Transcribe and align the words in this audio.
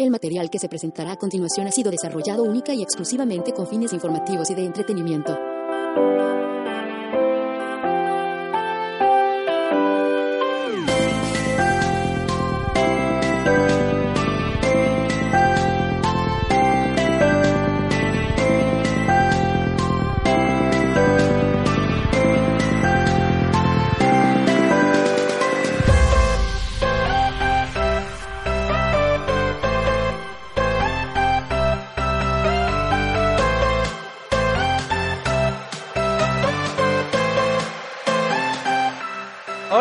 El 0.00 0.10
material 0.10 0.48
que 0.48 0.58
se 0.58 0.70
presentará 0.70 1.12
a 1.12 1.16
continuación 1.16 1.66
ha 1.66 1.72
sido 1.72 1.90
desarrollado 1.90 2.42
única 2.42 2.72
y 2.72 2.82
exclusivamente 2.82 3.52
con 3.52 3.66
fines 3.66 3.92
informativos 3.92 4.48
y 4.48 4.54
de 4.54 4.64
entretenimiento. 4.64 5.38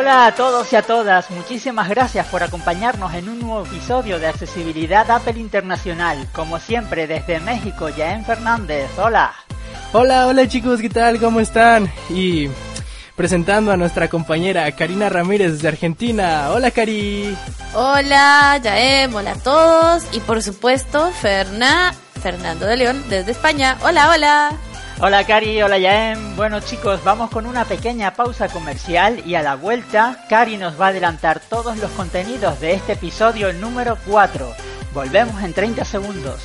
Hola 0.10 0.26
a 0.26 0.34
todos 0.34 0.74
y 0.74 0.76
a 0.76 0.82
todas, 0.82 1.30
muchísimas 1.30 1.88
gracias 1.88 2.26
por 2.26 2.42
acompañarnos 2.42 3.14
en 3.14 3.30
un 3.30 3.38
nuevo 3.38 3.64
episodio 3.64 4.18
de 4.18 4.26
Accesibilidad 4.26 5.10
Apple 5.12 5.40
Internacional, 5.40 6.28
como 6.34 6.58
siempre 6.58 7.06
desde 7.06 7.40
México, 7.40 7.90
Yaén 7.90 8.26
Fernández, 8.26 8.90
hola. 8.98 9.36
Hola, 9.94 10.26
hola 10.26 10.48
chicos, 10.48 10.82
¿qué 10.82 10.90
tal? 10.90 11.20
¿Cómo 11.20 11.40
están? 11.40 11.92
Y 12.10 12.50
presentando 13.16 13.72
a 13.72 13.78
nuestra 13.78 14.08
compañera 14.08 14.72
Karina 14.72 15.10
Ramírez 15.10 15.52
desde 15.52 15.68
Argentina. 15.68 16.50
Hola 16.56 16.72
Cari. 16.72 17.38
Hola, 17.76 18.60
Yaem, 18.64 19.14
hola 19.14 19.34
a 19.34 19.36
todos. 19.36 20.06
Y 20.12 20.22
por 20.22 20.42
supuesto, 20.42 21.12
Ferna, 21.12 21.94
Fernando 22.20 22.66
de 22.66 22.78
León 22.78 23.04
desde 23.10 23.34
España. 23.34 23.78
Hola, 23.84 24.10
hola. 24.10 24.69
Hola 25.02 25.26
Cari, 25.26 25.62
hola 25.62 25.78
Yaem. 25.78 26.36
Bueno 26.36 26.60
chicos, 26.60 27.02
vamos 27.06 27.30
con 27.30 27.46
una 27.46 27.64
pequeña 27.64 28.16
pausa 28.16 28.50
comercial 28.50 29.24
y 29.26 29.36
a 29.36 29.42
la 29.42 29.56
vuelta 29.56 30.26
Cari 30.28 30.58
nos 30.58 30.80
va 30.80 30.88
a 30.88 30.90
adelantar 30.90 31.40
todos 31.40 31.78
los 31.78 31.90
contenidos 31.92 32.60
de 32.60 32.74
este 32.74 32.94
episodio 32.94 33.54
número 33.54 33.98
4. 34.06 34.54
Volvemos 34.94 35.42
en 35.42 35.54
30 35.54 35.86
segundos. 35.86 36.42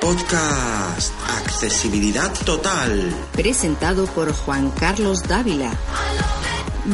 Podcast 0.00 1.12
Accesibilidad 1.46 2.32
Total. 2.44 3.14
Presentado 3.30 4.06
por 4.06 4.32
Juan 4.32 4.72
Carlos 4.72 5.22
Dávila. 5.28 5.70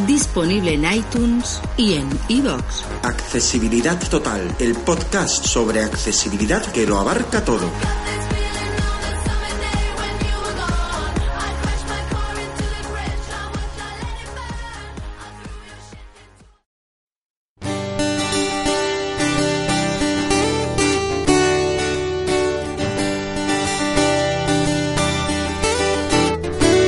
Disponible 0.05 0.75
en 0.75 0.85
iTunes 0.93 1.61
y 1.77 1.95
en 1.95 2.09
iVoox. 2.29 2.85
Accesibilidad 3.03 3.99
Total, 4.11 4.55
el 4.59 4.75
podcast 4.75 5.47
sobre 5.47 5.83
accesibilidad 5.83 6.65
que 6.73 6.87
lo 6.87 6.99
abarca 6.99 7.43
todo. 7.45 7.71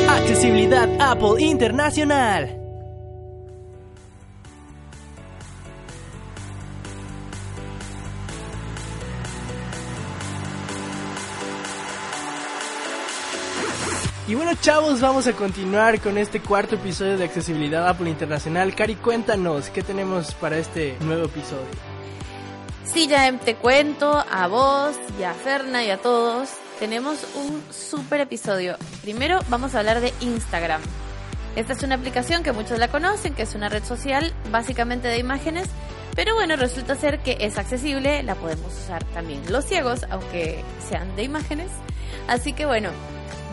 Accesibilidad 0.09 0.89
Apple 1.01 1.43
Internacional. 1.43 2.68
Y 14.29 14.35
bueno 14.35 14.53
chavos, 14.61 15.01
vamos 15.01 15.27
a 15.27 15.33
continuar 15.33 16.03
con 16.03 16.19
este 16.19 16.41
cuarto 16.41 16.75
episodio 16.75 17.17
de 17.17 17.25
Accesibilidad 17.25 17.89
Apple 17.89 18.11
Internacional. 18.11 18.75
Cari, 18.75 18.95
cuéntanos, 18.97 19.71
¿qué 19.71 19.83
tenemos 19.83 20.35
para 20.35 20.59
este 20.59 20.99
nuevo 21.01 21.25
episodio? 21.25 21.65
Sí, 22.85 23.07
ya 23.07 23.33
te 23.39 23.55
cuento 23.55 24.23
a 24.31 24.47
vos 24.47 24.97
y 25.19 25.23
a 25.23 25.33
Ferna 25.33 25.83
y 25.83 25.89
a 25.89 25.97
todos. 25.97 26.51
Tenemos 26.79 27.27
un 27.37 27.63
super 27.73 28.21
episodio. 28.21 28.77
Primero 29.01 29.39
vamos 29.49 29.75
a 29.75 29.79
hablar 29.79 30.03
de 30.03 30.13
Instagram. 30.21 30.83
Esta 31.57 31.73
es 31.73 31.83
una 31.83 31.95
aplicación 31.95 32.43
que 32.43 32.53
muchos 32.53 32.79
la 32.79 32.89
conocen, 32.89 33.33
que 33.33 33.45
es 33.45 33.55
una 33.55 33.71
red 33.71 33.83
social 33.83 34.35
básicamente 34.53 35.09
de 35.09 35.17
imágenes, 35.17 35.71
pero 36.15 36.35
bueno, 36.35 36.55
resulta 36.57 36.97
ser 36.97 37.21
que 37.21 37.39
es 37.41 37.57
accesible, 37.57 38.23
la 38.23 38.35
podemos 38.35 38.75
usar 38.75 39.03
también 39.05 39.41
los 39.51 39.65
ciegos, 39.65 40.05
aunque 40.11 40.63
sean 40.87 41.17
de 41.17 41.23
imágenes. 41.23 41.71
Así 42.29 42.53
que 42.53 42.67
bueno, 42.67 42.91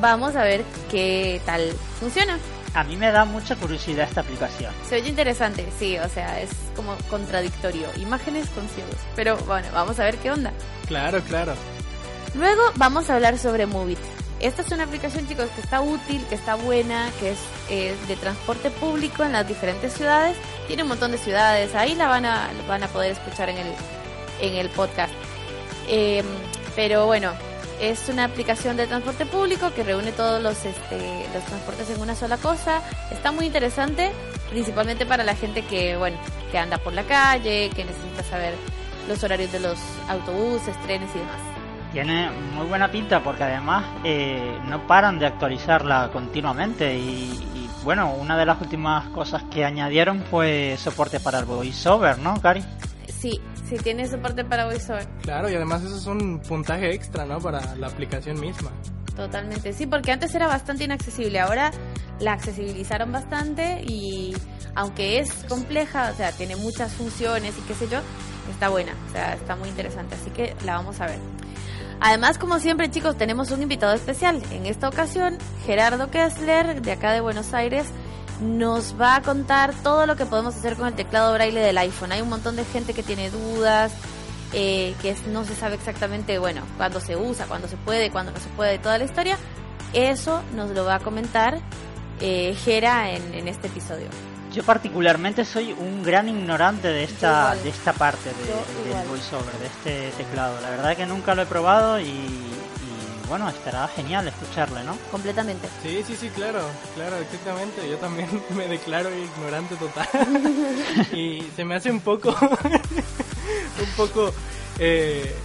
vamos 0.02 0.36
a 0.36 0.44
ver 0.44 0.64
qué 0.90 1.42
tal 1.46 1.72
funciona. 2.00 2.38
A 2.74 2.84
mí 2.84 2.98
me 2.98 3.10
da 3.10 3.24
mucha 3.24 3.56
curiosidad 3.56 4.08
esta 4.08 4.22
aplicación. 4.22 4.74
Se 4.88 4.96
oye 4.96 5.10
interesante, 5.10 5.66
sí, 5.80 5.98
o 5.98 6.10
sea, 6.10 6.42
es 6.42 6.50
como 6.76 6.96
contradictorio, 7.10 7.88
imágenes 7.98 8.50
con 8.50 8.68
ciegos. 8.68 8.98
Pero 9.16 9.38
bueno, 9.46 9.68
vamos 9.74 9.98
a 10.00 10.04
ver 10.04 10.18
qué 10.18 10.32
onda. 10.32 10.52
Claro, 10.88 11.22
claro. 11.22 11.54
Luego 12.36 12.62
vamos 12.76 13.10
a 13.10 13.16
hablar 13.16 13.38
sobre 13.38 13.66
Movit. 13.66 14.00
Esta 14.42 14.62
es 14.62 14.72
una 14.72 14.84
aplicación, 14.84 15.26
chicos, 15.26 15.50
que 15.56 15.62
está 15.62 15.80
útil, 15.80 16.22
que 16.28 16.36
está 16.36 16.56
buena, 16.56 17.10
que 17.22 17.32
es 17.32 17.40
eh, 17.70 17.96
de 18.10 18.18
transporte 18.18 18.70
público 18.70 19.24
en 19.24 19.32
las 19.32 19.48
diferentes 19.48 19.94
ciudades. 19.94 20.36
Tiene 20.68 20.84
un 20.84 20.90
montón 20.90 21.12
de 21.12 21.18
ciudades, 21.18 21.74
ahí 21.76 21.96
la 21.96 22.10
van 22.10 22.26
a, 22.26 22.50
van 22.68 22.84
a 22.84 22.90
poder 22.90 23.14
escuchar 23.14 23.48
en 23.48 23.58
el, 23.58 23.68
en 24.42 24.56
el 24.56 24.70
podcast. 24.70 25.14
Eh, 25.88 26.24
pero 26.76 27.06
bueno, 27.06 27.32
es 27.82 28.10
una 28.10 28.26
aplicación 28.26 28.78
de 28.78 28.88
transporte 28.88 29.26
público 29.26 29.72
que 29.76 29.84
reúne 29.84 30.12
todos 30.12 30.42
los, 30.42 30.66
este, 30.66 31.26
los 31.34 31.44
transportes 31.46 31.90
en 31.90 32.02
una 32.02 32.16
sola 32.16 32.38
cosa. 32.38 32.82
Está 33.12 33.32
muy 33.32 33.46
interesante, 33.46 34.12
principalmente 34.50 35.06
para 35.06 35.24
la 35.24 35.36
gente 35.36 35.64
que, 35.64 35.98
bueno, 35.98 36.18
que 36.52 36.58
anda 36.58 36.78
por 36.78 36.94
la 36.94 37.04
calle, 37.04 37.70
que 37.76 37.86
necesita 37.86 38.24
saber 38.24 38.54
los 39.08 39.24
horarios 39.24 39.52
de 39.52 39.60
los 39.60 39.78
autobuses, 40.10 40.76
trenes 40.84 41.10
y 41.16 41.20
demás. 41.20 41.40
Tiene 41.92 42.30
muy 42.30 42.66
buena 42.66 42.92
pinta 42.92 43.24
porque 43.24 43.44
además 43.44 43.86
eh, 44.04 44.60
no 44.66 44.86
paran 44.86 45.18
de 45.18 45.28
actualizarla 45.28 46.10
continuamente 46.12 46.98
y, 46.98 47.32
y, 47.54 47.70
bueno, 47.84 48.14
una 48.14 48.38
de 48.38 48.46
las 48.46 48.60
últimas 48.60 49.08
cosas 49.10 49.44
que 49.44 49.64
añadieron 49.64 50.24
fue 50.30 50.76
soporte 50.78 51.20
para 51.20 51.40
el 51.40 51.46
voiceover, 51.46 52.20
¿no, 52.20 52.42
Cari? 52.42 52.64
Sí, 53.08 53.40
sí 53.68 53.78
tiene 53.78 54.08
soporte 54.08 54.44
para 54.46 54.66
VoiceOver. 54.66 55.08
Claro, 55.22 55.50
y 55.50 55.56
además 55.56 55.84
eso 55.84 55.98
es 55.98 56.06
un 56.06 56.40
puntaje 56.40 56.94
extra, 56.94 57.26
¿no? 57.26 57.40
Para 57.40 57.76
la 57.76 57.88
aplicación 57.88 58.40
misma. 58.40 58.72
Totalmente, 59.16 59.72
sí, 59.74 59.88
porque 59.88 60.12
antes 60.12 60.36
era 60.36 60.48
bastante 60.48 60.84
inaccesible, 60.84 61.40
ahora 61.40 61.72
la 62.20 62.34
accesibilizaron 62.34 63.12
bastante 63.12 63.82
y 63.86 64.36
aunque 64.76 65.20
es 65.20 65.32
compleja, 65.48 66.12
o 66.12 66.16
sea, 66.16 66.32
tiene 66.34 66.58
muchas 66.58 66.94
funciones 66.94 67.56
y 67.58 67.62
qué 67.62 67.74
sé 67.76 67.88
yo, 67.88 68.00
está 68.52 68.68
buena, 68.68 68.94
o 69.08 69.12
sea, 69.14 69.34
está 69.34 69.56
muy 69.56 69.70
interesante, 69.70 70.16
así 70.16 70.30
que 70.32 70.54
la 70.66 70.76
vamos 70.76 71.00
a 71.00 71.08
ver. 71.08 71.20
Además, 72.02 72.38
como 72.38 72.60
siempre, 72.60 72.92
chicos, 72.92 73.18
tenemos 73.18 73.52
un 73.52 73.62
invitado 73.62 73.94
especial. 73.94 74.42
En 74.52 74.66
esta 74.66 74.90
ocasión, 74.90 75.38
Gerardo 75.66 76.12
Kessler, 76.12 76.82
de 76.82 76.92
acá 76.92 77.14
de 77.14 77.22
Buenos 77.22 77.54
Aires, 77.54 77.86
nos 78.42 79.00
va 79.00 79.16
a 79.16 79.22
contar 79.22 79.74
todo 79.84 80.06
lo 80.06 80.16
que 80.16 80.26
podemos 80.26 80.56
hacer 80.56 80.76
con 80.76 80.88
el 80.88 80.94
teclado 80.94 81.34
braille 81.34 81.60
del 81.60 81.78
iPhone. 81.78 82.12
Hay 82.12 82.22
un 82.22 82.30
montón 82.30 82.56
de 82.56 82.66
gente 82.66 82.94
que 82.94 83.04
tiene 83.04 83.30
dudas, 83.30 83.94
eh, 84.54 84.96
que 85.02 85.12
es, 85.12 85.28
no 85.28 85.44
se 85.44 85.56
sabe 85.56 85.76
exactamente, 85.76 86.38
bueno, 86.40 86.62
cuándo 86.78 87.00
se 87.00 87.16
usa, 87.16 87.46
cuándo 87.46 87.68
se 87.68 87.78
puede, 87.78 88.12
cuándo 88.12 88.32
no 88.32 88.40
se 88.40 88.50
puede, 88.50 88.80
toda 88.80 88.98
la 88.98 89.06
historia. 89.06 89.38
Eso 89.94 90.42
nos 90.56 90.72
lo 90.72 90.86
va 90.86 90.96
a 90.96 91.00
comentar 91.00 91.60
eh, 92.20 92.56
Gera 92.64 93.12
en, 93.12 93.34
en, 93.34 93.48
este 93.48 93.68
episodio. 93.68 94.08
Yo 94.54 94.64
particularmente 94.64 95.44
soy 95.44 95.74
un 95.74 96.04
gran 96.04 96.30
ignorante 96.30 96.88
de 96.88 97.04
esta 97.04 97.56
de 97.56 97.70
esta 97.70 97.92
parte 97.92 98.30
de, 98.30 98.96
del 98.96 99.08
voiceover, 99.08 99.54
de 99.56 99.66
este 99.66 100.24
teclado. 100.24 100.60
La 100.62 100.70
verdad 100.70 100.96
que 100.96 101.06
nunca 101.06 101.36
lo 101.36 101.42
he 101.42 101.46
probado 101.46 102.00
y 102.00 102.30
bueno, 103.28 103.50
estará 103.50 103.88
genial 103.88 104.28
escucharle, 104.28 104.84
¿no? 104.84 104.98
Completamente. 105.12 105.68
Sí, 105.84 106.04
sí, 106.06 106.16
sí, 106.16 106.30
claro, 106.30 106.62
claro, 106.96 107.18
exactamente. 107.18 107.90
Yo 107.90 107.98
también 107.98 108.30
me 108.56 108.68
declaro 108.68 109.10
ignorante 109.16 109.76
total. 109.76 110.08
y 111.14 111.42
se 111.56 111.66
me 111.66 111.76
hace 111.76 111.92
un 111.92 112.02
poco, 112.02 112.30
un 112.40 113.90
poco 113.98 114.34
eh, 114.80 115.36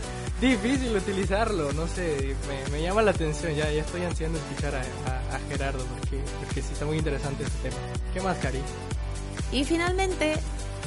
difícil 0.40 0.96
utilizarlo, 0.96 1.72
no 1.72 1.86
sé, 1.86 2.34
me, 2.48 2.70
me, 2.70 2.82
llama 2.82 3.02
la 3.02 3.10
atención, 3.10 3.54
ya, 3.54 3.70
ya 3.70 3.82
estoy 3.82 4.02
ansiando 4.04 4.38
escuchar 4.38 4.74
a, 4.74 4.80
a, 4.80 5.36
a, 5.36 5.38
Gerardo 5.48 5.84
porque, 5.84 6.22
porque 6.38 6.62
sí 6.62 6.72
está 6.72 6.86
muy 6.86 6.98
interesante 6.98 7.44
este 7.44 7.68
tema. 7.68 7.80
¿Qué 8.12 8.20
más, 8.20 8.38
Cari? 8.38 8.60
Y 9.52 9.64
finalmente 9.64 10.36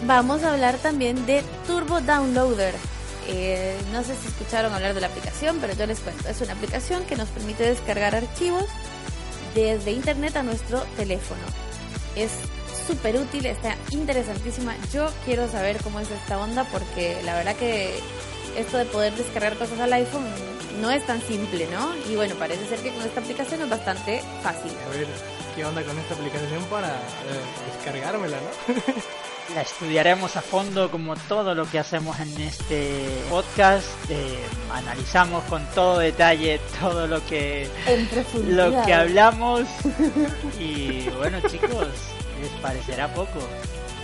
vamos 0.06 0.44
a 0.44 0.54
hablar 0.54 0.78
también 0.78 1.25
de 1.25 1.44
Turbo 1.68 2.01
Downloader. 2.01 2.74
Eh, 3.28 3.78
no 3.92 4.04
sé 4.04 4.16
si 4.16 4.28
escucharon 4.28 4.74
hablar 4.74 4.94
de 4.94 5.02
la 5.02 5.08
aplicación, 5.08 5.58
pero 5.62 5.74
yo 5.74 5.86
les 5.86 6.00
cuento. 6.00 6.28
Es 6.30 6.42
una 6.42 6.54
aplicación 6.54 7.06
que 7.06 7.16
nos 7.16 7.30
permite 7.30 7.64
descargar 7.64 8.16
archivos 8.16 8.66
desde 9.56 9.92
internet 9.92 10.36
a 10.36 10.44
nuestro 10.44 10.81
teléfono. 10.98 11.42
Es 12.16 12.31
súper 12.88 13.18
útil, 13.18 13.46
está 13.46 13.75
interesantísima. 13.92 14.75
Yo 14.92 15.10
quiero 15.25 15.50
saber 15.50 15.78
cómo 15.84 16.00
es 16.00 16.12
esta 16.12 16.38
onda 16.40 16.66
porque 16.66 17.22
la 17.24 17.36
verdad 17.36 17.56
que 17.56 18.00
esto 18.58 18.78
de 18.78 18.86
poder 18.86 19.14
descargar 19.14 19.58
cosas 19.58 19.80
al 19.80 19.94
iPhone 19.94 20.25
no 20.81 20.92
es 20.92 21.06
tan 21.06 21.22
simple, 21.22 21.68
¿no? 21.72 21.96
Y 22.10 22.16
bueno, 22.16 22.36
parece 22.36 22.68
ser 22.68 22.80
que 22.80 22.92
con 22.92 23.04
esta 23.04 23.22
aplicación 23.22 23.62
es 23.62 23.70
bastante 23.70 24.22
fácil. 24.42 24.72
A 24.86 24.90
ver, 24.90 25.08
¿qué 25.56 25.66
onda 25.66 25.84
con 25.84 25.98
esta 25.98 26.14
aplicación 26.16 26.64
para 26.66 26.90
eh, 26.90 27.75
descargármela, 27.75 28.38
no? 28.38 28.74
La 29.54 29.62
estudiaremos 29.62 30.36
a 30.36 30.42
fondo 30.42 30.90
como 30.90 31.16
todo 31.16 31.54
lo 31.54 31.69
que 31.69 31.78
hacemos 31.78 32.19
en 32.19 32.42
este 32.42 33.24
podcast. 33.30 33.88
Eh, 34.10 34.40
analizamos 34.72 35.44
con 35.44 35.63
todo 35.75 36.00
detalle 36.00 36.60
todo 36.80 37.06
lo 37.07 37.24
que 37.25 37.69
lo 38.48 38.84
que 38.84 38.94
hablamos 38.94 39.68
y 40.60 41.07
bueno 41.18 41.40
chicos 41.42 41.88
les 42.42 42.51
parecerá 42.62 43.13
poco. 43.13 43.40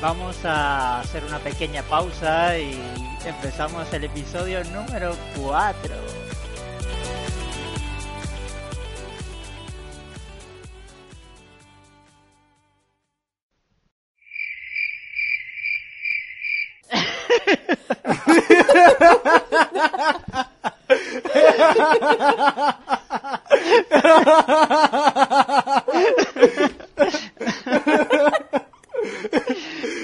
Vamos 0.01 0.45
a 0.45 0.99
hacer 0.99 1.23
una 1.23 1.39
pequeña 1.39 1.83
pausa 1.83 2.57
y 2.57 2.79
empezamos 3.25 3.91
el 3.93 4.03
episodio 4.03 4.63
número 4.65 5.15
4. 5.37 6.28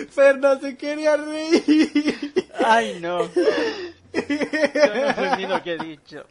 Fer 0.09 0.37
no 0.39 0.59
se 0.59 0.77
quería 0.77 1.17
reír. 1.17 2.49
Ay, 2.63 2.99
no. 3.01 3.23
Yo 3.23 3.35
no 4.13 5.13
sé 5.13 5.37
ni 5.37 5.45
lo 5.45 5.61
que 5.61 5.73
he 5.73 5.77
dicho. 5.77 6.25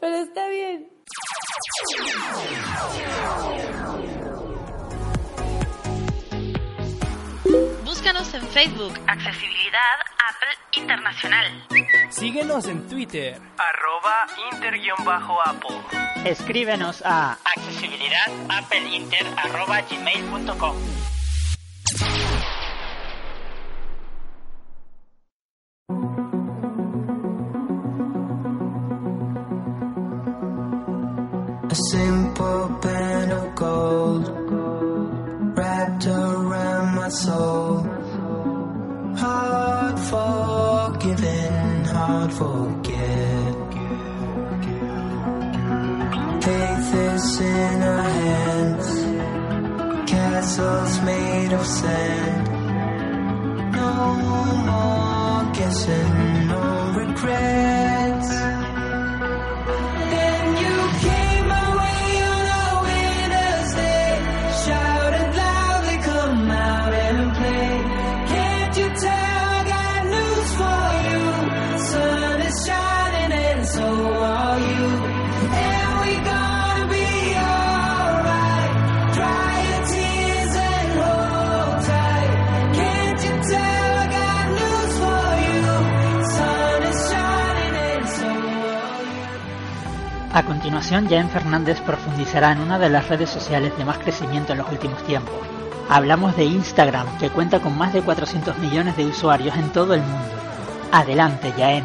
Pero 0.00 0.16
está 0.16 0.48
bien. 0.48 0.88
Búscanos 8.04 8.34
en 8.34 8.46
Facebook, 8.48 8.92
Accesibilidad 9.06 9.96
Apple 10.28 10.82
Internacional. 10.82 11.46
Síguenos 12.10 12.68
en 12.68 12.86
Twitter, 12.86 13.40
arroba 13.56 14.26
inter-apple. 14.52 15.76
Escríbenos 16.26 17.00
a 17.02 17.38
accesibilidadappleiinter 17.56 19.26
arroba 19.38 19.80
gmail.com. 19.88 20.76
A 31.70 31.74
simple 31.74 32.68
band 32.82 33.32
of 33.32 33.54
gold 33.54 34.28
wrapped 35.56 36.06
around 36.06 36.96
my 36.96 37.08
soul. 37.08 37.83
Hard 42.24 42.32
forget. 42.32 43.54
Faith 46.42 46.94
is 46.94 47.40
in 47.40 47.82
our 47.82 48.02
hands, 48.02 48.88
castles 50.10 51.00
made 51.02 51.52
of 51.52 51.66
sand. 51.66 52.46
No 53.72 54.14
more 54.68 55.52
guessing, 55.54 56.46
no 56.48 56.92
regrets. 56.96 57.93
A 90.34 90.42
continuación, 90.42 91.08
Jan 91.08 91.30
Fernández 91.30 91.80
profundizará 91.80 92.50
en 92.50 92.58
una 92.58 92.76
de 92.76 92.88
las 92.88 93.08
redes 93.08 93.30
sociales 93.30 93.72
de 93.78 93.84
más 93.84 93.98
crecimiento 93.98 94.50
en 94.50 94.58
los 94.58 94.68
últimos 94.68 95.00
tiempos. 95.04 95.32
Hablamos 95.88 96.36
de 96.36 96.42
Instagram, 96.42 97.06
que 97.18 97.30
cuenta 97.30 97.60
con 97.60 97.78
más 97.78 97.92
de 97.92 98.02
400 98.02 98.58
millones 98.58 98.96
de 98.96 99.06
usuarios 99.06 99.56
en 99.56 99.70
todo 99.70 99.94
el 99.94 100.00
mundo. 100.00 100.34
Adelante, 100.90 101.52
Jaén. 101.56 101.84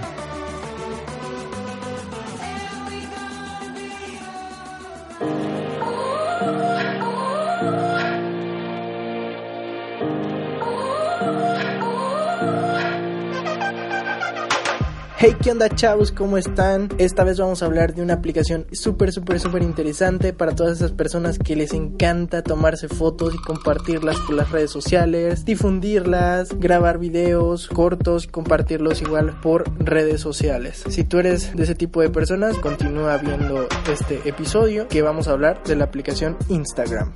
Hey, 15.22 15.36
¿qué 15.44 15.52
onda 15.52 15.68
chavos? 15.68 16.14
¿Cómo 16.14 16.38
están? 16.38 16.88
Esta 16.98 17.26
vez 17.26 17.38
vamos 17.38 17.62
a 17.62 17.66
hablar 17.66 17.94
de 17.94 18.02
una 18.02 18.14
aplicación 18.14 18.66
súper, 18.72 19.12
súper, 19.12 19.42
súper 19.42 19.64
interesante 19.64 20.32
para 20.32 20.56
todas 20.56 20.78
esas 20.78 20.94
personas 20.94 21.38
que 21.38 21.58
les 21.58 21.74
encanta 21.74 22.42
tomarse 22.42 22.88
fotos 22.88 23.36
y 23.36 23.38
compartirlas 23.38 24.18
por 24.22 24.36
las 24.36 24.50
redes 24.50 24.72
sociales, 24.72 25.44
difundirlas, 25.44 26.58
grabar 26.58 27.00
videos 27.00 27.68
cortos 27.68 28.28
compartirlos 28.28 29.02
igual 29.02 29.38
por 29.42 29.70
redes 29.84 30.22
sociales. 30.22 30.86
Si 30.88 31.04
tú 31.04 31.20
eres 31.20 31.54
de 31.54 31.64
ese 31.64 31.76
tipo 31.76 32.00
de 32.00 32.10
personas, 32.10 32.58
continúa 32.58 33.18
viendo 33.18 33.68
este 33.92 34.22
episodio 34.24 34.88
que 34.88 35.02
vamos 35.02 35.28
a 35.28 35.32
hablar 35.32 35.62
de 35.64 35.76
la 35.76 35.84
aplicación 35.84 36.38
Instagram. 36.48 37.12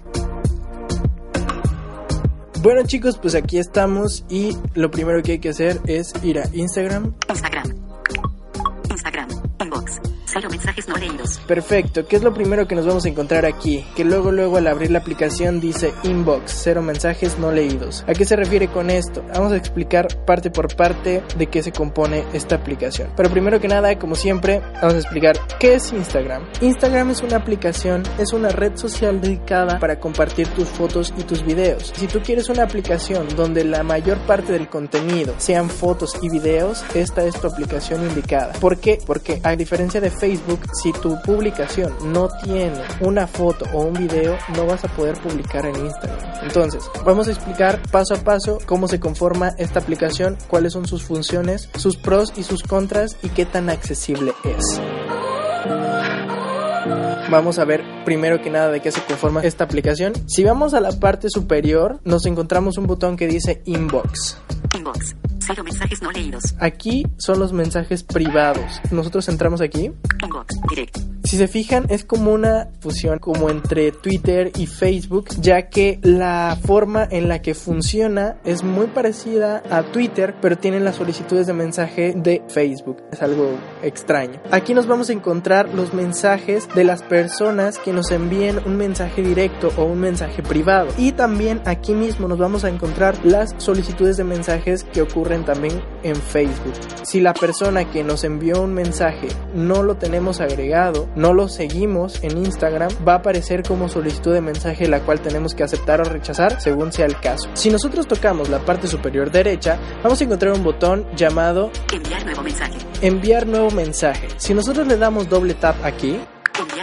Bueno 2.61 2.83
chicos, 2.85 3.17
pues 3.17 3.33
aquí 3.33 3.59
estamos 3.59 4.25
y 4.29 4.57
lo 4.73 4.91
primero 4.91 5.23
que 5.23 5.33
hay 5.33 5.39
que 5.39 5.49
hacer 5.49 5.79
es 5.87 6.11
ir 6.21 6.39
a 6.39 6.49
Instagram 6.53 7.13
Instagram. 7.29 7.82
Instagram. 9.73 10.12
Cero 10.33 10.47
mensajes 10.49 10.87
no 10.87 10.97
leídos. 10.97 11.37
Perfecto, 11.45 12.07
¿qué 12.07 12.15
es 12.15 12.23
lo 12.23 12.33
primero 12.33 12.67
que 12.67 12.73
nos 12.73 12.87
vamos 12.87 13.05
a 13.05 13.09
encontrar 13.09 13.45
aquí? 13.45 13.85
Que 13.95 14.03
luego 14.03 14.31
luego 14.31 14.57
al 14.57 14.65
abrir 14.65 14.89
la 14.89 14.97
aplicación 14.97 15.59
dice 15.59 15.93
inbox, 16.01 16.61
cero 16.63 16.81
mensajes 16.81 17.37
no 17.37 17.51
leídos. 17.51 18.03
¿A 18.07 18.13
qué 18.13 18.25
se 18.25 18.35
refiere 18.35 18.67
con 18.67 18.89
esto? 18.89 19.23
Vamos 19.31 19.51
a 19.51 19.57
explicar 19.57 20.07
parte 20.25 20.49
por 20.49 20.75
parte 20.75 21.21
de 21.37 21.47
qué 21.47 21.61
se 21.61 21.71
compone 21.71 22.25
esta 22.33 22.55
aplicación. 22.55 23.11
Pero 23.15 23.29
primero 23.29 23.59
que 23.59 23.67
nada, 23.67 23.99
como 23.99 24.15
siempre, 24.15 24.59
vamos 24.81 24.95
a 24.95 24.97
explicar 24.97 25.37
qué 25.59 25.75
es 25.75 25.93
Instagram. 25.93 26.47
Instagram 26.61 27.11
es 27.11 27.21
una 27.21 27.37
aplicación, 27.37 28.01
es 28.17 28.33
una 28.33 28.49
red 28.49 28.75
social 28.75 29.21
dedicada 29.21 29.77
para 29.77 29.99
compartir 29.99 30.47
tus 30.47 30.67
fotos 30.67 31.13
y 31.15 31.23
tus 31.25 31.45
videos. 31.45 31.93
Si 31.95 32.07
tú 32.07 32.21
quieres 32.23 32.49
una 32.49 32.63
aplicación 32.63 33.27
donde 33.35 33.63
la 33.65 33.83
mayor 33.83 34.17
parte 34.25 34.51
del 34.51 34.67
contenido 34.67 35.35
sean 35.37 35.69
fotos 35.69 36.17
y 36.23 36.29
videos, 36.29 36.83
esta 36.95 37.23
es 37.23 37.39
tu 37.39 37.45
aplicación 37.45 38.01
indicada. 38.01 38.53
¿Por 38.53 38.79
qué? 38.79 38.97
Porque 39.05 39.39
a 39.43 39.55
diferencia 39.55 40.01
de 40.01 40.09
Facebook, 40.23 40.61
si 40.81 40.93
tu 40.93 41.21
publicación 41.21 41.93
no 42.13 42.29
tiene 42.45 42.81
una 43.01 43.27
foto 43.27 43.65
o 43.73 43.81
un 43.81 43.93
video, 43.93 44.37
no 44.55 44.65
vas 44.65 44.81
a 44.85 44.87
poder 44.87 45.17
publicar 45.19 45.65
en 45.65 45.75
Instagram. 45.75 46.17
Entonces, 46.43 46.89
vamos 47.03 47.27
a 47.27 47.31
explicar 47.31 47.81
paso 47.91 48.13
a 48.13 48.17
paso 48.19 48.59
cómo 48.65 48.87
se 48.87 49.01
conforma 49.01 49.49
esta 49.57 49.81
aplicación, 49.81 50.37
cuáles 50.47 50.71
son 50.71 50.87
sus 50.87 51.03
funciones, 51.03 51.67
sus 51.75 51.97
pros 51.97 52.31
y 52.37 52.43
sus 52.43 52.63
contras 52.63 53.17
y 53.21 53.31
qué 53.31 53.45
tan 53.45 53.69
accesible 53.69 54.33
es. 54.45 54.79
Vamos 57.29 57.59
a 57.59 57.65
ver 57.65 57.83
primero 58.05 58.41
que 58.41 58.49
nada 58.49 58.71
de 58.71 58.79
qué 58.79 58.93
se 58.93 59.03
conforma 59.03 59.41
esta 59.41 59.65
aplicación. 59.65 60.13
Si 60.27 60.45
vamos 60.45 60.73
a 60.73 60.79
la 60.79 60.93
parte 60.93 61.27
superior, 61.29 61.99
nos 62.05 62.25
encontramos 62.25 62.77
un 62.77 62.87
botón 62.87 63.17
que 63.17 63.27
dice 63.27 63.61
Inbox. 63.65 64.37
Inbox. 64.77 65.17
Cero 65.45 65.63
mensajes 65.63 66.01
no 66.01 66.11
leídos. 66.11 66.55
Aquí 66.59 67.05
son 67.17 67.39
los 67.39 67.51
mensajes 67.51 68.03
privados. 68.03 68.81
Nosotros 68.91 69.27
entramos 69.27 69.59
aquí. 69.59 69.91
Inbox. 70.23 70.55
Direct. 70.69 70.97
Si 71.25 71.37
se 71.37 71.47
fijan, 71.47 71.85
es 71.89 72.03
como 72.03 72.31
una 72.31 72.69
fusión 72.81 73.17
como 73.17 73.49
entre 73.49 73.91
Twitter 73.91 74.51
y 74.57 74.67
Facebook, 74.67 75.29
ya 75.39 75.69
que 75.69 75.99
la 76.03 76.57
forma 76.63 77.07
en 77.09 77.27
la 77.27 77.41
que 77.41 77.55
funciona 77.55 78.37
es 78.43 78.63
muy 78.63 78.87
parecida 78.87 79.63
a 79.69 79.83
Twitter, 79.83 80.35
pero 80.41 80.57
tienen 80.57 80.83
las 80.83 80.97
solicitudes 80.97 81.47
de 81.47 81.53
mensaje 81.53 82.13
de 82.15 82.43
Facebook. 82.49 82.97
Es 83.11 83.21
algo 83.21 83.57
extraño. 83.81 84.41
Aquí 84.51 84.73
nos 84.73 84.85
vamos 84.85 85.09
a 85.09 85.13
encontrar 85.13 85.73
los 85.73 85.93
mensajes 85.93 86.67
de 86.75 86.83
las 86.83 87.01
personas 87.01 87.79
que 87.79 87.93
nos 87.93 88.11
envíen 88.11 88.59
un 88.65 88.75
mensaje 88.75 89.21
directo 89.23 89.71
o 89.77 89.85
un 89.85 90.01
mensaje 90.01 90.43
privado. 90.43 90.89
Y 90.97 91.13
también 91.13 91.61
aquí 91.65 91.93
mismo 91.93 92.27
nos 92.27 92.37
vamos 92.37 92.65
a 92.65 92.69
encontrar 92.69 93.17
las 93.25 93.55
solicitudes 93.57 94.17
de 94.17 94.25
mensajes 94.25 94.83
que 94.83 95.01
ocurren 95.01 95.32
también 95.41 95.83
en 96.03 96.15
Facebook. 96.15 96.73
Si 97.03 97.19
la 97.19 97.33
persona 97.33 97.89
que 97.89 98.03
nos 98.03 98.23
envió 98.23 98.61
un 98.61 98.73
mensaje 98.73 99.27
no 99.55 99.81
lo 99.81 99.95
tenemos 99.97 100.39
agregado, 100.39 101.09
no 101.15 101.33
lo 101.33 101.47
seguimos 101.47 102.23
en 102.23 102.37
Instagram, 102.37 102.89
va 103.07 103.13
a 103.13 103.17
aparecer 103.17 103.63
como 103.63 103.89
solicitud 103.89 104.33
de 104.33 104.41
mensaje 104.41 104.87
la 104.87 104.99
cual 104.99 105.19
tenemos 105.19 105.55
que 105.55 105.63
aceptar 105.63 105.99
o 106.01 106.03
rechazar 106.03 106.61
según 106.61 106.91
sea 106.91 107.07
el 107.07 107.19
caso. 107.19 107.49
Si 107.53 107.71
nosotros 107.71 108.07
tocamos 108.07 108.49
la 108.49 108.59
parte 108.59 108.87
superior 108.87 109.31
derecha, 109.31 109.79
vamos 110.03 110.21
a 110.21 110.23
encontrar 110.23 110.53
un 110.53 110.63
botón 110.63 111.07
llamado 111.15 111.71
Enviar 111.91 112.23
nuevo 112.23 112.43
mensaje. 112.43 112.77
enviar 113.01 113.47
nuevo 113.47 113.71
mensaje. 113.71 114.27
Si 114.37 114.53
nosotros 114.53 114.87
le 114.87 114.97
damos 114.97 115.27
doble 115.27 115.55
tap 115.55 115.83
aquí, 115.83 116.19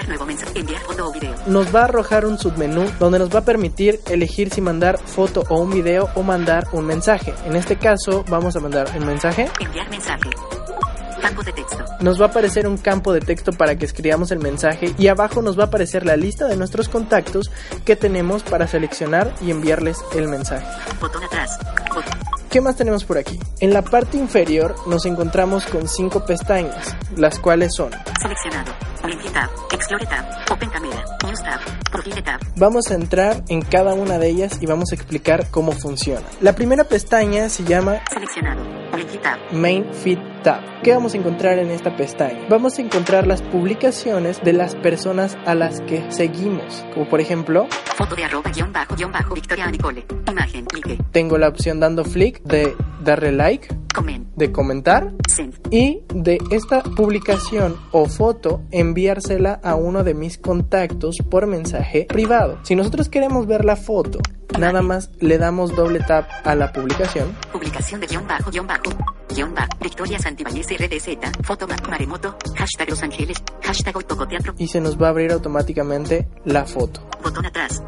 Enviar 0.01 0.09
nuevo 0.09 0.27
mensaje. 0.27 0.59
Enviar 0.59 0.83
foto 0.83 1.09
o 1.09 1.13
video. 1.13 1.35
nos 1.47 1.75
va 1.75 1.81
a 1.81 1.85
arrojar 1.85 2.25
un 2.25 2.39
submenú 2.39 2.91
donde 2.99 3.19
nos 3.19 3.35
va 3.35 3.41
a 3.41 3.45
permitir 3.45 4.01
elegir 4.07 4.51
si 4.51 4.61
mandar 4.61 4.99
foto 4.99 5.45
o 5.49 5.61
un 5.61 5.71
video 5.71 6.09
o 6.15 6.23
mandar 6.23 6.67
un 6.73 6.87
mensaje. 6.87 7.35
En 7.45 7.55
este 7.55 7.77
caso 7.77 8.25
vamos 8.29 8.57
a 8.57 8.61
mandar 8.61 8.89
un 8.97 9.07
mensaje. 9.07 9.49
Enviar 9.61 9.91
mensaje. 9.91 10.31
Campo 11.21 11.43
de 11.43 11.53
texto. 11.53 11.85
Nos 12.01 12.19
va 12.19 12.27
a 12.27 12.29
aparecer 12.29 12.67
un 12.67 12.79
campo 12.79 13.13
de 13.13 13.21
texto 13.21 13.53
para 13.53 13.77
que 13.77 13.85
escribamos 13.85 14.31
el 14.31 14.39
mensaje 14.39 14.95
y 14.97 15.09
abajo 15.09 15.43
nos 15.43 15.59
va 15.59 15.65
a 15.65 15.67
aparecer 15.67 16.07
la 16.07 16.17
lista 16.17 16.47
de 16.47 16.57
nuestros 16.57 16.89
contactos 16.89 17.51
que 17.85 17.95
tenemos 17.95 18.43
para 18.43 18.67
seleccionar 18.67 19.35
y 19.43 19.51
enviarles 19.51 19.99
el 20.15 20.29
mensaje. 20.29 20.67
Botón 20.99 21.25
atrás. 21.25 21.59
Botón. 21.95 22.30
¿Qué 22.51 22.61
más 22.61 22.75
tenemos 22.75 23.05
por 23.05 23.17
aquí? 23.17 23.39
En 23.61 23.73
la 23.73 23.83
parte 23.83 24.17
inferior 24.17 24.75
nos 24.89 25.07
encontramos 25.07 25.67
con 25.67 25.87
cinco 25.87 26.25
pestañas, 26.27 26.97
las 27.17 27.39
cuales 27.39 27.73
son 27.77 27.93
Seleccionado. 28.21 28.73
Tab. 29.33 29.49
Explore 29.73 30.07
tab. 30.07 30.25
Open 30.51 30.69
camera. 30.69 31.05
News 31.25 31.43
tab. 31.45 31.61
Profile 31.93 32.23
tab. 32.23 32.41
Vamos 32.57 32.91
a 32.91 32.95
entrar 32.95 33.45
en 33.49 33.63
cada 33.63 33.95
una 33.95 34.19
de 34.19 34.29
ellas 34.29 34.59
y 34.61 34.67
vamos 34.67 34.91
a 34.91 34.97
explicar 34.97 35.47
cómo 35.53 35.71
funciona. 35.71 36.27
La 36.41 36.57
primera 36.57 36.83
pestaña 36.83 37.49
se 37.49 37.63
llama 37.63 38.01
Seleccionado. 38.13 38.65
Tab. 39.23 39.39
Main 39.53 39.87
Feed 39.95 40.19
Tab. 40.43 40.61
¿Qué 40.83 40.93
vamos 40.93 41.15
a 41.15 41.19
encontrar 41.19 41.59
en 41.59 41.71
esta 41.71 41.97
pestaña? 41.97 42.47
Vamos 42.49 42.79
a 42.79 42.83
encontrar 42.83 43.27
las 43.27 43.43
publicaciones 43.43 44.43
de 44.43 44.53
las 44.53 44.75
personas 44.77 45.37
a 45.45 45.55
las 45.55 45.81
que 45.83 46.11
seguimos, 46.11 46.85
como 46.95 47.09
por 47.09 47.21
ejemplo, 47.21 47.67
Foto 47.97 48.17
de 48.17 48.25
arroba 48.25 48.51
guion 48.51 48.73
bajo 48.73 48.95
guion 48.97 49.13
bajo 49.13 49.35
Victoria 49.35 49.71
Nicole. 49.71 50.07
Imagen. 50.29 50.67
Like. 50.73 51.03
tengo 51.13 51.37
la 51.39 51.49
opción 51.49 51.81
dando 51.81 52.05
flick 52.05 52.43
de 52.45 52.75
darle 53.03 53.33
like, 53.33 53.69
Comment. 53.95 54.27
de 54.37 54.53
comentar 54.53 55.13
Send. 55.29 55.55
y 55.71 56.03
de 56.15 56.39
esta 56.51 56.83
publicación 56.83 57.77
o 57.93 58.07
foto 58.07 58.63
enviársela 58.71 59.61
a 59.63 59.75
uno 59.75 60.03
de 60.05 60.15
mis 60.15 60.39
contactos 60.39 61.19
por 61.31 61.47
mensaje 61.47 62.07
privado. 62.09 62.59
Si 62.63 62.75
nosotros 62.75 63.09
queremos 63.09 63.47
ver 63.47 63.65
la 63.65 63.77
foto, 63.77 64.21
nada 64.59 64.81
más 64.83 65.11
le 65.21 65.39
damos 65.39 65.75
doble 65.77 66.01
tap 66.01 66.27
a 66.45 66.55
la 66.55 66.73
publicación 66.73 67.37
Publicación 67.53 68.01
de 68.01 68.07
guion 68.07 68.27
bajo 68.27 68.51
guion 68.51 68.67
bajo. 68.67 68.83
Guión. 69.35 69.55
Victoria 69.81 70.19
Santibáñez 70.19 70.67
RDZ. 70.71 71.43
Foto 71.43 71.67
ma- 71.67 71.77
maremoto. 71.89 72.37
Hashtag 72.57 72.91
Los 72.91 73.03
Ángeles. 73.03 73.39
Hashtag 73.63 73.97
hoy 73.97 74.05
toco 74.05 74.27
teatro. 74.27 74.55
y 74.59 74.69
se 74.69 74.81
nos 74.81 75.01
va 75.01 75.07
a 75.07 75.11
abrir 75.11 75.33
automáticamente 75.33 76.29
la 76.45 76.65
foto. 76.67 77.09
Botón 77.23 77.47
atrás. 77.47 77.83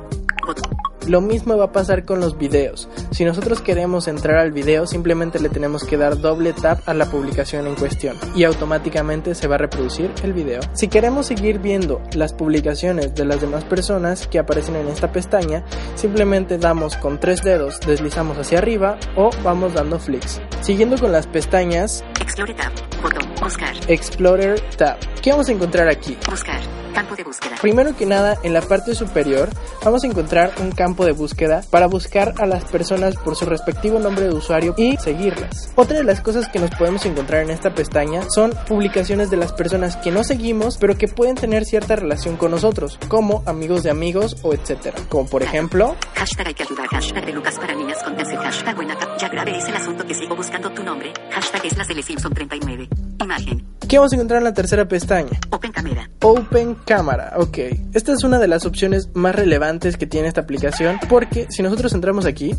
Botón. 0.46 0.70
Lo 1.06 1.20
mismo 1.20 1.56
va 1.56 1.66
a 1.66 1.72
pasar 1.72 2.04
con 2.04 2.20
los 2.20 2.38
videos. 2.38 2.88
Si 3.10 3.24
nosotros 3.24 3.60
queremos 3.60 4.08
entrar 4.08 4.38
al 4.38 4.52
video, 4.52 4.86
simplemente 4.86 5.40
le 5.40 5.48
tenemos 5.48 5.84
que 5.84 5.96
dar 5.96 6.20
doble 6.20 6.52
tap 6.52 6.88
a 6.88 6.94
la 6.94 7.06
publicación 7.06 7.66
en 7.66 7.74
cuestión 7.74 8.16
y 8.34 8.44
automáticamente 8.44 9.34
se 9.34 9.48
va 9.48 9.56
a 9.56 9.58
reproducir 9.58 10.10
el 10.22 10.32
video. 10.32 10.60
Si 10.74 10.88
queremos 10.88 11.26
seguir 11.26 11.58
viendo 11.58 12.00
las 12.14 12.32
publicaciones 12.32 13.14
de 13.14 13.24
las 13.24 13.40
demás 13.40 13.64
personas 13.64 14.26
que 14.26 14.38
aparecen 14.38 14.76
en 14.76 14.88
esta 14.88 15.12
pestaña, 15.12 15.64
simplemente 15.94 16.58
damos 16.58 16.96
con 16.96 17.18
tres 17.18 17.42
dedos, 17.42 17.80
deslizamos 17.80 18.38
hacia 18.38 18.58
arriba 18.58 18.98
o 19.16 19.30
vamos 19.42 19.74
dando 19.74 19.98
flicks. 19.98 20.40
Siguiendo 20.60 20.96
con 20.98 21.12
las 21.12 21.26
pestañas 21.26 22.04
Explore 22.20 22.54
tab. 22.54 22.72
Botón. 23.02 23.34
Buscar. 23.40 23.74
Explorer 23.88 24.60
Tab. 24.76 24.96
¿Qué 25.20 25.30
vamos 25.30 25.48
a 25.48 25.52
encontrar 25.52 25.88
aquí? 25.88 26.16
Buscar. 26.30 26.60
Campo 26.94 27.16
de 27.16 27.24
búsqueda. 27.24 27.56
Primero 27.60 27.96
que 27.96 28.06
nada, 28.06 28.36
en 28.42 28.52
la 28.52 28.60
parte 28.60 28.94
superior 28.94 29.48
vamos 29.84 30.04
a 30.04 30.06
encontrar 30.06 30.52
un 30.60 30.72
campo 30.72 31.04
de 31.04 31.12
búsqueda 31.12 31.62
para 31.70 31.86
buscar 31.86 32.34
a 32.38 32.46
las 32.46 32.64
personas 32.64 33.16
por 33.16 33.36
su 33.36 33.46
respectivo 33.46 33.98
nombre 33.98 34.26
de 34.26 34.34
usuario 34.34 34.74
y 34.76 34.96
seguirlas. 34.98 35.72
Otra 35.74 35.96
de 35.96 36.04
las 36.04 36.20
cosas 36.20 36.48
que 36.48 36.58
nos 36.58 36.70
podemos 36.70 37.04
encontrar 37.06 37.42
en 37.42 37.50
esta 37.50 37.74
pestaña 37.74 38.22
son 38.28 38.52
publicaciones 38.68 39.30
de 39.30 39.36
las 39.36 39.52
personas 39.52 39.96
que 39.96 40.10
no 40.10 40.24
seguimos 40.24 40.76
pero 40.78 40.96
que 40.96 41.08
pueden 41.08 41.34
tener 41.34 41.64
cierta 41.64 41.96
relación 41.96 42.36
con 42.36 42.50
nosotros, 42.50 42.98
como 43.08 43.42
amigos 43.46 43.82
de 43.82 43.90
amigos 43.90 44.36
o 44.42 44.52
etcétera. 44.54 44.96
Como 45.08 45.28
por 45.28 45.42
ejemplo, 45.42 45.96
Hashtag 46.14 46.48
hay 46.48 46.54
que 46.54 46.62
ayudar. 46.62 46.86
Hashtag 46.88 47.26
de 47.26 47.32
Lucas 47.32 47.58
para 47.58 47.74
niñas 47.74 48.02
con 48.02 48.14
cáncer. 48.14 48.38
Hashtag 48.38 48.76
buena. 48.76 48.96
Ya 49.18 49.28
grave 49.28 49.56
es 49.56 49.64
el 49.66 49.76
asunto 49.76 50.06
que 50.06 50.14
sigo 50.14 50.36
buscando 50.36 50.70
tu 50.70 50.82
nombre. 50.82 51.12
Hashtag 51.30 51.66
es 51.66 51.76
las 51.76 51.88
de 51.88 52.02
Simpson 52.02 52.32
39. 52.32 52.88
Imagen. 53.20 53.72
¿qué 53.92 53.98
vamos 53.98 54.10
a 54.10 54.16
encontrar 54.16 54.38
en 54.38 54.44
la 54.44 54.54
tercera 54.54 54.88
pestaña? 54.88 55.38
Open 55.50 55.70
camera. 55.70 56.08
Open 56.22 56.76
Cámara, 56.84 57.34
ok. 57.36 57.58
Esta 57.94 58.12
es 58.12 58.24
una 58.24 58.38
de 58.38 58.48
las 58.48 58.66
opciones 58.66 59.08
más 59.14 59.34
relevantes 59.34 59.96
que 59.96 60.06
tiene 60.06 60.28
esta 60.28 60.40
aplicación 60.42 60.98
porque 61.08 61.46
si 61.50 61.62
nosotros 61.62 61.92
entramos 61.94 62.26
aquí, 62.26 62.54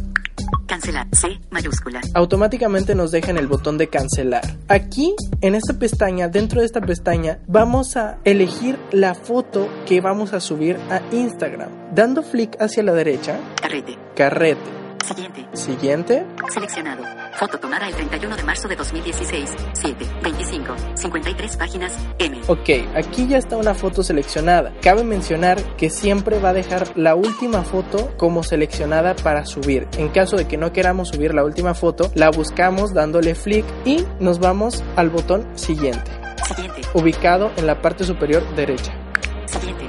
Cancelar. 0.68 1.08
C. 1.12 1.40
Mayúscula. 1.52 2.02
automáticamente 2.14 2.96
nos 2.96 3.12
deja 3.12 3.32
en 3.32 3.38
el 3.38 3.48
botón 3.48 3.78
de 3.78 3.90
cancelar. 3.90 4.44
Aquí, 4.68 5.14
en 5.42 5.56
esta 5.56 5.74
pestaña, 5.74 6.30
dentro 6.30 6.62
de 6.62 6.66
esta 6.66 6.82
pestaña, 6.82 7.40
vamos 7.48 7.98
a 7.98 8.18
elegir 8.24 8.80
la 8.92 9.14
foto 9.14 9.70
que 9.86 10.02
vamos 10.02 10.34
a 10.34 10.40
subir 10.40 10.78
a 10.90 11.02
Instagram. 11.12 11.70
Dando 11.94 12.24
flick 12.24 12.60
hacia 12.62 12.82
la 12.84 12.94
derecha, 12.94 13.38
Carrete. 13.62 13.98
carrete. 14.16 14.83
Siguiente. 15.04 15.46
Siguiente, 15.54 16.26
Seleccionado. 16.54 17.04
Foto 17.38 17.58
tomada 17.60 17.88
el 17.88 17.94
31 17.96 18.36
de 18.36 18.44
marzo 18.44 18.68
de 18.68 18.76
2016. 18.76 19.50
7. 19.74 20.06
25. 20.24 20.76
53 20.96 21.58
páginas. 21.58 21.94
M. 22.20 22.40
ok, 22.48 22.70
aquí 22.96 23.28
ya 23.28 23.38
está 23.38 23.58
una 23.58 23.74
foto 23.74 24.02
seleccionada. 24.04 24.72
Cabe 24.82 25.04
mencionar 25.04 25.62
que 25.76 25.90
siempre 25.90 26.40
va 26.40 26.50
a 26.50 26.54
dejar 26.54 26.98
la 26.98 27.16
última 27.16 27.64
foto 27.64 28.14
como 28.18 28.44
seleccionada 28.44 29.16
para 29.16 29.46
subir. 29.46 29.88
En 29.98 30.10
caso 30.10 30.38
de 30.38 30.48
que 30.48 30.58
no 30.58 30.72
queramos 30.72 31.10
subir 31.10 31.34
la 31.34 31.44
última 31.44 31.74
foto, 31.74 32.10
la 32.16 32.30
buscamos 32.30 32.94
dándole 32.94 33.36
flick 33.36 33.66
y 33.86 34.06
nos 34.20 34.40
vamos 34.40 34.84
al 34.96 35.10
botón 35.10 35.46
siguiente, 35.56 36.12
Siguiente. 36.48 36.82
ubicado 36.94 37.52
en 37.58 37.68
la 37.68 37.82
parte 37.82 38.04
superior 38.06 38.44
derecha. 38.56 38.94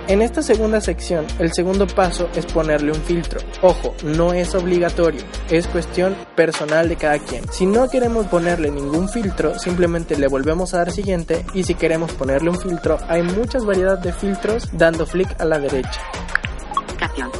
En 0.06 0.20
esta 0.20 0.42
segunda 0.42 0.82
sección, 0.82 1.26
el 1.38 1.54
segundo 1.54 1.86
paso 1.86 2.28
es 2.36 2.44
ponerle 2.44 2.92
un 2.92 3.00
filtro. 3.00 3.40
Ojo, 3.62 3.94
no 4.04 4.34
es 4.34 4.54
obligatorio, 4.54 5.22
es 5.50 5.66
cuestión 5.66 6.14
personal 6.36 6.90
de 6.90 6.96
cada 6.96 7.18
quien. 7.20 7.50
Si 7.50 7.64
no 7.64 7.88
queremos 7.88 8.26
ponerle 8.26 8.70
ningún 8.70 9.08
filtro, 9.08 9.58
simplemente 9.58 10.18
le 10.18 10.28
volvemos 10.28 10.74
a 10.74 10.78
dar 10.78 10.92
siguiente 10.92 11.46
y 11.54 11.62
si 11.62 11.74
queremos 11.74 12.12
ponerle 12.12 12.50
un 12.50 12.60
filtro, 12.60 12.98
hay 13.08 13.22
muchas 13.22 13.64
variedades 13.64 14.02
de 14.02 14.12
filtros 14.12 14.68
dando 14.74 15.06
flick 15.06 15.40
a 15.40 15.46
la 15.46 15.58
derecha. 15.58 16.02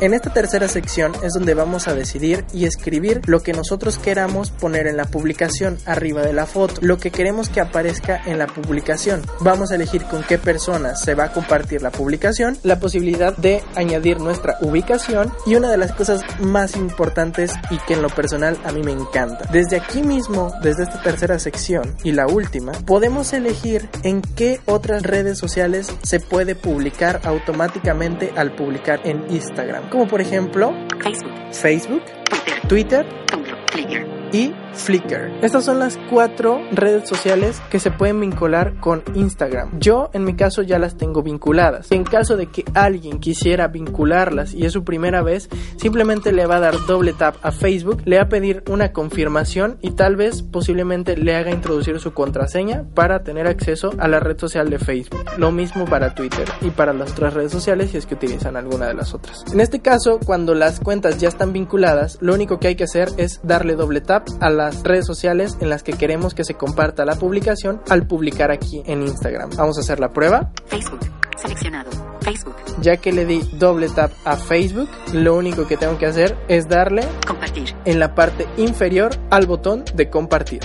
En 0.01 0.15
esta 0.15 0.33
tercera 0.33 0.69
sección 0.69 1.13
es 1.23 1.33
donde 1.35 1.55
vamos 1.55 1.89
a 1.89 1.95
decidir 1.95 2.45
y 2.53 2.67
escribir 2.67 3.23
lo 3.27 3.41
que 3.41 3.53
nosotros 3.53 3.99
queramos 3.99 4.51
poner 4.51 4.87
en 4.87 4.97
la 4.97 5.05
publicación 5.05 5.79
arriba 5.87 6.23
de 6.23 6.33
la 6.33 6.47
foto, 6.47 6.81
lo 6.81 6.99
que 6.99 7.11
queremos 7.11 7.49
que 7.49 7.61
aparezca 7.61 8.21
en 8.27 8.39
la 8.39 8.47
publicación. 8.47 9.23
Vamos 9.41 9.71
a 9.71 9.77
elegir 9.77 10.05
con 10.05 10.23
qué 10.23 10.39
personas 10.39 11.01
se 11.03 11.15
va 11.15 11.25
a 11.25 11.33
compartir 11.33 11.83
la 11.83 11.91
publicación, 11.91 12.59
la 12.63 12.79
posibilidad 12.81 13.37
de 13.37 13.63
añadir 13.75 14.21
nuestra 14.21 14.59
ubicación 14.61 15.33
y 15.47 15.55
una 15.55 15.71
de 15.71 15.79
las 15.79 15.93
cosas 15.93 16.23
más 16.41 16.77
importantes 16.77 17.53
y 17.71 17.79
que 17.79 17.95
en 17.95 18.03
lo 18.03 18.09
personal 18.09 18.59
a 18.65 18.73
mí 18.73 18.83
me 18.83 18.93
encanta. 18.93 19.49
Desde 19.53 19.77
aquí 19.77 20.03
mismo, 20.03 20.53
desde 20.63 20.85
esta 20.85 21.03
tercera 21.03 21.39
sección 21.39 21.97
y 22.03 22.13
la 22.13 22.27
última, 22.27 22.73
podemos 22.73 23.33
elegir 23.33 23.89
en 24.03 24.23
qué 24.23 24.61
otras 24.67 25.03
redes 25.03 25.39
sociales 25.39 25.95
se 26.03 26.21
puede 26.21 26.55
publicar 26.55 27.21
automáticamente 27.25 28.33
al 28.37 28.55
publicar 28.55 29.01
en 29.05 29.25
Instagram, 29.55 29.89
como 29.89 30.07
por 30.09 30.21
ejemplo 30.21 30.73
Facebook, 31.01 31.33
Facebook, 31.53 32.03
Twitter, 32.29 32.61
Twitter 32.69 33.07
Tumblr, 33.27 33.57
Flickr. 33.71 34.07
y 34.33 34.53
Flickr. 34.75 35.33
Estas 35.43 35.65
son 35.65 35.79
las 35.79 35.99
cuatro 36.11 36.61
redes 36.73 37.09
sociales 37.09 37.63
que 37.71 37.79
se 37.79 37.91
pueden 37.91 38.21
vincular 38.21 38.79
con 38.81 39.03
Instagram. 39.15 39.79
Yo 39.79 40.11
en 40.13 40.25
mi 40.25 40.35
caso 40.35 40.63
ya 40.63 40.79
las 40.79 40.97
tengo 40.97 41.23
vinculadas. 41.23 41.91
En 41.93 42.05
caso 42.05 42.37
de 42.37 42.47
que 42.47 42.65
alguien 42.75 43.19
quisiera 43.19 43.69
vincularlas 43.69 44.55
y 44.55 44.67
es 44.67 44.73
su 44.73 44.85
primera 44.85 45.23
vez, 45.23 45.49
simplemente 45.77 46.33
le 46.33 46.47
va 46.47 46.57
a 46.57 46.61
dar 46.61 46.75
doble 46.87 47.13
tap 47.13 47.37
a 47.43 47.53
Facebook, 47.53 48.03
le 48.05 48.17
va 48.17 48.25
a 48.25 48.29
pedir 48.29 48.63
una 48.69 48.93
confirmación 48.93 49.79
y 49.81 49.93
tal 49.93 50.17
vez 50.17 50.43
posiblemente 50.43 51.17
le 51.17 51.35
haga 51.37 51.51
introducir 51.51 52.01
su 52.01 52.13
contraseña 52.13 52.85
para 52.95 53.23
tener 53.23 53.47
acceso 53.47 53.93
a 53.99 54.09
la 54.09 54.21
red 54.21 54.39
social 54.39 54.71
de 54.71 54.79
Facebook. 54.79 55.25
Lo 55.39 55.53
mismo 55.53 55.85
para 55.85 56.15
Twitter 56.15 56.49
y 56.61 56.71
para 56.71 56.93
las 56.93 57.13
otras 57.13 57.35
redes 57.35 57.53
sociales 57.53 57.91
si 57.91 57.99
es 57.99 58.07
que 58.07 58.15
utilizan 58.15 58.57
alguna 58.57 58.87
de 58.87 58.95
las 58.95 59.15
otras. 59.15 59.45
En 59.53 59.61
este 59.61 59.81
caso, 59.81 60.19
cuando 60.25 60.55
las 60.55 60.81
cuentas 60.81 61.19
ya 61.19 61.29
están 61.29 61.53
vinculadas, 61.53 62.19
lo 62.21 62.35
único 62.35 62.59
que 62.59 62.69
hay 62.69 62.77
que 62.77 62.85
hacer 62.85 63.09
es 63.17 63.41
darle 63.43 63.77
doble 63.77 64.01
tap 64.01 64.27
a 64.41 64.51
las 64.65 64.83
redes 64.83 65.07
sociales 65.07 65.57
en 65.61 65.69
las 65.69 65.83
que 65.83 65.93
queremos 65.93 66.35
que 66.35 66.45
se 66.45 66.55
comparta 66.55 67.05
la 67.05 67.17
publicación 67.17 67.83
al 67.89 68.07
publicar 68.07 68.51
aquí 68.51 68.83
en 68.87 69.03
Instagram. 69.03 69.51
Vamos 69.57 69.77
a 69.79 69.81
hacer 69.83 70.01
la 70.01 70.09
prueba. 70.13 70.51
Facebook. 70.67 71.01
Seleccionado. 71.37 71.91
Facebook. 72.23 72.55
Ya 72.81 72.97
que 72.97 73.13
le 73.13 73.27
di 73.27 73.41
doble 73.59 73.89
tap 73.91 74.11
a 74.25 74.37
Facebook, 74.37 74.89
lo 75.13 75.35
único 75.37 75.67
que 75.67 75.77
tengo 75.77 75.99
que 75.99 76.07
hacer 76.07 76.37
es 76.49 76.67
darle 76.69 77.03
Compartir. 77.27 77.75
en 77.85 77.99
la 78.01 78.15
parte 78.15 78.47
inferior 78.57 79.11
al 79.31 79.47
botón 79.47 79.85
de 79.95 80.09
compartir. 80.09 80.61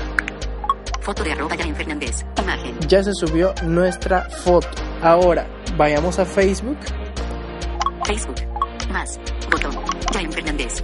Foto 1.02 1.24
de 1.24 1.34
arroba 1.34 1.56
Yain 1.56 1.76
Fernández. 1.76 2.26
Imagen. 2.42 2.80
Ya 2.88 3.04
se 3.04 3.14
subió 3.14 3.54
nuestra 3.64 4.30
foto. 4.30 4.68
Ahora 5.02 5.46
vayamos 5.78 6.20
a 6.20 6.26
Facebook. 6.26 6.78
Facebook. 8.06 8.36
Más. 8.92 9.20
Botón. 9.52 9.72
Fernández. 10.32 10.84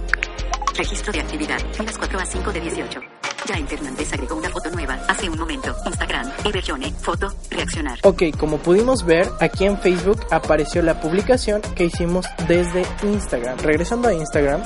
Registro 0.76 1.12
de 1.12 1.20
actividad. 1.20 1.58
Filas 1.72 1.96
4 1.96 2.18
a 2.18 2.26
5 2.26 2.52
de 2.52 2.60
18. 2.60 3.00
Yain 3.48 3.66
Fernández 3.66 4.12
agregó 4.12 4.36
una 4.36 4.50
foto 4.50 4.70
nueva 4.70 4.98
hace 5.08 5.30
un 5.30 5.38
momento. 5.38 5.74
Instagram. 5.86 6.30
Evergione. 6.44 6.92
Foto. 6.92 7.32
Reaccionar. 7.50 7.98
Ok, 8.02 8.24
como 8.38 8.58
pudimos 8.58 9.04
ver, 9.04 9.28
aquí 9.40 9.64
en 9.64 9.78
Facebook 9.78 10.20
apareció 10.30 10.82
la 10.82 11.00
publicación 11.00 11.62
que 11.74 11.84
hicimos 11.84 12.26
desde 12.46 12.84
Instagram. 13.02 13.58
Regresando 13.58 14.08
a 14.08 14.14
Instagram, 14.14 14.62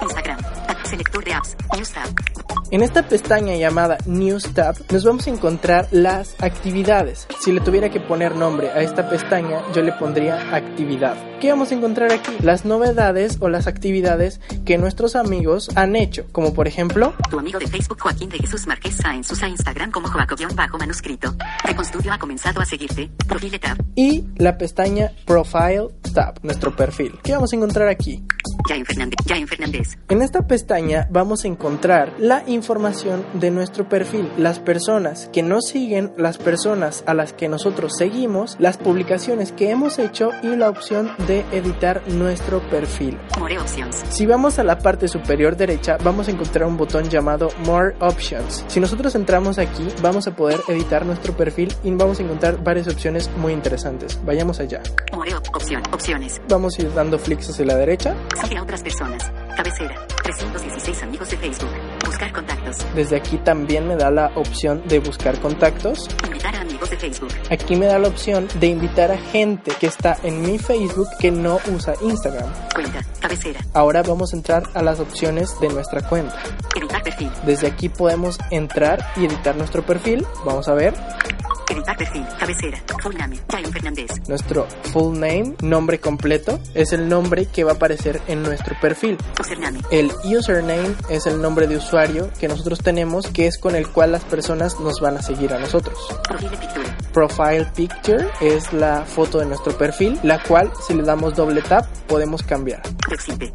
Instagram. 0.00 0.38
Selector 0.92 1.24
de 1.24 1.32
apps. 1.32 1.56
News 1.74 1.90
tab. 1.90 2.08
En 2.70 2.82
esta 2.82 3.02
pestaña 3.06 3.54
llamada 3.56 3.98
News 4.06 4.52
Tab 4.54 4.76
nos 4.90 5.04
vamos 5.04 5.26
a 5.26 5.30
encontrar 5.30 5.88
las 5.90 6.34
actividades. 6.42 7.26
Si 7.40 7.50
le 7.52 7.60
tuviera 7.60 7.90
que 7.90 8.00
poner 8.00 8.36
nombre 8.36 8.70
a 8.70 8.80
esta 8.80 9.08
pestaña, 9.08 9.62
yo 9.74 9.82
le 9.82 9.92
pondría 9.92 10.54
actividad. 10.54 11.16
¿Qué 11.40 11.50
vamos 11.50 11.72
a 11.72 11.74
encontrar 11.74 12.12
aquí? 12.12 12.32
Las 12.40 12.64
novedades 12.64 13.38
o 13.40 13.48
las 13.48 13.66
actividades 13.66 14.40
que 14.64 14.78
nuestros 14.78 15.16
amigos 15.16 15.70
han 15.76 15.96
hecho, 15.96 16.26
como 16.30 16.54
por 16.54 16.68
ejemplo, 16.68 17.14
Tu 17.30 17.38
amigo 17.38 17.58
de 17.58 17.66
Facebook 17.66 18.00
Joaquín 18.00 18.28
de 18.28 18.38
Jesús 18.38 18.66
Márquez 18.66 18.96
Sáenz 18.96 19.30
usa 19.32 19.48
Instagram 19.48 19.90
como 19.90 20.08
Joaco-manuscrito. 20.08 21.34
Reconstudio 21.64 22.12
ha 22.12 22.18
comenzado 22.18 22.60
a 22.60 22.66
seguirte. 22.66 23.10
Profile 23.26 23.58
tab. 23.58 23.78
y 23.96 24.24
la 24.36 24.56
pestaña 24.58 25.10
Profile 25.26 25.88
Tab, 26.14 26.38
nuestro 26.42 26.76
perfil. 26.76 27.18
¿Qué 27.22 27.32
vamos 27.32 27.52
a 27.52 27.56
encontrar 27.56 27.88
aquí? 27.88 28.22
Yain 28.68 28.84
Fernández. 28.84 29.16
Yain 29.24 29.48
Fernández. 29.48 29.98
En 30.08 30.22
esta 30.22 30.46
pestaña 30.46 30.81
vamos 31.10 31.44
a 31.44 31.48
encontrar 31.48 32.12
la 32.18 32.42
información 32.46 33.24
de 33.34 33.50
nuestro 33.50 33.88
perfil, 33.88 34.30
las 34.36 34.58
personas 34.58 35.28
que 35.32 35.42
nos 35.42 35.66
siguen, 35.66 36.12
las 36.16 36.38
personas 36.38 37.04
a 37.06 37.14
las 37.14 37.32
que 37.32 37.48
nosotros 37.48 37.92
seguimos, 37.96 38.56
las 38.58 38.76
publicaciones 38.78 39.52
que 39.52 39.70
hemos 39.70 39.98
hecho 39.98 40.30
y 40.42 40.56
la 40.56 40.68
opción 40.68 41.10
de 41.26 41.44
editar 41.52 42.02
nuestro 42.08 42.60
perfil. 42.70 43.18
More 43.38 43.58
options. 43.58 44.02
Si 44.10 44.26
vamos 44.26 44.58
a 44.58 44.64
la 44.64 44.78
parte 44.78 45.08
superior 45.08 45.56
derecha, 45.56 45.96
vamos 46.02 46.28
a 46.28 46.30
encontrar 46.30 46.66
un 46.68 46.76
botón 46.76 47.08
llamado 47.08 47.48
More 47.66 47.94
Options. 48.00 48.64
Si 48.68 48.80
nosotros 48.80 49.14
entramos 49.14 49.58
aquí, 49.58 49.86
vamos 50.00 50.26
a 50.26 50.34
poder 50.36 50.60
editar 50.68 51.04
nuestro 51.06 51.32
perfil 51.36 51.72
y 51.84 51.90
vamos 51.90 52.18
a 52.18 52.22
encontrar 52.22 52.62
varias 52.62 52.88
opciones 52.88 53.30
muy 53.36 53.52
interesantes. 53.52 54.18
Vayamos 54.24 54.60
allá. 54.60 54.82
More 55.12 55.34
op- 55.34 55.48
opción. 55.54 55.82
Opciones. 55.92 56.40
Vamos 56.48 56.78
a 56.78 56.82
ir 56.82 56.94
dando 56.94 57.18
flicks 57.18 57.50
hacia 57.50 57.66
la 57.66 57.76
derecha. 57.76 58.14
Sigue 58.42 58.56
a 58.56 58.62
otras 58.62 58.82
personas. 58.82 59.30
Cabecera. 59.56 60.06
316 60.22 61.02
amigos 61.02 61.30
de 61.30 61.36
Facebook. 61.36 61.70
Buscar 62.06 62.32
contactos. 62.32 62.86
Desde 62.94 63.16
aquí 63.16 63.38
también 63.38 63.86
me 63.86 63.96
da 63.96 64.10
la 64.10 64.30
opción 64.34 64.82
de 64.86 64.98
buscar 64.98 65.38
contactos. 65.40 66.08
Invitar 66.26 66.54
a 66.56 66.60
amigos 66.60 66.90
de 66.90 66.96
Facebook. 66.96 67.28
Aquí 67.50 67.76
me 67.76 67.86
da 67.86 67.98
la 67.98 68.08
opción 68.08 68.48
de 68.60 68.66
invitar 68.68 69.10
a 69.10 69.18
gente 69.18 69.72
que 69.78 69.86
está 69.86 70.16
en 70.22 70.42
mi 70.42 70.58
Facebook 70.58 71.08
que 71.18 71.30
no 71.30 71.58
usa 71.74 71.94
Instagram. 72.00 72.50
Cuenta. 72.74 73.00
Cabecera. 73.20 73.60
Ahora 73.74 74.02
vamos 74.02 74.32
a 74.32 74.36
entrar 74.36 74.62
a 74.74 74.82
las 74.82 75.00
opciones 75.00 75.58
de 75.60 75.68
nuestra 75.68 76.02
cuenta. 76.02 76.36
Editar 76.76 77.02
perfil. 77.02 77.30
Desde 77.44 77.66
aquí 77.66 77.88
podemos 77.88 78.38
entrar 78.50 79.06
y 79.16 79.26
editar 79.26 79.56
nuestro 79.56 79.82
perfil. 79.84 80.26
Vamos 80.44 80.68
a 80.68 80.74
ver 80.74 80.94
Editar 81.72 81.96
perfil. 81.96 82.26
Cabecera. 82.38 82.82
Full 83.02 83.14
name. 83.16 83.36
Yain 83.48 83.72
Fernández. 83.72 84.10
nuestro 84.28 84.66
full 84.92 85.18
name, 85.18 85.54
nombre 85.62 86.00
completo, 86.00 86.60
es 86.74 86.92
el 86.92 87.08
nombre 87.08 87.46
que 87.46 87.64
va 87.64 87.72
a 87.72 87.74
aparecer 87.74 88.20
en 88.28 88.42
nuestro 88.42 88.78
perfil. 88.78 89.16
Username. 89.40 89.80
El 89.90 90.10
username 90.22 90.94
es 91.08 91.26
el 91.26 91.40
nombre 91.40 91.66
de 91.66 91.78
usuario 91.78 92.30
que 92.38 92.48
nosotros 92.48 92.80
tenemos, 92.80 93.28
que 93.28 93.46
es 93.46 93.56
con 93.56 93.74
el 93.74 93.88
cual 93.88 94.12
las 94.12 94.24
personas 94.24 94.80
nos 94.80 95.00
van 95.00 95.16
a 95.16 95.22
seguir 95.22 95.54
a 95.54 95.58
nosotros. 95.58 95.98
Profile 96.28 96.56
picture. 96.58 96.92
Profile 97.12 97.66
Picture 97.74 98.26
es 98.40 98.72
la 98.72 99.04
foto 99.04 99.38
de 99.38 99.46
nuestro 99.46 99.76
perfil, 99.76 100.18
la 100.22 100.42
cual 100.42 100.72
si 100.86 100.94
le 100.94 101.02
damos 101.02 101.34
doble 101.34 101.60
tap 101.60 101.84
podemos 102.08 102.42
cambiar. 102.42 102.82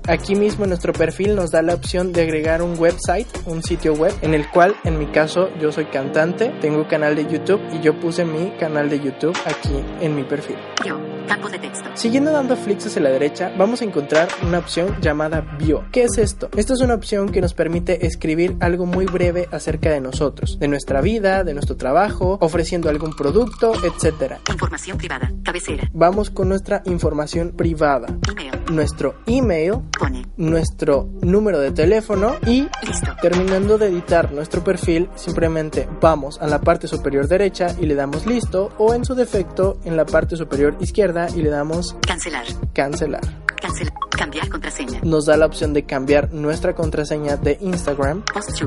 Aquí 0.08 0.36
mismo 0.36 0.66
en 0.66 0.70
nuestro 0.70 0.94
perfil 0.94 1.36
nos 1.36 1.52
da 1.52 1.64
la 1.64 1.74
opción 1.74 2.14
de 2.14 2.22
agregar 2.22 2.62
un 2.62 2.78
website, 2.78 3.28
un 3.46 3.64
sitio 3.64 3.94
web, 3.94 4.14
en 4.22 4.36
el 4.36 4.48
cual 4.52 4.76
en 4.84 5.00
mi 5.00 5.08
caso 5.08 5.50
yo 5.60 5.72
soy 5.72 5.86
cantante, 5.86 6.54
tengo 6.62 6.88
canal 6.88 7.16
de 7.16 7.26
YouTube 7.26 7.62
y 7.72 7.82
yo 7.82 8.00
puse 8.08 8.24
mi 8.24 8.52
canal 8.52 8.90
de 8.90 9.02
YouTube 9.02 9.38
aquí 9.46 9.84
en 10.00 10.16
mi 10.16 10.24
perfil. 10.24 10.56
Yo. 10.86 10.98
Campo 11.28 11.50
de 11.50 11.60
texto. 11.60 11.90
Siguiendo 11.94 12.32
dando 12.32 12.56
flicks 12.56 12.86
hacia 12.86 13.02
la 13.02 13.10
derecha, 13.10 13.52
vamos 13.58 13.82
a 13.82 13.84
encontrar 13.84 14.30
una 14.48 14.60
opción 14.60 14.96
llamada 15.02 15.42
Bio. 15.60 15.84
¿Qué 15.92 16.04
es 16.06 16.18
esto? 16.18 16.48
Esto 16.56 16.74
es 16.74 16.80
una 16.80 16.94
opción 16.94 17.34
que 17.34 17.42
nos 17.42 17.54
permite 17.54 18.06
escribir 18.06 18.56
algo 18.62 18.86
muy 18.86 19.06
breve 19.08 19.50
acerca 19.52 19.90
de 19.90 20.00
nosotros, 20.00 20.58
de 20.58 20.70
nuestra 20.70 21.02
vida, 21.02 21.44
de 21.44 21.54
nuestro 21.54 21.76
trabajo, 21.76 22.38
ofreciendo 22.40 22.90
algún 22.90 23.14
producto, 23.14 23.74
etc. 23.84 24.36
Información 24.50 24.98
privada. 24.98 25.30
Cabecera. 25.44 25.90
Vamos 25.92 26.30
con 26.30 26.48
nuestra 26.48 26.82
información 26.86 27.52
privada, 27.58 28.08
Email. 28.32 28.52
nuestro 28.72 29.16
email, 29.26 29.74
Pone. 30.00 30.26
nuestro 30.38 31.10
número 31.22 31.60
de 31.60 31.72
teléfono 31.72 32.38
y 32.46 32.70
Listo. 32.88 33.18
Terminando 33.22 33.78
de 33.78 33.88
editar 33.88 34.32
nuestro 34.32 34.64
perfil, 34.64 35.10
simplemente 35.16 35.90
vamos 36.00 36.40
a 36.42 36.48
la 36.48 36.62
parte 36.62 36.88
superior 36.88 37.28
derecha 37.28 37.76
y 37.82 37.86
le 37.86 37.96
damos 37.98 38.26
listo 38.26 38.72
o 38.78 38.94
en 38.94 39.04
su 39.04 39.14
defecto 39.14 39.78
en 39.84 39.98
la 39.98 40.06
parte 40.06 40.38
superior 40.38 40.78
izquierda 40.80 41.28
y 41.36 41.42
le 41.42 41.50
damos 41.50 41.98
Cancelar. 42.08 42.46
cancelar. 42.74 43.22
Cancelar. 43.62 43.94
Cambiar 44.18 44.50
contraseña. 44.50 45.00
Nos 45.04 45.26
da 45.26 45.38
la 45.38 45.46
opción 45.46 45.74
de 45.74 45.84
cambiar 45.84 46.34
nuestra 46.34 46.74
contraseña 46.74 47.38
de 47.38 47.58
Instagram 47.62 48.24
Post. 48.34 48.64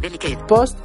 Post 0.47 0.79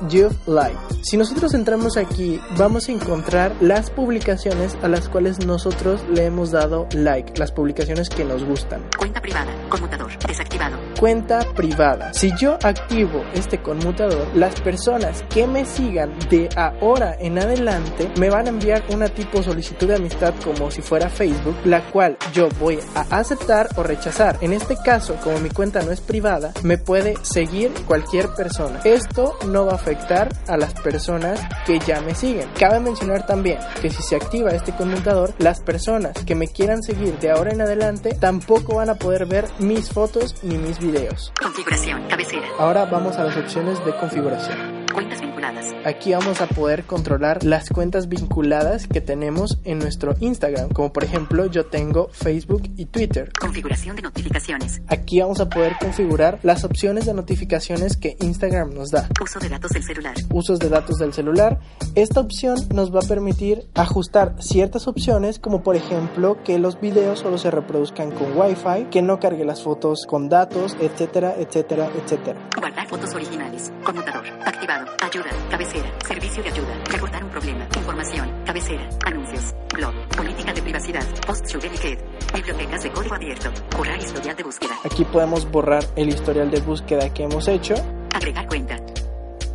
Like. 0.47 0.77
Si 1.03 1.17
nosotros 1.17 1.53
entramos 1.53 1.97
aquí, 1.97 2.39
vamos 2.57 2.87
a 2.87 2.91
encontrar 2.91 3.51
las 3.61 3.89
publicaciones 3.91 4.75
a 4.81 4.87
las 4.87 5.07
cuales 5.09 5.45
nosotros 5.45 6.03
le 6.11 6.25
hemos 6.25 6.51
dado 6.51 6.87
like, 6.93 7.37
las 7.37 7.51
publicaciones 7.51 8.09
que 8.09 8.25
nos 8.25 8.43
gustan. 8.43 8.81
Cuenta 8.97 9.21
privada. 9.21 9.51
Conmutador. 9.69 10.11
Desactivado. 10.27 10.77
Cuenta 10.99 11.39
privada. 11.55 12.13
Si 12.13 12.31
yo 12.37 12.57
activo 12.63 13.23
este 13.33 13.61
conmutador, 13.61 14.27
las 14.35 14.59
personas 14.61 15.23
que 15.29 15.45
me 15.45 15.65
sigan 15.65 16.11
de 16.29 16.49
ahora 16.55 17.15
en 17.19 17.37
adelante 17.37 18.11
me 18.19 18.29
van 18.29 18.34
a 18.41 18.49
enviar 18.49 18.83
una 18.89 19.07
tipo 19.07 19.41
solicitud 19.41 19.87
de 19.87 19.95
amistad 19.95 20.33
como 20.43 20.69
si 20.69 20.81
fuera 20.81 21.09
Facebook, 21.09 21.55
la 21.63 21.81
cual 21.91 22.17
yo 22.33 22.49
voy 22.59 22.79
a 22.95 23.01
aceptar 23.17 23.69
o 23.75 23.83
rechazar. 23.83 24.37
En 24.41 24.53
este 24.53 24.75
caso, 24.75 25.15
como 25.23 25.39
mi 25.39 25.49
cuenta 25.49 25.81
no 25.81 25.91
es 25.91 26.01
privada, 26.01 26.51
me 26.63 26.77
puede 26.77 27.15
seguir 27.23 27.71
cualquier 27.87 28.29
persona. 28.29 28.81
Esto 28.83 29.37
no 29.47 29.65
va 29.65 29.73
a 29.73 29.75
afectar 29.75 30.29
a 30.47 30.57
las 30.57 30.73
personas 30.73 31.39
que 31.65 31.79
ya 31.79 32.01
me 32.01 32.15
siguen. 32.15 32.49
Cabe 32.59 32.79
mencionar 32.79 33.25
también 33.25 33.59
que 33.81 33.89
si 33.89 34.03
se 34.03 34.15
activa 34.15 34.51
este 34.51 34.75
conmutador, 34.75 35.33
las 35.37 35.61
personas 35.61 36.13
que 36.25 36.35
me 36.35 36.47
quieran 36.47 36.83
seguir 36.83 37.17
de 37.19 37.31
ahora 37.31 37.51
en 37.51 37.61
adelante 37.61 38.15
tampoco 38.19 38.75
van 38.75 38.89
a 38.89 38.95
poder 38.95 39.25
ver 39.25 39.45
mis 39.59 39.89
fotos 39.89 40.35
ni 40.43 40.57
mis 40.57 40.79
videos. 40.79 41.31
Configuración, 41.41 42.07
cabecera. 42.07 42.47
Ahora 42.59 42.85
vamos 42.85 43.17
a 43.17 43.23
las 43.23 43.37
opciones 43.37 43.83
de 43.85 43.95
configuración. 43.95 44.85
Cuentas 44.93 45.21
vinculadas. 45.51 45.75
Aquí 45.85 46.13
vamos 46.13 46.41
a 46.41 46.47
poder 46.47 46.83
controlar 46.85 47.43
las 47.43 47.69
cuentas 47.69 48.07
vinculadas 48.07 48.87
que 48.87 49.01
tenemos 49.01 49.59
en 49.63 49.79
nuestro 49.79 50.15
Instagram, 50.19 50.69
como 50.69 50.91
por 50.91 51.03
ejemplo 51.03 51.45
yo 51.45 51.65
tengo 51.65 52.09
Facebook 52.11 52.63
y 52.75 52.85
Twitter. 52.85 53.31
Configuración 53.39 53.95
de 53.95 54.01
notificaciones. 54.03 54.81
Aquí 54.87 55.19
vamos 55.19 55.39
a 55.39 55.49
poder 55.49 55.75
configurar 55.79 56.39
las 56.43 56.63
opciones 56.63 57.05
de 57.05 57.13
notificaciones 57.13 57.97
que 57.97 58.17
Instagram 58.21 58.73
nos 58.73 58.91
da. 58.91 59.09
Uso 59.21 59.39
de 59.39 59.49
datos 59.49 59.71
del 59.71 59.83
celular. 59.83 60.15
Usos 60.33 60.59
de 60.59 60.69
datos 60.69 60.97
del 60.97 61.13
celular. 61.13 61.59
Esta 61.95 62.19
opción 62.19 62.57
nos 62.73 62.93
va 62.93 62.99
a 62.99 63.07
permitir 63.07 63.67
ajustar 63.73 64.35
ciertas 64.39 64.87
opciones, 64.87 65.39
como 65.39 65.63
por 65.63 65.75
ejemplo 65.75 66.37
que 66.43 66.59
los 66.59 66.79
videos 66.79 67.19
solo 67.19 67.37
se 67.37 67.51
reproduzcan 67.51 68.11
con 68.11 68.37
Wi-Fi, 68.37 68.87
que 68.91 69.01
no 69.01 69.19
cargue 69.19 69.45
las 69.45 69.63
fotos 69.63 70.05
con 70.07 70.29
datos, 70.29 70.75
etcétera, 70.79 71.35
etcétera, 71.37 71.89
etcétera. 71.95 72.39
Guardar 72.57 72.87
fotos 72.87 73.13
originales. 73.13 73.71
Conmutador. 73.83 74.25
Activado. 74.45 74.85
Ayuda. 75.01 75.34
Cabecera. 75.49 75.91
Servicio 76.07 76.43
de 76.43 76.49
ayuda. 76.49 76.83
Reportar 76.91 77.23
un 77.23 77.29
problema. 77.29 77.67
Información. 77.75 78.31
Cabecera. 78.45 78.89
Anuncios. 79.05 79.53
Blog. 79.73 79.93
Política 80.15 80.53
de 80.53 80.61
privacidad. 80.61 81.05
Post 81.25 81.45
y 81.55 81.77
Ked. 81.77 81.99
Bibliotecas 82.33 82.83
de 82.83 82.91
código 82.91 83.15
abierto. 83.15 83.51
Borrar 83.75 83.99
historial 83.99 84.35
de 84.35 84.43
búsqueda. 84.43 84.75
Aquí 84.83 85.05
podemos 85.05 85.49
borrar 85.49 85.83
el 85.95 86.09
historial 86.09 86.51
de 86.51 86.59
búsqueda 86.61 87.13
que 87.13 87.23
hemos 87.23 87.47
hecho. 87.47 87.75
Agregar 88.13 88.47
cuenta. 88.47 88.77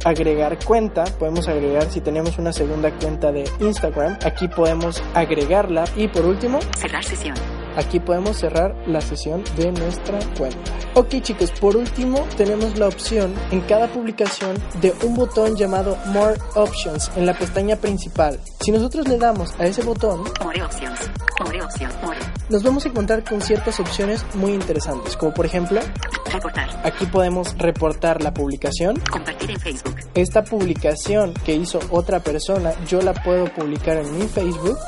Agregar 0.04 0.58
cuenta, 0.64 1.04
podemos 1.04 1.46
agregar 1.46 1.90
si 1.90 2.00
tenemos 2.00 2.38
una 2.38 2.54
segunda 2.54 2.90
cuenta 2.90 3.32
de 3.32 3.44
Instagram, 3.60 4.18
aquí 4.24 4.48
podemos 4.48 5.02
agregarla 5.12 5.84
y 5.94 6.08
por 6.08 6.24
último, 6.24 6.58
Cerrar 6.78 7.04
sesión. 7.04 7.34
Aquí 7.76 8.00
podemos 8.00 8.37
cerrar 8.37 8.74
la 8.87 9.00
sesión 9.00 9.42
de 9.56 9.72
nuestra 9.72 10.18
cuenta. 10.37 10.59
Ok 10.94 11.20
chicos, 11.20 11.50
por 11.52 11.76
último 11.76 12.26
tenemos 12.37 12.76
la 12.78 12.88
opción 12.88 13.35
en 13.50 13.61
cada 13.62 13.87
publicación 13.88 14.56
de 14.80 14.92
un 15.04 15.14
botón 15.14 15.56
llamado 15.56 15.96
More 16.06 16.37
Options 16.54 17.11
en 17.16 17.26
la 17.26 17.35
pestaña 17.35 17.76
principal. 17.76 18.40
Si 18.61 18.72
nosotros 18.72 19.06
le 19.09 19.18
damos 19.18 19.52
a 19.59 19.66
ese 19.66 19.83
botón, 19.83 20.24
More 20.42 20.62
options. 20.62 20.98
More 21.44 21.62
opción. 21.62 21.90
More. 22.02 22.18
nos 22.48 22.62
vamos 22.62 22.85
a 22.85 22.88
encontrar 22.88 23.24
con 23.24 23.40
ciertas 23.40 23.78
opciones 23.80 24.24
muy 24.35 24.52
interesantes, 24.52 25.16
como 25.16 25.33
por 25.33 25.46
ejemplo, 25.46 25.80
Reportar. 26.33 26.68
aquí 26.85 27.06
podemos 27.06 27.56
reportar 27.56 28.22
la 28.22 28.33
publicación. 28.35 29.00
Compartir 29.11 29.50
en 29.52 29.61
Facebook. 29.61 29.96
Esta 30.14 30.42
publicación 30.44 31.33
que 31.44 31.54
hizo 31.54 31.80
otra 31.90 32.20
persona, 32.20 32.72
yo 32.87 33.00
la 33.00 33.14
puedo 33.14 33.46
publicar 33.46 33.96
en 33.96 34.18
mi 34.18 34.26
Facebook, 34.26 34.78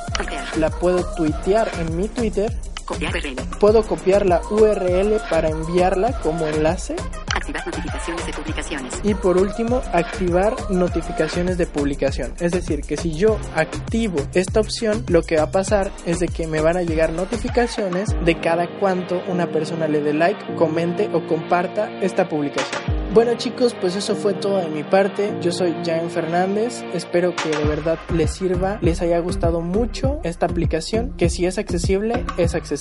la 0.56 0.70
puedo 0.70 1.04
tuitear 1.14 1.70
en 1.80 1.96
mi 1.96 2.08
Twitter, 2.08 2.52
Copiar 2.84 3.14
URL. 3.14 3.36
puedo 3.60 3.82
copiar 3.84 4.26
la 4.26 4.40
URL 4.50 5.20
para 5.30 5.48
enviarla 5.48 6.18
como 6.20 6.46
enlace 6.46 6.96
Activar 7.34 7.66
notificaciones 7.66 8.26
de 8.26 8.32
publicaciones. 8.32 9.00
y 9.02 9.14
por 9.14 9.36
último 9.38 9.82
activar 9.92 10.54
notificaciones 10.70 11.58
de 11.58 11.66
publicación. 11.66 12.34
Es 12.38 12.52
decir, 12.52 12.82
que 12.82 12.96
si 12.96 13.14
yo 13.14 13.38
activo 13.56 14.16
esta 14.34 14.60
opción, 14.60 15.04
lo 15.08 15.22
que 15.22 15.36
va 15.36 15.44
a 15.44 15.50
pasar 15.50 15.90
es 16.06 16.18
de 16.20 16.28
que 16.28 16.46
me 16.46 16.60
van 16.60 16.76
a 16.76 16.82
llegar 16.82 17.12
notificaciones 17.12 18.10
de 18.24 18.38
cada 18.40 18.68
cuanto 18.78 19.22
una 19.28 19.50
persona 19.50 19.88
le 19.88 20.00
dé 20.00 20.12
like, 20.12 20.54
comente 20.56 21.08
o 21.12 21.26
comparta 21.26 21.90
esta 22.00 22.28
publicación. 22.28 22.82
Bueno 23.14 23.34
chicos, 23.34 23.76
pues 23.78 23.94
eso 23.94 24.14
fue 24.16 24.32
todo 24.32 24.56
de 24.58 24.68
mi 24.68 24.84
parte. 24.84 25.34
Yo 25.42 25.52
soy 25.52 25.74
Jan 25.84 26.10
Fernández. 26.10 26.82
Espero 26.94 27.34
que 27.36 27.50
de 27.50 27.64
verdad 27.64 27.98
les 28.14 28.30
sirva, 28.30 28.78
les 28.80 29.02
haya 29.02 29.18
gustado 29.18 29.60
mucho 29.60 30.18
esta 30.22 30.46
aplicación, 30.46 31.12
que 31.18 31.28
si 31.28 31.44
es 31.44 31.58
accesible, 31.58 32.24
es 32.38 32.54
accesible. 32.54 32.71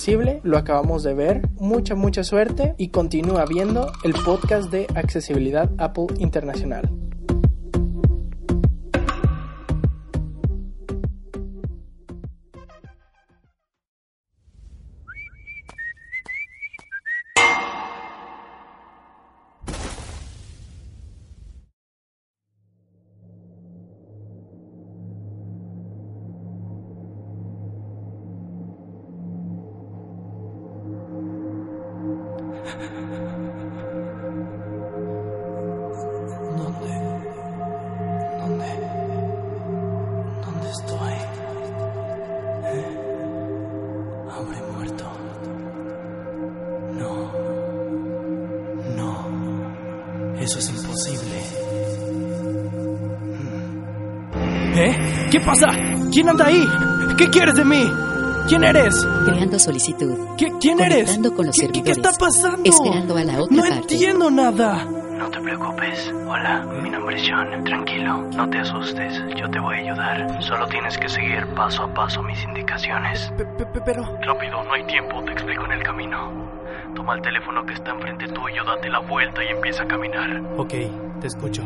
Lo 0.42 0.58
acabamos 0.58 1.02
de 1.02 1.14
ver. 1.14 1.48
Mucha, 1.58 1.94
mucha 1.94 2.24
suerte 2.24 2.74
y 2.78 2.88
continúa 2.88 3.44
viendo 3.46 3.92
el 4.04 4.14
podcast 4.14 4.70
de 4.70 4.86
accesibilidad 4.94 5.70
Apple 5.78 6.06
Internacional. 6.18 6.90
Pasa? 55.44 55.68
¿Quién 56.12 56.28
anda 56.28 56.46
ahí? 56.46 56.64
¿Qué 57.16 57.28
quieres 57.28 57.54
de 57.56 57.64
mí? 57.64 57.84
¿Quién 58.48 58.64
eres? 58.64 59.06
Creando 59.24 59.58
solicitud. 59.58 60.16
¿Qué, 60.36 60.52
¿Quién 60.60 60.80
eres? 60.80 61.04
Conectando 61.10 61.34
con 61.34 61.46
los 61.46 61.56
¿Qué, 61.56 61.90
está 61.90 62.10
pasando? 62.18 62.62
Esperando 62.64 63.16
a 63.16 63.24
la 63.24 63.40
otra 63.40 63.56
no 63.56 63.62
parte. 63.62 63.94
entiendo 63.94 64.30
nada. 64.30 64.84
No 65.16 65.28
te 65.30 65.40
preocupes. 65.40 66.12
Hola, 66.26 66.66
mi 66.82 66.90
nombre 66.90 67.16
es 67.16 67.28
John. 67.30 67.62
Tranquilo, 67.64 68.18
no 68.34 68.50
te 68.50 68.58
asustes. 68.58 69.22
Yo 69.36 69.48
te 69.48 69.60
voy 69.60 69.76
a 69.76 69.78
ayudar. 69.78 70.42
Solo 70.42 70.66
tienes 70.66 70.98
que 70.98 71.08
seguir 71.08 71.46
paso 71.54 71.84
a 71.84 71.94
paso 71.94 72.22
mis 72.22 72.42
indicaciones. 72.42 73.32
Pe- 73.36 73.44
pe- 73.44 73.66
pe- 73.66 73.80
Pero... 73.84 74.02
Rápido, 74.20 74.64
no 74.64 74.72
hay 74.72 74.84
tiempo. 74.86 75.22
Te 75.24 75.32
explico 75.32 75.64
en 75.66 75.72
el 75.72 75.82
camino. 75.84 76.50
Toma 76.96 77.14
el 77.14 77.22
teléfono 77.22 77.64
que 77.64 77.74
está 77.74 77.92
enfrente 77.92 78.26
tuyo, 78.28 78.64
date 78.64 78.90
la 78.90 78.98
vuelta 78.98 79.42
y 79.44 79.48
empieza 79.48 79.84
a 79.84 79.86
caminar. 79.86 80.42
Ok, 80.58 80.74
te 81.20 81.26
escucho. 81.28 81.62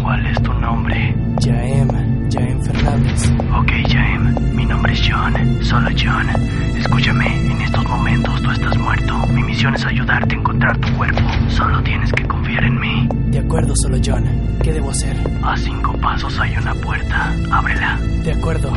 ¿Cuál 0.00 0.26
es 0.26 0.42
tu 0.42 0.52
nombre? 0.54 1.14
Jaem, 1.44 1.88
Jaem 2.30 2.60
Fernández. 2.62 3.30
Ok, 3.56 3.70
Jaem. 3.88 4.34
Mi 4.54 4.64
nombre 4.66 4.92
es 4.92 5.00
John. 5.08 5.34
Solo 5.64 5.88
John. 5.96 6.28
Escúchame, 6.76 7.26
en 7.26 7.60
estos 7.62 7.84
momentos 7.88 8.42
tú 8.42 8.50
estás 8.50 8.76
muerto. 8.78 9.26
Mi 9.28 9.42
misión 9.42 9.74
es 9.74 9.84
ayudarte 9.84 10.34
a 10.34 10.38
encontrar 10.38 10.76
tu 10.78 10.92
cuerpo. 10.96 11.20
Solo 11.48 11.82
tienes 11.82 12.12
que 12.12 12.24
confiar 12.26 12.64
en 12.64 12.78
mí. 12.80 13.08
De 13.30 13.38
acuerdo, 13.38 13.74
solo 13.76 13.98
John. 14.04 14.24
¿Qué 14.62 14.72
debo 14.72 14.90
hacer? 14.90 15.16
A 15.42 15.56
cinco 15.56 15.92
pasos 16.00 16.38
hay 16.38 16.56
una 16.56 16.74
puerta. 16.74 17.34
Ábrela. 17.50 17.98
De 18.24 18.32
acuerdo. 18.32 18.72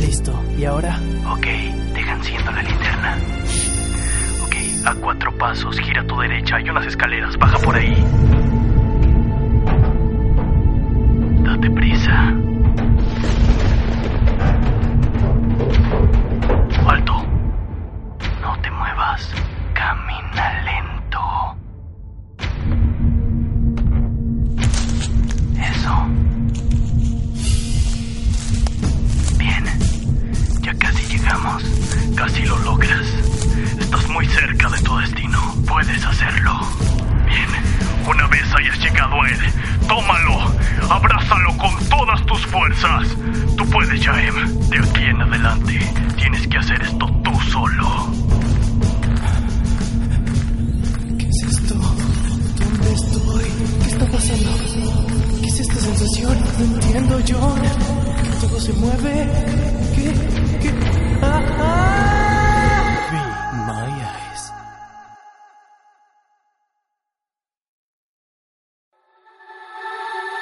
Listo. 0.00 0.42
¿Y 0.56 0.64
ahora? 0.64 0.98
Ok, 1.30 1.46
deja 1.94 2.12
enciendo 2.14 2.50
la 2.50 2.62
linterna. 2.62 3.18
Ok, 4.44 4.56
a 4.86 4.94
cuatro 4.94 5.32
pasos, 5.36 5.78
gira 5.80 6.00
a 6.02 6.06
tu 6.06 6.18
derecha, 6.18 6.56
hay 6.56 6.68
unas 6.68 6.86
escaleras, 6.86 7.36
baja 7.38 7.58
por 7.58 7.76
ahí. 7.76 7.94
Date 11.60 11.74
prisa. 11.74 12.49
No 56.60 56.66
entiendo 56.66 57.20
yo 57.20 57.38
todo 58.38 58.60
se 58.60 58.72
mueve. 58.74 59.26
Que, 59.94 60.12
que, 60.60 60.70
ah, 61.22 61.42
ah. 61.58 63.10
my 63.66 63.88
eyes. 64.12 64.52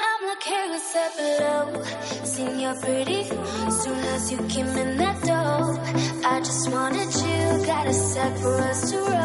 I'm 0.07 0.25
a 0.29 0.37
carousel 0.41 1.11
below, 1.19 1.85
seeing 2.25 2.61
you're 2.63 2.81
pretty. 2.81 3.23
Soon 3.71 3.99
as 4.15 4.33
you 4.33 4.39
came 4.49 4.77
in 4.77 4.97
that 4.99 5.23
door, 5.23 5.79
I 6.25 6.41
just 6.41 6.69
wanted 6.73 7.15
you. 7.15 7.65
Gotta 7.65 7.95
set 7.95 8.39
for 8.41 8.59
us 8.63 8.91
to 8.91 8.99
run. 8.99 9.18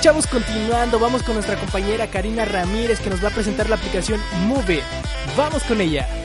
Chavos, 0.00 0.26
continuando, 0.26 0.98
vamos 0.98 1.22
con 1.22 1.34
nuestra 1.34 1.56
compañera 1.56 2.06
Karina 2.06 2.46
Ramírez 2.46 3.00
que 3.00 3.10
nos 3.10 3.22
va 3.22 3.28
a 3.28 3.32
presentar 3.32 3.68
la 3.68 3.76
aplicación 3.76 4.20
Move. 4.46 4.82
Vamos 5.36 5.62
con 5.64 5.80
ella. 5.80 6.19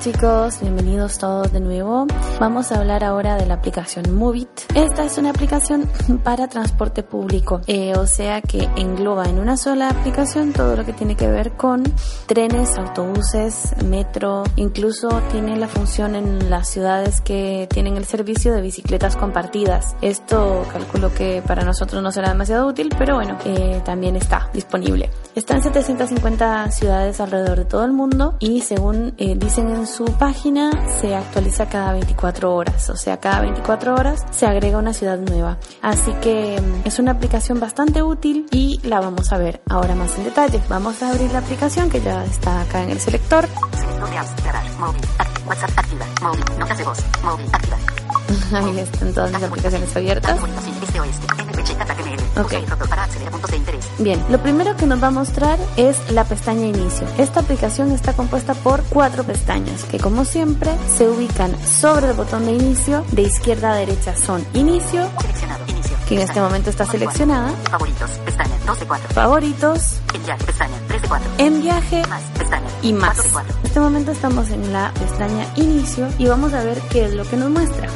Chicos, 0.00 0.60
bienvenidos 0.60 1.18
todos 1.18 1.50
de 1.52 1.58
nuevo. 1.58 2.06
Vamos 2.38 2.70
a 2.70 2.78
hablar 2.78 3.02
ahora 3.02 3.34
de 3.34 3.46
la 3.46 3.54
aplicación 3.54 4.14
Movit. 4.14 4.48
Esta 4.76 5.04
es 5.04 5.18
una 5.18 5.30
aplicación 5.30 5.90
para 6.22 6.46
transporte 6.46 7.02
público, 7.02 7.62
eh, 7.66 7.94
o 7.96 8.06
sea 8.06 8.40
que 8.40 8.68
engloba 8.76 9.24
en 9.24 9.40
una 9.40 9.56
sola 9.56 9.88
aplicación 9.88 10.52
todo 10.52 10.76
lo 10.76 10.86
que 10.86 10.92
tiene 10.92 11.16
que 11.16 11.26
ver 11.26 11.56
con 11.56 11.82
trenes, 12.26 12.78
autobuses, 12.78 13.74
metro, 13.84 14.44
incluso 14.54 15.08
tiene 15.32 15.56
la 15.56 15.66
función 15.66 16.14
en 16.14 16.48
las 16.48 16.68
ciudades 16.68 17.20
que 17.20 17.66
tienen 17.68 17.96
el 17.96 18.04
servicio 18.04 18.52
de 18.52 18.62
bicicletas 18.62 19.16
compartidas. 19.16 19.96
Esto 20.00 20.64
calculo 20.72 21.12
que 21.12 21.42
para 21.44 21.64
nosotros 21.64 22.00
no 22.04 22.12
será 22.12 22.28
demasiado 22.28 22.68
útil, 22.68 22.88
pero 22.96 23.16
bueno, 23.16 23.36
eh, 23.44 23.82
también 23.84 24.14
está 24.14 24.48
disponible. 24.52 25.10
Está 25.34 25.56
en 25.56 25.62
750 25.64 26.70
ciudades 26.70 27.20
alrededor 27.20 27.58
de 27.58 27.64
todo 27.64 27.84
el 27.84 27.92
mundo 27.92 28.36
y 28.38 28.60
según 28.60 29.14
eh, 29.18 29.34
dicen 29.36 29.70
en 29.70 29.87
su 29.88 30.04
página 30.04 30.70
se 31.00 31.14
actualiza 31.14 31.68
cada 31.68 31.92
24 31.92 32.54
horas, 32.54 32.90
o 32.90 32.96
sea, 32.96 33.18
cada 33.18 33.40
24 33.40 33.94
horas 33.94 34.24
se 34.30 34.46
agrega 34.46 34.78
una 34.78 34.92
ciudad 34.92 35.18
nueva. 35.18 35.58
Así 35.82 36.12
que 36.20 36.60
mm, 36.60 36.86
es 36.86 36.98
una 36.98 37.12
aplicación 37.12 37.58
bastante 37.58 38.02
útil 38.02 38.46
y 38.50 38.80
la 38.82 39.00
vamos 39.00 39.32
a 39.32 39.38
ver 39.38 39.62
ahora 39.68 39.94
más 39.94 40.16
en 40.18 40.24
detalle. 40.24 40.60
Vamos 40.68 41.02
a 41.02 41.10
abrir 41.10 41.32
la 41.32 41.38
aplicación 41.38 41.90
que 41.90 42.00
ya 42.00 42.24
está 42.24 42.60
acá 42.60 42.82
en 42.82 42.90
el 42.90 43.00
selector. 43.00 43.48
Ahí 48.52 48.78
están 48.78 49.12
todas 49.14 49.30
las 49.32 49.42
aplicaciones 49.42 49.94
abiertas. 49.96 50.38
Comunicación 50.40 51.00
oeste, 51.00 51.26
MPG, 51.44 51.78
HTML, 51.80 52.40
Ok. 52.40 52.46
usa 52.46 52.58
el 52.58 52.66
rotor 52.66 52.88
para 52.88 53.04
acceder 53.04 53.28
a 53.28 53.30
puntos 53.30 53.50
de 53.50 53.56
interés. 53.56 53.88
Bien, 53.98 54.22
lo 54.30 54.38
primero 54.42 54.76
que 54.76 54.86
nos 54.86 55.02
va 55.02 55.08
a 55.08 55.10
mostrar 55.10 55.58
es 55.76 55.96
la 56.12 56.24
pestaña 56.24 56.66
inicio. 56.66 57.06
Esta 57.18 57.40
aplicación 57.40 57.90
está 57.92 58.12
compuesta 58.12 58.54
por 58.54 58.82
cuatro 58.84 59.24
pestañas 59.24 59.84
que 59.84 59.98
como 59.98 60.24
siempre 60.24 60.70
se 60.96 61.08
ubican 61.08 61.52
sobre 61.66 62.08
el 62.08 62.12
botón 62.14 62.44
de 62.46 62.52
inicio. 62.52 63.04
De 63.12 63.22
izquierda 63.22 63.72
a 63.72 63.76
derecha 63.76 64.14
son 64.16 64.44
inicio, 64.54 65.08
Seleccionado, 65.20 65.64
inicio. 65.68 65.87
Que 66.08 66.14
en 66.14 66.20
este 66.22 66.40
momento 66.40 66.70
está 66.70 66.86
seleccionada, 66.86 67.50
Favoritos, 67.70 68.10
pestaña, 68.24 68.54
2 68.66 68.80
de 68.80 68.86
4. 68.86 69.08
favoritos, 69.14 69.96
En 70.14 70.22
viaje, 70.24 70.44
pestaña, 70.44 70.76
3 70.88 71.02
de 71.02 71.08
4. 71.08 71.28
en 71.38 71.60
viaje 71.62 72.02
Más, 72.08 72.22
pestaña, 72.38 72.66
y 72.82 72.92
más. 72.92 73.14
4 73.16 73.22
de 73.24 73.30
4. 73.30 73.54
En 73.60 73.66
este 73.66 73.80
momento 73.80 74.12
estamos 74.12 74.48
en 74.50 74.72
la 74.72 74.92
pestaña 74.98 75.46
inicio 75.56 76.08
y 76.18 76.26
vamos 76.26 76.52
a 76.54 76.62
ver 76.64 76.80
qué 76.90 77.04
es 77.06 77.14
lo 77.14 77.24
que 77.28 77.36
nos 77.36 77.50
muestra. 77.50 77.88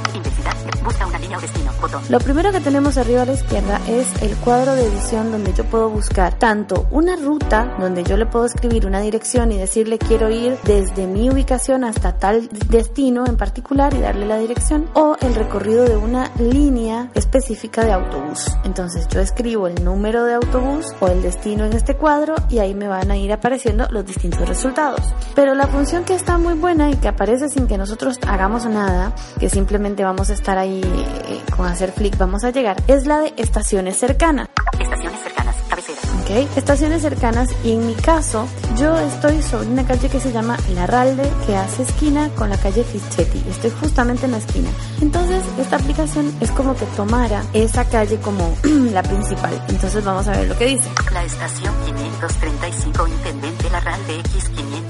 Busca 0.84 1.06
una 1.06 1.18
línea 1.18 1.38
o 1.38 1.40
destino, 1.40 1.70
botón. 1.80 2.02
Lo 2.08 2.18
primero 2.18 2.50
que 2.50 2.60
tenemos 2.60 2.96
arriba 2.96 3.22
a 3.22 3.26
la 3.26 3.32
izquierda 3.34 3.80
es 3.88 4.06
el 4.22 4.36
cuadro 4.36 4.74
de 4.74 4.86
edición 4.86 5.30
donde 5.30 5.52
yo 5.52 5.64
puedo 5.64 5.88
buscar 5.88 6.38
tanto 6.38 6.86
una 6.90 7.16
ruta 7.16 7.76
donde 7.78 8.02
yo 8.02 8.16
le 8.16 8.26
puedo 8.26 8.46
escribir 8.46 8.86
una 8.86 9.00
dirección 9.00 9.52
y 9.52 9.58
decirle 9.58 9.98
quiero 9.98 10.30
ir 10.30 10.58
desde 10.64 11.06
mi 11.06 11.30
ubicación 11.30 11.84
hasta 11.84 12.16
tal 12.16 12.48
destino 12.68 13.24
en 13.26 13.36
particular 13.36 13.94
y 13.94 14.00
darle 14.00 14.26
la 14.26 14.38
dirección 14.38 14.88
o 14.94 15.16
el 15.20 15.34
recorrido 15.34 15.84
de 15.84 15.96
una 15.96 16.30
línea 16.38 17.10
específica 17.14 17.84
de 17.84 17.92
autobús. 17.92 18.46
Entonces 18.64 19.06
yo 19.08 19.20
escribo 19.20 19.68
el 19.68 19.84
número 19.84 20.24
de 20.24 20.34
autobús 20.34 20.86
o 21.00 21.08
el 21.08 21.22
destino 21.22 21.64
en 21.64 21.74
este 21.74 21.96
cuadro 21.96 22.34
y 22.48 22.58
ahí 22.58 22.74
me 22.74 22.88
van 22.88 23.10
a 23.10 23.16
ir 23.16 23.32
apareciendo 23.32 23.86
los 23.90 24.04
distintos 24.04 24.48
resultados. 24.48 25.00
Pero 25.34 25.54
la 25.54 25.68
función 25.68 26.04
que 26.04 26.14
está 26.14 26.38
muy 26.38 26.54
buena 26.54 26.90
y 26.90 26.96
que 26.96 27.08
aparece 27.08 27.48
sin 27.48 27.66
que 27.66 27.78
nosotros 27.78 28.18
hagamos 28.26 28.66
nada, 28.66 29.14
que 29.38 29.48
simplemente 29.48 30.04
vamos 30.04 30.30
a 30.30 30.31
estar 30.34 30.58
ahí 30.58 30.80
eh, 30.84 31.42
con 31.56 31.66
hacer 31.66 31.92
flick, 31.92 32.16
vamos 32.18 32.44
a 32.44 32.50
llegar, 32.50 32.76
es 32.86 33.06
la 33.06 33.20
de 33.20 33.32
estaciones 33.36 33.96
cercanas. 33.96 34.48
Estaciones 34.78 35.20
cercanas, 35.20 35.56
cabecera. 35.68 36.00
¿ok? 36.22 36.56
Estaciones 36.56 37.02
cercanas 37.02 37.50
y 37.64 37.72
en 37.72 37.86
mi 37.86 37.94
caso 37.94 38.48
yo 38.76 38.98
estoy 38.98 39.42
sobre 39.42 39.68
una 39.68 39.86
calle 39.86 40.08
que 40.08 40.20
se 40.20 40.32
llama 40.32 40.56
Larralde 40.74 41.28
que 41.46 41.56
hace 41.56 41.82
esquina 41.82 42.30
con 42.36 42.50
la 42.50 42.56
calle 42.56 42.84
Fischetti. 42.84 43.44
Estoy 43.48 43.70
justamente 43.70 44.26
en 44.26 44.32
la 44.32 44.38
esquina. 44.38 44.70
Entonces 45.00 45.42
esta 45.58 45.76
aplicación 45.76 46.32
es 46.40 46.50
como 46.50 46.74
que 46.74 46.86
tomara 46.96 47.42
esa 47.52 47.84
calle 47.84 48.18
como 48.18 48.56
la 48.92 49.02
principal. 49.02 49.52
Entonces 49.68 50.04
vamos 50.04 50.26
a 50.28 50.32
ver 50.32 50.48
lo 50.48 50.56
que 50.56 50.66
dice. 50.66 50.88
La 51.12 51.24
estación 51.24 51.74
535 51.84 53.08
Intendente 53.08 53.70
Larralde 53.70 54.22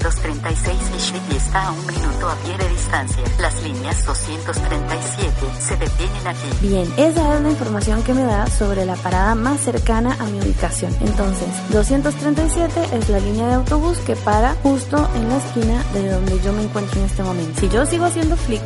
X 0.03 0.15
536 0.19 0.91
Ishvili 0.97 1.37
está 1.37 1.67
a 1.67 1.71
un 1.71 1.87
minuto 1.87 2.27
a 2.27 2.35
pie 2.35 2.57
de 2.57 2.67
distancia. 2.67 3.23
Las 3.39 3.63
líneas 3.63 4.05
237 4.05 5.31
se 5.61 5.77
detienen 5.77 6.27
aquí. 6.27 6.49
Bien, 6.61 6.93
esa 6.97 7.35
es 7.35 7.41
la 7.41 7.49
información 7.49 8.03
que 8.03 8.13
me 8.13 8.23
da 8.23 8.45
sobre 8.47 8.85
la 8.85 8.95
parada 8.97 9.33
más 9.33 9.61
cercana 9.61 10.17
a 10.19 10.25
mi 10.25 10.41
ubicación. 10.41 10.93
Entonces, 10.99 11.47
237 11.69 12.97
es 12.97 13.09
la 13.09 13.19
línea 13.19 13.47
de 13.47 13.53
autobús 13.53 13.97
que 13.99 14.17
para 14.17 14.55
justo 14.55 15.09
en 15.15 15.29
la 15.29 15.37
esquina 15.37 15.81
de 15.93 16.09
donde 16.09 16.37
yo 16.41 16.51
me 16.51 16.63
encuentro 16.63 16.99
en 16.99 17.05
este 17.05 17.23
momento. 17.23 17.61
Si 17.61 17.69
yo 17.69 17.85
sigo 17.85 18.03
haciendo 18.03 18.35
flick, 18.35 18.63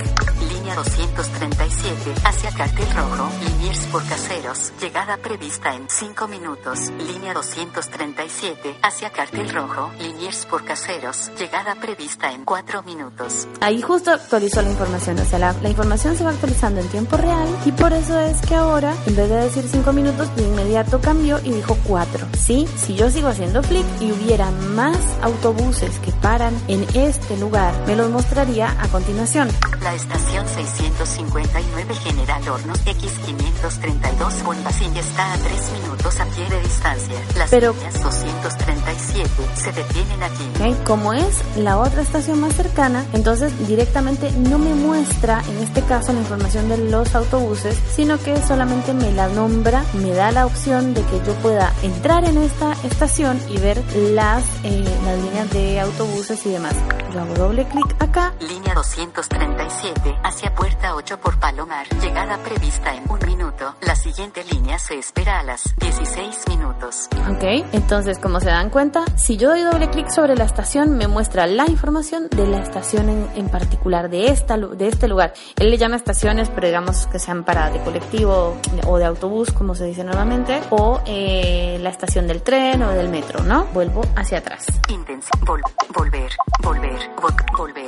Línea 0.68 0.76
237 0.76 2.14
hacia 2.26 2.52
Cartel 2.52 2.86
Rojo, 2.94 3.30
Liniers 3.44 3.88
por 3.88 4.06
Caseros, 4.06 4.74
llegada 4.82 5.18
prevista 5.18 5.74
en 5.74 5.90
5 5.90 6.28
minutos. 6.28 6.92
Línea 6.98 7.34
237 7.34 8.78
hacia 8.82 9.10
Cartel 9.12 9.50
Rojo, 9.50 9.92
Liniers 10.00 10.46
por 10.46 10.66
Caseros, 10.66 11.27
llegada 11.36 11.76
prevista 11.76 12.32
en 12.32 12.46
4 12.46 12.84
minutos. 12.84 13.48
ahí 13.62 13.82
justo 13.82 14.12
actualizó 14.12 14.62
la 14.62 14.70
información. 14.70 15.20
O 15.20 15.26
sea, 15.26 15.40
la, 15.40 15.54
la 15.62 15.70
información 15.70 16.16
se 16.18 16.24
va 16.24 16.32
actualizando 16.32 16.82
en 16.82 16.88
tiempo 16.90 17.18
real 17.18 17.48
y 17.66 17.72
por 17.72 17.94
eso 17.94 18.20
es 18.20 18.40
que 18.42 18.56
ahora, 18.56 18.94
en 19.06 19.16
vez 19.16 19.30
de 19.30 19.36
decir 19.36 19.66
5 19.70 19.94
minutos, 19.94 20.36
de 20.36 20.44
inmediato 20.44 21.00
cambió 21.02 21.40
y 21.44 21.52
dijo 21.52 21.78
4. 21.88 22.28
Sí, 22.38 22.68
si 22.78 22.96
yo 22.96 23.10
sigo 23.10 23.28
haciendo 23.30 23.62
flick 23.64 23.86
y 24.02 24.12
hubiera 24.12 24.50
más 24.52 24.98
autobuses 25.22 25.98
que 26.00 26.12
paran 26.14 26.54
en 26.68 26.86
este 26.94 27.38
lugar, 27.38 27.74
me 27.88 27.96
los 27.96 28.10
mostraría 28.10 28.70
a 28.82 28.88
continuación. 28.88 29.50
La 29.82 29.94
estación 29.96 30.46
659 30.48 31.96
General 31.96 32.48
Hornos 32.50 32.80
X532 32.86 34.44
Bonbasín 34.44 34.96
está 34.98 35.34
a 35.34 35.38
3 35.38 35.72
minutos 35.82 36.20
a 36.20 36.26
pie 36.26 36.50
de 36.50 36.62
distancia. 36.62 37.16
Las 37.38 37.50
Pero- 37.50 37.74
líneas 37.74 38.02
237 38.04 39.30
se 39.56 39.72
detienen 39.72 40.24
aquí. 40.24 40.74
¿ok? 40.74 40.84
Como 40.86 41.14
es 41.18 41.42
la 41.58 41.78
otra 41.78 42.02
estación 42.02 42.40
más 42.40 42.54
cercana, 42.54 43.06
entonces 43.14 43.52
directamente 43.68 44.32
no 44.32 44.60
me 44.60 44.74
muestra 44.74 45.42
en 45.50 45.58
este 45.64 45.82
caso 45.82 46.14
la 46.14 46.20
información 46.20 46.70
de 46.70 46.78
los 46.78 47.16
autobuses, 47.16 47.78
sino 47.96 48.18
que 48.20 48.42
solamente 48.42 48.94
me 48.94 49.12
la 49.12 49.28
nombra, 49.28 49.84
me 49.94 50.12
da 50.12 50.32
la 50.32 50.46
opción 50.46 50.94
de 50.94 51.02
que 51.04 51.18
yo 51.26 51.34
pueda 51.42 51.74
entrar 51.84 52.26
en 52.26 52.38
esta 52.38 52.74
estación 52.84 53.40
y 53.50 53.58
ver 53.58 53.82
las, 54.14 54.44
eh, 54.64 54.86
las 55.06 55.18
líneas 55.20 55.50
de 55.52 55.80
autobuses 55.80 56.46
y 56.46 56.52
demás. 56.52 56.76
Yo 57.14 57.22
hago 57.22 57.34
doble 57.34 57.66
clic 57.66 57.96
acá 58.00 58.34
Línea 58.40 58.74
237 58.74 60.16
hacia 60.24 60.54
puerta 60.54 60.96
8 60.96 61.20
por 61.20 61.40
Palomar. 61.40 61.88
Llegada 62.02 62.38
prevista 62.44 62.94
en 62.94 63.10
un 63.10 63.20
minuto. 63.26 63.76
La 63.82 63.96
siguiente 63.96 64.44
línea 64.44 64.78
se 64.80 64.98
espera 64.98 65.40
a 65.40 65.44
las 65.44 65.76
16 65.78 66.48
minutos. 66.50 67.08
Ok, 67.30 67.66
entonces 67.74 68.20
como 68.20 68.40
se 68.40 68.48
dan 68.48 68.70
cuenta, 68.70 69.06
si 69.16 69.38
yo 69.38 69.50
doy 69.50 69.62
doble 69.64 69.90
clic 69.90 70.10
sobre 70.10 70.36
la 70.36 70.46
estación, 70.46 70.98
me 70.98 71.07
muestra 71.08 71.48
la 71.48 71.66
información 71.70 72.28
de 72.30 72.48
la 72.48 72.60
estación 72.60 73.10
en, 73.10 73.28
en 73.36 73.50
particular, 73.50 74.10
de, 74.10 74.28
esta, 74.30 74.58
de 74.58 74.88
este 74.88 75.08
lugar. 75.08 75.34
Él 75.58 75.70
le 75.70 75.78
llama 75.78 75.96
estaciones, 75.96 76.50
pero 76.50 76.68
digamos 76.68 77.08
que 77.08 77.20
sean 77.20 77.44
para 77.44 77.70
de 77.70 77.80
colectivo 77.82 78.58
o 78.86 78.98
de 78.98 79.06
autobús, 79.06 79.52
como 79.52 79.76
se 79.76 79.86
dice 79.86 80.04
normalmente, 80.04 80.62
o 80.70 81.02
eh, 81.06 81.78
la 81.82 81.90
estación 81.90 82.28
del 82.28 82.42
tren 82.42 82.82
o 82.84 82.90
del 82.92 83.10
metro, 83.10 83.44
¿no? 83.44 83.66
Vuelvo 83.74 84.02
hacia 84.16 84.40
atrás. 84.40 84.66
Intensi 84.90 85.30
vol- 85.42 85.62
volver, 85.94 86.32
volver, 86.62 87.00
vol- 87.22 87.58
volver. 87.58 87.88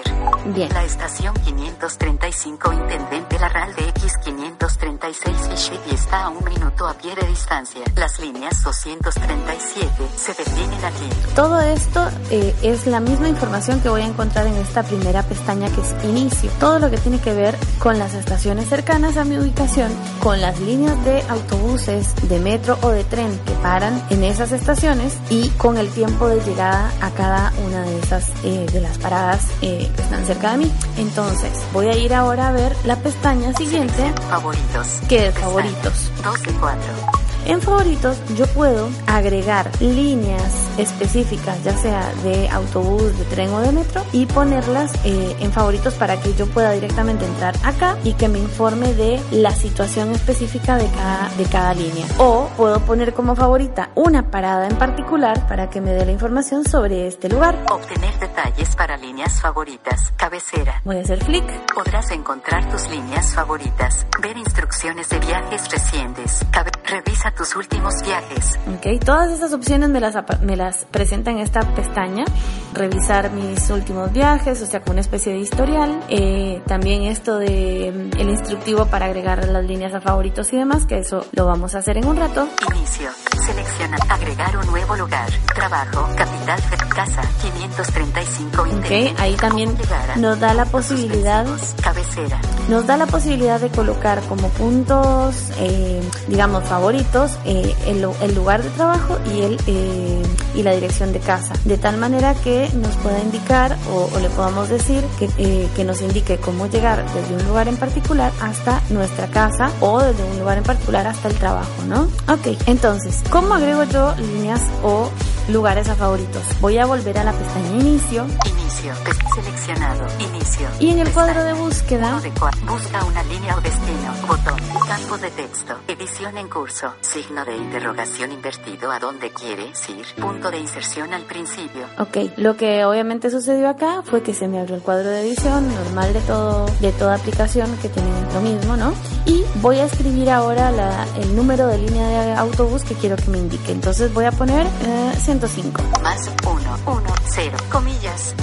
Bien. 0.54 0.70
La 0.74 0.84
estación 0.84 1.34
535 1.46 2.74
Intendente 2.74 3.40
Larralde 3.40 3.82
X536 3.94 5.36
Fichetti 5.50 5.96
está 5.96 6.24
a 6.26 6.30
un 6.30 6.44
minuto 6.46 6.88
a 6.88 6.94
pie 6.94 7.16
de 7.16 7.28
distancia. 7.28 7.82
Las 7.96 8.20
líneas 8.20 8.64
237 8.64 9.88
se 10.16 10.34
detienen 10.34 10.86
aquí. 10.86 11.10
Todo 11.36 11.60
esto 11.62 12.08
eh, 12.32 12.56
es 12.64 12.88
la 12.88 13.00
misma 13.10 13.28
información 13.28 13.82
que 13.82 13.90
voy 13.90 14.02
a 14.02 14.06
encontrar 14.06 14.46
en 14.46 14.56
esta 14.58 14.84
primera 14.84 15.24
pestaña 15.24 15.68
que 15.70 15.82
es 15.82 15.96
inicio. 16.04 16.52
Todo 16.60 16.78
lo 16.78 16.92
que 16.92 16.98
tiene 16.98 17.20
que 17.20 17.34
ver 17.34 17.56
con 17.80 17.98
las 17.98 18.14
estaciones 18.14 18.70
cercanas 18.70 19.18
a 19.18 19.26
mi 19.26 19.38
ubicación, 19.38 19.92
con 20.20 20.40
las 20.40 20.60
líneas 20.60 21.04
de 21.06 21.24
autobuses, 21.28 22.14
de 22.30 22.40
metro 22.40 22.78
o 22.82 22.90
de 22.90 23.04
tren 23.04 23.40
que 23.46 23.54
paran 23.64 24.00
en 24.12 24.24
esas 24.24 24.52
estaciones 24.52 25.18
y 25.30 25.50
con 25.52 25.78
el 25.78 25.90
tiempo 25.90 26.28
de 26.28 26.40
llegada 26.42 26.92
a 27.02 27.10
cada 27.12 27.52
una 27.66 27.82
de 27.82 28.00
esas 28.00 28.26
eh, 28.44 28.68
de 28.72 28.82
las 28.82 29.00
paradas 29.00 29.48
eh, 29.62 29.90
que 29.96 30.02
están 30.04 30.26
cerca 30.26 30.52
de 30.52 30.58
mí. 30.60 30.72
Entonces 30.98 31.52
voy 31.74 31.88
a 31.88 31.98
ir 31.98 32.14
ahora 32.14 32.50
a 32.50 32.52
ver 32.52 32.76
la 32.86 32.98
pestaña 32.98 33.54
siguiente 33.54 34.14
Favoritos. 34.30 35.00
que 35.08 35.28
es 35.28 35.36
favoritos. 35.36 36.12
12 36.24 36.52
4. 36.60 37.19
En 37.46 37.62
favoritos 37.62 38.18
yo 38.36 38.46
puedo 38.48 38.90
agregar 39.08 39.70
líneas 39.80 40.68
específicas, 40.78 41.64
ya 41.64 41.76
sea 41.76 42.14
de 42.24 42.48
autobús, 42.50 43.18
de 43.18 43.26
tren 43.26 43.50
o 43.54 43.60
de 43.62 43.72
metro, 43.72 44.04
y 44.12 44.26
ponerlas 44.28 44.94
eh, 45.04 45.36
en 45.40 45.52
favoritos 45.52 45.94
para 45.96 46.20
que 46.22 46.34
yo 46.36 46.46
pueda 46.48 46.72
directamente 46.72 47.26
entrar 47.26 47.56
acá 47.64 47.98
y 48.04 48.14
que 48.14 48.28
me 48.28 48.40
informe 48.40 48.94
de 48.94 49.20
la 49.32 49.52
situación 49.52 50.12
específica 50.12 50.78
de 50.78 50.88
cada, 50.92 51.30
de 51.38 51.44
cada 51.46 51.74
línea. 51.74 52.06
O 52.18 52.50
puedo 52.56 52.80
poner 52.82 53.14
como 53.14 53.36
favorita 53.36 53.90
una 53.96 54.30
parada 54.30 54.68
en 54.68 54.76
particular 54.78 55.48
para 55.48 55.70
que 55.70 55.82
me 55.82 55.92
dé 55.92 56.06
la 56.06 56.12
información 56.12 56.66
sobre 56.66 57.08
este 57.08 57.30
lugar. 57.30 57.58
Obtener 57.72 58.18
detalles 58.20 58.76
para 58.76 58.98
líneas 58.98 59.42
favoritas. 59.42 60.14
Cabecera. 60.18 60.82
Voy 60.86 60.98
a 60.98 61.02
hacer 61.02 61.20
clic. 61.20 61.46
Podrás 61.74 62.12
encontrar 62.12 62.70
tus 62.70 62.88
líneas 62.90 63.34
favoritas. 63.34 64.06
Ver 64.22 64.38
instrucciones 64.38 65.10
de 65.10 65.20
viajes 65.20 65.70
recientes. 65.72 66.40
Cabe- 66.52 66.72
Revisa 66.86 67.29
tus 67.32 67.56
últimos 67.56 67.94
viajes. 68.04 68.58
Ok, 68.76 69.04
todas 69.04 69.32
estas 69.32 69.54
opciones 69.54 69.90
me 69.90 70.00
las, 70.00 70.16
me 70.42 70.56
las 70.56 70.86
presenta 70.86 71.32
en 71.32 71.40
esta 71.40 71.62
pestaña. 71.76 72.26
Revisar 72.74 73.32
mis 73.32 73.70
últimos 73.70 74.12
viajes, 74.12 74.62
o 74.62 74.66
sea, 74.66 74.82
con 74.82 74.92
una 74.94 75.02
especie 75.02 75.34
de 75.34 75.40
historial. 75.40 76.00
Eh, 76.10 76.62
también 76.68 77.04
esto 77.04 77.38
de 77.40 78.10
mm, 78.16 78.20
el 78.20 78.30
instructivo 78.30 78.86
para 78.86 79.06
agregar 79.08 79.46
las 79.48 79.66
líneas 79.66 79.94
a 79.94 80.02
favoritos 80.02 80.52
y 80.54 80.58
demás, 80.58 80.86
que 80.86 81.00
eso 81.00 81.26
lo 81.32 81.46
vamos 81.46 81.76
a 81.76 81.80
hacer 81.80 81.98
en 81.98 82.06
un 82.06 82.18
rato. 82.18 82.48
Inicio. 82.76 83.10
Selecciona. 83.46 83.98
Agregar 84.10 84.56
un 84.58 84.66
nuevo 84.68 84.96
lugar. 84.96 85.30
Trabajo. 85.56 86.08
Capital. 86.16 86.60
Casa. 86.96 87.22
535 87.42 88.62
Ok, 88.62 89.20
ahí 89.20 89.36
también 89.36 89.76
a- 90.14 90.18
nos 90.18 90.40
da 90.40 90.54
la 90.54 90.66
posibilidad 90.66 91.46
Cabecera. 91.82 92.40
nos 92.68 92.86
da 92.88 92.98
la 92.98 93.06
posibilidad 93.06 93.60
de 93.60 93.70
colocar 93.70 94.22
como 94.28 94.50
puntos, 94.50 95.36
eh, 95.60 96.02
digamos, 96.28 96.64
favoritos, 96.66 97.19
eh, 97.46 97.76
el, 97.88 98.02
lu- 98.02 98.16
el 98.22 98.36
lugar 98.36 98.64
de 98.64 98.70
trabajo 98.72 99.18
y, 99.34 99.42
el, 99.42 99.58
eh, 99.68 100.22
y 100.56 100.64
la 100.64 100.72
dirección 100.74 101.12
de 101.14 101.20
casa. 101.20 101.54
De 101.66 101.78
tal 101.78 101.98
manera 101.98 102.34
que 102.36 102.70
nos 102.74 102.96
pueda 102.98 103.20
indicar 103.20 103.76
o, 103.92 104.10
o 104.16 104.20
le 104.20 104.30
podamos 104.30 104.70
decir 104.70 105.04
que, 105.18 105.30
eh, 105.38 105.68
que 105.76 105.84
nos 105.84 106.02
indique 106.02 106.38
cómo 106.38 106.68
llegar 106.68 107.04
desde 107.14 107.36
un 107.36 107.48
lugar 107.48 107.68
en 107.68 107.78
particular 107.78 108.32
hasta 108.42 108.82
nuestra 108.90 109.28
casa 109.28 109.72
o 109.82 110.00
desde 110.02 110.24
un 110.24 110.40
lugar 110.40 110.58
en 110.58 110.64
particular 110.64 111.08
hasta 111.08 111.28
el 111.28 111.36
trabajo, 111.36 111.70
¿no? 111.88 112.04
Ok, 112.32 112.58
entonces, 112.68 113.22
¿cómo 113.30 113.54
agrego 113.56 113.84
yo 113.86 114.14
líneas 114.18 114.62
o 114.84 115.10
lugares 115.50 115.90
a 115.90 115.96
favoritos? 115.96 116.44
Voy 116.62 116.78
a 116.78 116.86
volver 116.86 117.18
a 117.18 117.24
la 117.24 117.32
pestaña 117.34 117.70
inicio 117.82 118.26
Inicio. 118.46 118.94
Seleccionado. 119.36 120.06
Inicio. 120.20 120.68
y 120.80 120.90
en 120.90 121.00
el 121.00 121.10
cuadro 121.12 121.44
de 121.44 121.54
búsqueda 121.54 122.20
de 122.22 122.30
Busca 122.30 123.04
una 123.06 123.24
línea 123.24 123.56
o 123.58 123.62
destino. 123.62 124.14
Botón. 124.28 124.58
Campo 124.88 125.18
de 125.18 125.30
texto. 125.32 125.74
Edición 125.88 126.38
en 126.38 126.48
curso. 126.48 126.94
Signo 127.02 127.44
de 127.46 127.58
interrogación 127.58 128.32
invertido 128.32 128.92
a 128.92 129.00
dónde 129.00 129.32
quieres 129.32 129.90
ir. 129.90 130.06
Punto 130.22 130.50
de 130.52 130.60
inserción 130.60 131.14
al 131.14 131.24
principio. 131.24 131.86
Ok, 131.98 132.32
lo 132.38 132.56
que 132.56 132.86
obviamente 132.86 133.30
sucedió 133.30 133.68
acá 133.70 134.02
fue 134.04 134.22
que 134.24 134.34
se 134.34 134.48
me 134.48 134.60
abrió 134.60 134.76
el 134.76 134.82
cuadro 134.82 135.10
de 135.10 135.22
edición 135.22 135.68
normal 135.74 136.14
de 136.14 136.22
todo, 136.22 136.66
de 136.80 136.92
toda 136.94 137.16
aplicación 137.16 137.70
que 137.82 137.90
tiene 137.90 138.10
lo 138.34 138.42
mismo, 138.42 138.78
¿no? 138.78 138.94
Y 139.26 139.44
voy 139.62 139.78
a 139.80 139.86
escribir 139.86 140.30
ahora 140.30 140.72
la- 140.72 141.06
el 141.18 141.36
número 141.36 141.68
de 141.68 141.78
línea 141.80 142.08
de 142.08 142.34
autobús 142.36 142.84
que 142.84 142.94
quiero 142.96 143.16
que 143.18 143.30
me 143.30 143.40
indique. 143.40 143.72
Entonces 143.72 144.14
voy 144.14 144.26
a 144.26 144.32
poner 144.32 144.66
eh, 144.68 145.12
105. 145.40 145.82
Más 146.04 146.30
1, 146.46 146.78
1, 146.86 147.04
0, 147.30 147.58
comillas, 147.72 148.36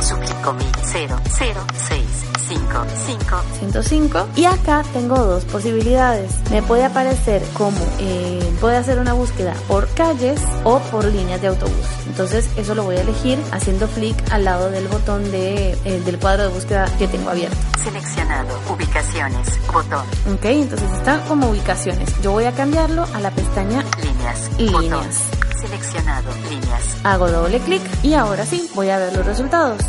comi, 0.43 0.65
0, 0.83 1.21
0, 1.29 1.61
6, 1.89 2.05
5, 2.49 2.87
5. 3.07 3.43
105 3.59 4.29
y 4.37 4.45
acá 4.47 4.83
tengo 4.95 5.17
dos 5.17 5.45
posibilidades 5.45 6.33
me 6.51 6.63
puede 6.63 6.85
aparecer 6.85 7.43
como 7.53 7.77
eh, 7.99 8.57
puede 8.61 8.77
hacer 8.79 8.99
una 8.99 9.13
búsqueda 9.13 9.53
por 9.69 9.89
calles 9.89 10.41
o 10.65 10.79
por 10.79 11.05
líneas 11.05 11.43
de 11.43 11.49
autobús 11.49 11.87
entonces 12.07 12.49
eso 12.57 12.75
lo 12.75 12.85
voy 12.85 12.97
a 12.97 13.03
elegir 13.03 13.39
haciendo 13.53 13.89
clic 13.89 14.17
al 14.31 14.45
lado 14.45 14.71
del 14.71 14.89
botón 14.89 15.31
de, 15.31 15.73
eh, 15.85 16.03
del 16.05 16.19
cuadro 16.19 16.45
de 16.45 16.49
búsqueda 16.49 16.87
que 16.99 17.09
tengo 17.09 17.29
abierto 17.29 17.57
Seleccionado. 17.87 18.49
Ubicaciones. 18.69 19.49
Botón. 19.73 20.05
Ok, 20.35 20.45
entonces 20.47 20.91
está 20.91 21.21
como 21.29 21.51
ubicaciones. 21.51 22.21
Yo 22.21 22.33
voy 22.33 22.43
a 22.43 22.51
cambiarlo 22.51 23.07
a 23.15 23.21
la 23.21 23.31
pestaña 23.31 23.85
Líneas. 24.03 24.51
Líneas. 24.59 24.83
Botón. 24.91 25.46
Seleccionado. 25.61 26.31
Líneas. 26.51 26.97
Hago 27.05 27.29
doble 27.31 27.59
clic 27.61 27.83
y 28.03 28.15
ahora 28.15 28.45
sí, 28.45 28.71
voy 28.75 28.91
a 28.91 28.99
ver 28.99 29.17
los 29.17 29.25
resultados. 29.27 29.81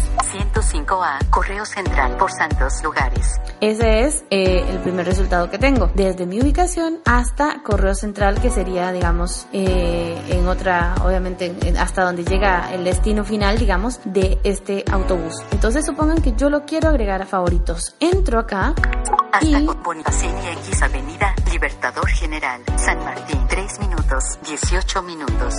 105A. 0.53 1.29
Correo 1.29 1.65
central 1.65 2.15
por 2.17 2.31
Santos 2.31 2.73
Lugares. 2.83 3.39
Ese 3.61 4.01
es 4.05 4.23
eh, 4.29 4.65
el 4.69 4.79
primer 4.79 5.05
resultado 5.05 5.49
que 5.49 5.57
tengo. 5.57 5.89
Desde 5.95 6.25
mi 6.25 6.39
ubicación 6.41 6.99
hasta 7.05 7.61
correo 7.63 7.95
central, 7.95 8.39
que 8.41 8.49
sería, 8.49 8.91
digamos, 8.91 9.47
eh, 9.53 10.21
en 10.29 10.47
otra, 10.47 10.95
obviamente, 11.03 11.55
en- 11.61 11.77
hasta 11.77 12.03
donde 12.03 12.23
llega 12.23 12.73
el 12.73 12.83
destino 12.83 13.23
final, 13.23 13.57
digamos, 13.57 13.99
de 14.05 14.39
este 14.43 14.83
autobús. 14.91 15.33
Entonces 15.51 15.85
supongan 15.85 16.21
que 16.21 16.33
yo 16.33 16.49
lo 16.49 16.65
quiero 16.65 16.89
agregar 16.89 17.21
a 17.21 17.25
favoritos. 17.25 17.95
Entro 17.99 18.39
acá 18.39 18.73
Hasta 19.31 19.59
Bonifaceni 19.83 20.47
X 20.63 20.81
Avenida 20.81 21.33
Libertador 21.51 22.07
General. 22.09 22.61
San 22.77 22.99
Martín. 23.03 23.45
3 23.47 23.79
minutos. 23.79 24.23
18 24.47 25.01
minutos. 25.03 25.53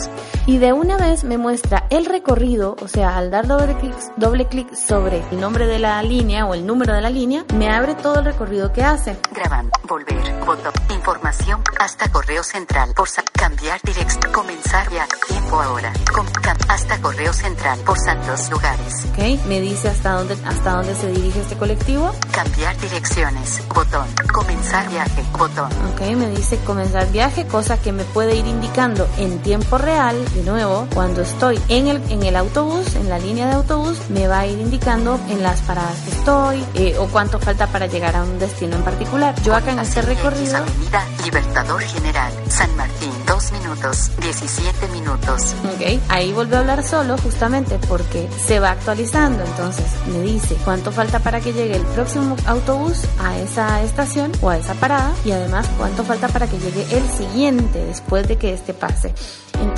Y 0.47 0.59
de 0.59 0.73
una 0.73 0.97
vez 0.97 1.25
me 1.25 1.39
muestra 1.39 1.87
el 1.91 2.07
recorrido, 2.07 2.77
o 2.83 2.89
sea, 2.89 3.17
al 3.17 3.31
dar 3.31 3.47
doble 3.47 3.77
clic, 3.77 3.95
doble 4.17 4.47
clic 4.47 4.75
sobre 4.75 5.23
el 5.31 5.41
nombre 5.41 5.67
de 5.67 5.79
la 5.79 6.03
línea 6.03 6.47
o 6.47 6.55
el 6.55 6.67
número 6.67 6.95
de 6.95 7.01
la 7.01 7.11
línea, 7.11 7.45
me 7.55 7.71
abre 7.71 7.95
todo 7.95 8.21
el 8.21 8.25
recorrido 8.25 8.73
que 8.73 8.83
hace. 8.85 9.17
Graban. 9.35 9.71
Volver. 9.89 10.17
Botón. 10.45 10.73
Información. 10.95 11.63
Hasta 11.79 12.11
correo 12.11 12.43
central. 12.43 12.93
Por 12.97 13.09
cambiar 13.33 13.81
dirección. 13.83 14.33
Comenzar 14.33 14.89
viaje. 14.91 15.09
Tiempo 15.29 15.61
ahora. 15.61 15.93
Com- 16.15 16.27
cam- 16.27 16.59
hasta 16.69 16.99
correo 17.01 17.33
central. 17.33 17.79
Por 17.85 17.99
Santos 17.99 18.51
Lugares. 18.51 19.07
¿Ok? 19.13 19.47
Me 19.47 19.61
dice 19.61 19.89
hasta 19.89 20.13
dónde, 20.13 20.37
hasta 20.47 20.73
dónde 20.73 20.95
se 20.95 21.09
dirige 21.11 21.41
este 21.41 21.57
colectivo. 21.57 22.13
Cambiar 22.33 22.77
direcciones. 22.79 23.63
Botón. 23.75 24.07
Comenzar 24.33 24.89
viaje. 24.91 25.25
Botón. 25.39 25.71
Ok, 25.93 26.01
me 26.17 26.29
dice 26.31 26.59
comenzar 26.65 27.11
viaje, 27.11 27.47
cosa 27.47 27.79
que 27.81 27.93
me 27.93 28.05
puede 28.05 28.35
ir 28.37 28.47
indicando 28.47 29.07
en 29.19 29.39
tiempo 29.41 29.77
real 29.79 29.88
real, 29.89 30.23
de 30.35 30.43
nuevo, 30.43 30.87
cuando 30.93 31.23
estoy 31.23 31.59
en 31.69 31.89
el, 31.89 31.97
en 32.11 32.23
el 32.23 32.37
autobús, 32.37 32.95
en 32.95 33.09
la 33.09 33.19
línea 33.19 33.47
de 33.47 33.55
autobús, 33.55 33.99
me 34.11 34.29
va 34.29 34.41
a 34.41 34.47
ir 34.47 34.59
indicando 34.59 35.19
en 35.31 35.43
las 35.43 35.63
paradas 35.63 35.97
que 36.05 36.11
estoy 36.11 36.65
eh, 36.75 36.95
o 36.99 37.07
cuánto 37.07 37.39
falta 37.39 37.67
para 37.69 37.87
llegar 37.87 38.15
a 38.15 38.23
un 38.23 38.39
destino 38.39 38.77
en 38.77 38.83
particular. 38.83 39.35
Yo 39.43 39.55
acá 39.55 39.73
en 39.73 39.79
este 39.79 40.03
recorrido... 40.03 40.59
Avenida 40.59 41.07
Libertador 41.25 41.81
General, 41.81 42.33
San 42.49 42.77
Martín, 42.77 43.13
2 43.27 43.53
minutos, 43.53 44.11
17 44.21 44.89
minutos. 44.89 45.55
Ok, 45.65 46.01
ahí 46.11 46.33
vuelve 46.35 46.57
a 46.57 46.61
hablar 46.61 46.85
solo 46.85 47.17
justamente 47.17 47.79
porque 47.89 48.29
se 48.47 48.61
va 48.61 48.73
actualizando. 48.73 49.43
Entonces 49.43 49.87
me 50.13 50.21
dice 50.21 50.55
cuánto 50.67 50.93
falta 50.93 51.19
para 51.21 51.41
que 51.41 51.55
llegue 51.55 51.77
el 51.77 51.87
próximo 51.87 52.37
autobús 52.45 53.05
a 53.21 53.39
esa 53.39 53.83
estación 53.83 54.33
o 54.43 54.51
a 54.51 54.59
esa 54.59 54.75
parada 54.75 55.15
y 55.25 55.31
además 55.31 55.67
cuánto 55.79 56.05
falta 56.05 56.29
para 56.29 56.47
que 56.47 56.59
llegue 56.59 56.85
el 56.95 57.09
siguiente 57.09 57.87
después 57.87 58.29
de 58.29 58.37
que 58.37 58.53
este 58.53 58.75
pase. 58.75 59.15
Entonces, 59.61 59.78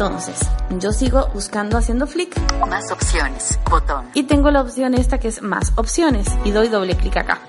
yo 0.78 0.92
sigo 0.92 1.28
buscando 1.34 1.76
haciendo 1.76 2.06
flick. 2.06 2.34
Más 2.66 2.90
opciones, 2.90 3.58
botón. 3.68 4.08
Y 4.14 4.22
tengo 4.22 4.50
la 4.50 4.62
opción 4.62 4.94
esta 4.94 5.18
que 5.18 5.28
es 5.28 5.42
más 5.42 5.74
opciones 5.76 6.26
y 6.42 6.52
doy 6.52 6.68
doble 6.68 6.96
clic 6.96 7.18
acá. 7.18 7.42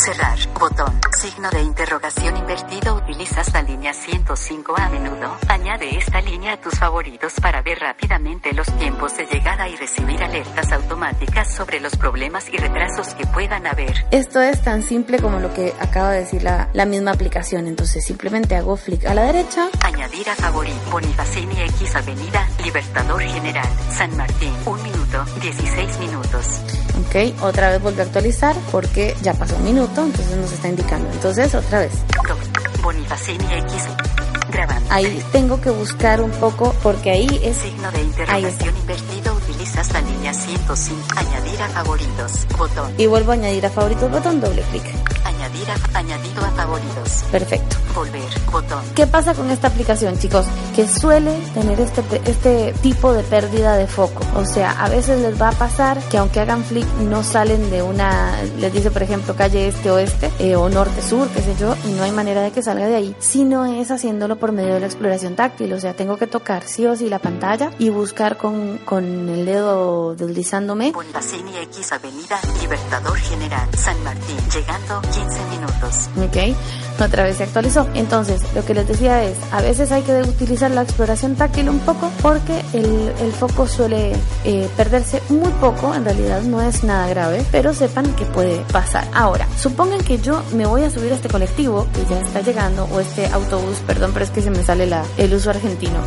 Cerrar, 0.00 0.38
botón. 0.58 0.98
Signo 1.20 1.50
de 1.50 1.60
interrogación 1.60 2.34
invertido. 2.34 2.94
Utilizas 2.94 3.52
la 3.52 3.60
línea 3.60 3.92
105 3.92 4.74
a 4.74 4.88
menudo. 4.88 5.36
Añade 5.46 5.98
esta 5.98 6.22
línea 6.22 6.54
a 6.54 6.56
tus 6.56 6.78
favoritos 6.78 7.34
para 7.34 7.60
ver 7.60 7.80
rápidamente 7.80 8.54
los 8.54 8.66
tiempos 8.78 9.14
de 9.18 9.26
llegada 9.26 9.68
y 9.68 9.76
recibir 9.76 10.22
alertas 10.22 10.72
automáticas 10.72 11.54
sobre 11.54 11.80
los 11.80 11.94
problemas 11.96 12.48
y 12.48 12.56
retrasos 12.56 13.12
que 13.12 13.26
puedan 13.26 13.66
haber. 13.66 14.06
Esto 14.10 14.40
es 14.40 14.62
tan 14.62 14.82
simple 14.82 15.18
como 15.18 15.38
lo 15.38 15.52
que 15.52 15.74
acaba 15.78 16.12
de 16.12 16.20
decir 16.20 16.44
la, 16.44 16.70
la 16.72 16.86
misma 16.86 17.10
aplicación. 17.10 17.66
Entonces 17.66 18.02
simplemente 18.02 18.56
hago 18.56 18.78
flick 18.78 19.04
a 19.04 19.12
la 19.12 19.24
derecha. 19.24 19.68
Añadir 19.84 20.30
a 20.30 20.34
favorito. 20.34 20.80
Bonifacini 20.90 21.60
X 21.60 21.94
Avenida 21.94 22.48
Libertador 22.64 23.20
General. 23.20 23.68
San 23.90 24.16
Martín. 24.16 24.54
Un 24.64 24.82
minuto, 24.82 25.26
16 25.42 25.98
minutos. 25.98 26.62
Ok, 26.98 27.42
otra 27.42 27.70
vez 27.70 27.82
vuelve 27.82 28.02
a 28.02 28.04
actualizar 28.06 28.54
porque 28.70 29.16
ya 29.22 29.34
pasó 29.34 29.56
un 29.56 29.64
minuto, 29.64 30.04
entonces 30.04 30.36
nos 30.36 30.52
está 30.52 30.68
indicando. 30.68 31.10
Entonces 31.12 31.54
otra 31.54 31.80
vez. 31.80 31.92
Bonifacini 32.82 33.44
X. 33.44 33.88
Grabando. 34.50 34.86
Ahí 34.90 35.22
tengo 35.32 35.60
que 35.60 35.70
buscar 35.70 36.20
un 36.20 36.30
poco 36.32 36.74
porque 36.82 37.10
ahí 37.10 37.40
es... 37.42 37.56
Signo 37.56 37.90
de 37.92 38.02
interrogación 38.02 38.76
invertido. 38.76 39.34
Utilizas 39.34 39.92
la 39.92 40.00
línea 40.00 40.34
105. 40.34 41.00
Añadir 41.16 41.62
a 41.62 41.68
favoritos. 41.68 42.46
Botón. 42.58 42.92
Y 42.98 43.06
vuelvo 43.06 43.30
a 43.30 43.34
añadir 43.34 43.64
a 43.66 43.70
favoritos 43.70 44.10
botón, 44.10 44.40
doble 44.40 44.62
clic. 44.70 44.82
Añadir 45.50 45.70
a, 45.70 45.98
añadido 45.98 46.44
a 46.44 46.50
favoritos. 46.52 47.24
Perfecto. 47.32 47.76
Volver. 47.94 48.22
Botón. 48.52 48.84
¿Qué 48.94 49.06
pasa 49.08 49.34
con 49.34 49.50
esta 49.50 49.66
aplicación, 49.66 50.16
chicos? 50.16 50.46
Que 50.76 50.86
suele 50.86 51.36
tener 51.54 51.80
este, 51.80 52.02
este 52.24 52.72
tipo 52.82 53.12
de 53.12 53.24
pérdida 53.24 53.76
de 53.76 53.88
foco. 53.88 54.24
O 54.36 54.44
sea, 54.44 54.70
a 54.70 54.88
veces 54.88 55.20
les 55.20 55.40
va 55.40 55.48
a 55.48 55.52
pasar 55.52 55.98
que 56.08 56.18
aunque 56.18 56.38
hagan 56.38 56.62
flick 56.62 56.86
no 57.00 57.24
salen 57.24 57.68
de 57.70 57.82
una, 57.82 58.40
les 58.58 58.72
dice 58.72 58.92
por 58.92 59.02
ejemplo 59.02 59.34
calle 59.34 59.66
este 59.66 59.90
oeste 59.90 60.30
eh, 60.38 60.54
o 60.54 60.68
norte 60.68 61.02
sur, 61.02 61.28
qué 61.28 61.42
sé 61.42 61.56
yo, 61.58 61.74
y 61.84 61.92
no 61.94 62.04
hay 62.04 62.12
manera 62.12 62.42
de 62.42 62.52
que 62.52 62.62
salga 62.62 62.86
de 62.86 62.94
ahí, 62.94 63.16
sino 63.18 63.66
es 63.66 63.90
haciéndolo 63.90 64.36
por 64.36 64.52
medio 64.52 64.74
de 64.74 64.80
la 64.80 64.86
exploración 64.86 65.34
táctil. 65.34 65.72
O 65.72 65.80
sea, 65.80 65.94
tengo 65.94 66.16
que 66.16 66.28
tocar 66.28 66.62
sí 66.62 66.86
o 66.86 66.94
sí 66.94 67.08
la 67.08 67.18
pantalla 67.18 67.72
y 67.80 67.88
buscar 67.88 68.36
con, 68.36 68.78
con 68.78 69.28
el 69.28 69.46
dedo 69.46 70.14
deslizándome. 70.14 70.92
Bonifacini 70.92 71.56
X 71.64 71.90
Avenida 71.90 72.38
Libertador 72.60 73.18
General. 73.18 73.68
San 73.76 74.00
Martín. 74.04 74.38
Llegando 74.52 75.00
15 75.00 75.39
minutos. 75.48 76.08
Ok, 76.18 76.56
otra 77.00 77.24
vez 77.24 77.36
se 77.36 77.44
actualizó. 77.44 77.88
Entonces, 77.94 78.42
lo 78.54 78.64
que 78.64 78.74
les 78.74 78.86
decía 78.86 79.24
es, 79.24 79.36
a 79.52 79.60
veces 79.60 79.92
hay 79.92 80.02
que 80.02 80.20
utilizar 80.22 80.70
la 80.70 80.82
exploración 80.82 81.36
táctil 81.36 81.68
un 81.68 81.78
poco 81.80 82.10
porque 82.22 82.62
el, 82.72 83.12
el 83.20 83.32
foco 83.32 83.66
suele 83.66 84.12
eh, 84.44 84.68
perderse 84.76 85.22
muy 85.28 85.50
poco, 85.60 85.94
en 85.94 86.04
realidad 86.04 86.42
no 86.42 86.60
es 86.60 86.84
nada 86.84 87.08
grave, 87.08 87.44
pero 87.50 87.72
sepan 87.74 88.14
que 88.14 88.24
puede 88.26 88.60
pasar. 88.72 89.06
Ahora, 89.14 89.46
supongan 89.56 90.02
que 90.02 90.18
yo 90.18 90.42
me 90.54 90.66
voy 90.66 90.82
a 90.82 90.90
subir 90.90 91.12
a 91.12 91.14
este 91.14 91.28
colectivo 91.28 91.86
que 91.94 92.04
ya 92.06 92.20
está 92.20 92.40
llegando, 92.40 92.84
o 92.92 93.00
este 93.00 93.26
autobús, 93.28 93.78
perdón, 93.86 94.10
pero 94.12 94.24
es 94.24 94.30
que 94.30 94.42
se 94.42 94.50
me 94.50 94.62
sale 94.62 94.86
la, 94.86 95.04
el 95.16 95.32
uso 95.34 95.50
argentino. 95.50 95.98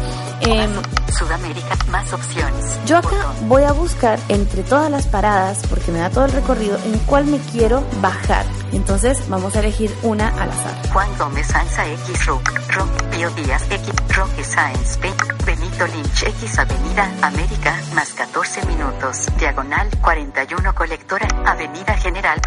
Em, 0.41 0.71
Sudamérica. 1.17 1.77
Más 1.89 2.11
opciones. 2.11 2.79
yo 2.85 2.97
acá 2.97 3.33
voy 3.47 3.63
a 3.63 3.71
buscar 3.71 4.19
entre 4.29 4.63
todas 4.63 4.89
las 4.89 5.05
paradas, 5.07 5.61
porque 5.69 5.91
me 5.91 5.99
da 5.99 6.09
todo 6.09 6.25
el 6.25 6.31
recorrido, 6.31 6.77
en 6.85 6.97
cuál 6.99 7.25
me 7.25 7.37
quiero 7.37 7.83
bajar. 8.01 8.45
Entonces 8.73 9.29
vamos 9.29 9.55
a 9.55 9.59
elegir 9.59 9.91
una 10.03 10.27
al 10.29 10.49
azar. 10.49 10.89
Juan 10.91 11.09
Gómez 11.17 11.47
Sanza 11.47 11.87
X 11.87 12.25
Rock, 12.25 12.49
Rock, 12.75 13.03
Pío 13.11 13.29
Díaz 13.31 13.63
X, 13.69 13.93
Roque 14.15 14.43
Sáenz 14.43 14.97
P, 14.97 15.09
Benito 15.45 15.87
Lynch 15.87 16.23
X 16.23 16.59
Avenida 16.59 17.09
América, 17.21 17.79
más 17.93 18.13
14 18.13 18.65
minutos, 18.65 19.27
diagonal 19.39 19.87
41 20.01 20.75
Colectora, 20.75 21.27
Avenida 21.45 21.95
General, 21.97 22.39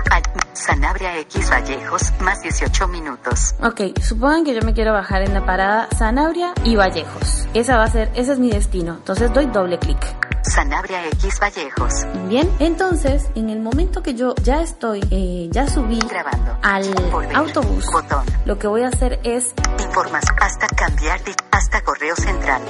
Sanabria 0.52 1.18
X 1.20 1.50
Vallejos, 1.50 2.12
más 2.20 2.42
18 2.42 2.88
minutos. 2.88 3.54
Ok, 3.62 3.98
supongan 4.00 4.44
que 4.44 4.54
yo 4.54 4.62
me 4.62 4.74
quiero 4.74 4.92
bajar 4.92 5.22
en 5.22 5.34
la 5.34 5.44
parada 5.44 5.88
Sanabria 5.96 6.52
y 6.64 6.76
Vallejos. 6.76 7.46
Esa 7.54 7.76
va 7.76 7.84
a 7.84 7.90
ser, 7.90 8.10
ese 8.14 8.32
es 8.32 8.38
mi 8.38 8.50
destino. 8.50 8.94
Entonces 8.94 9.32
doy 9.32 9.46
doble 9.46 9.78
clic. 9.78 10.35
Sanabria 10.50 11.04
X 11.08 11.38
Vallejos. 11.40 11.92
Bien, 12.28 12.50
entonces 12.58 13.26
en 13.34 13.50
el 13.50 13.60
momento 13.60 14.02
que 14.02 14.14
yo 14.14 14.34
ya 14.42 14.62
estoy, 14.62 15.00
eh, 15.10 15.48
ya 15.50 15.66
subí 15.68 15.98
Grabando. 16.08 16.56
al 16.62 16.84
Volver. 17.10 17.36
autobús, 17.36 17.86
Botón. 17.92 18.24
lo 18.44 18.58
que 18.58 18.66
voy 18.66 18.82
a 18.82 18.88
hacer 18.88 19.20
es 19.24 19.52
Informas 19.80 20.24
hasta 20.40 20.66
cambiar 20.68 21.22
de 21.24 21.34
hasta 21.50 21.80
correo 21.82 22.14
central. 22.16 22.62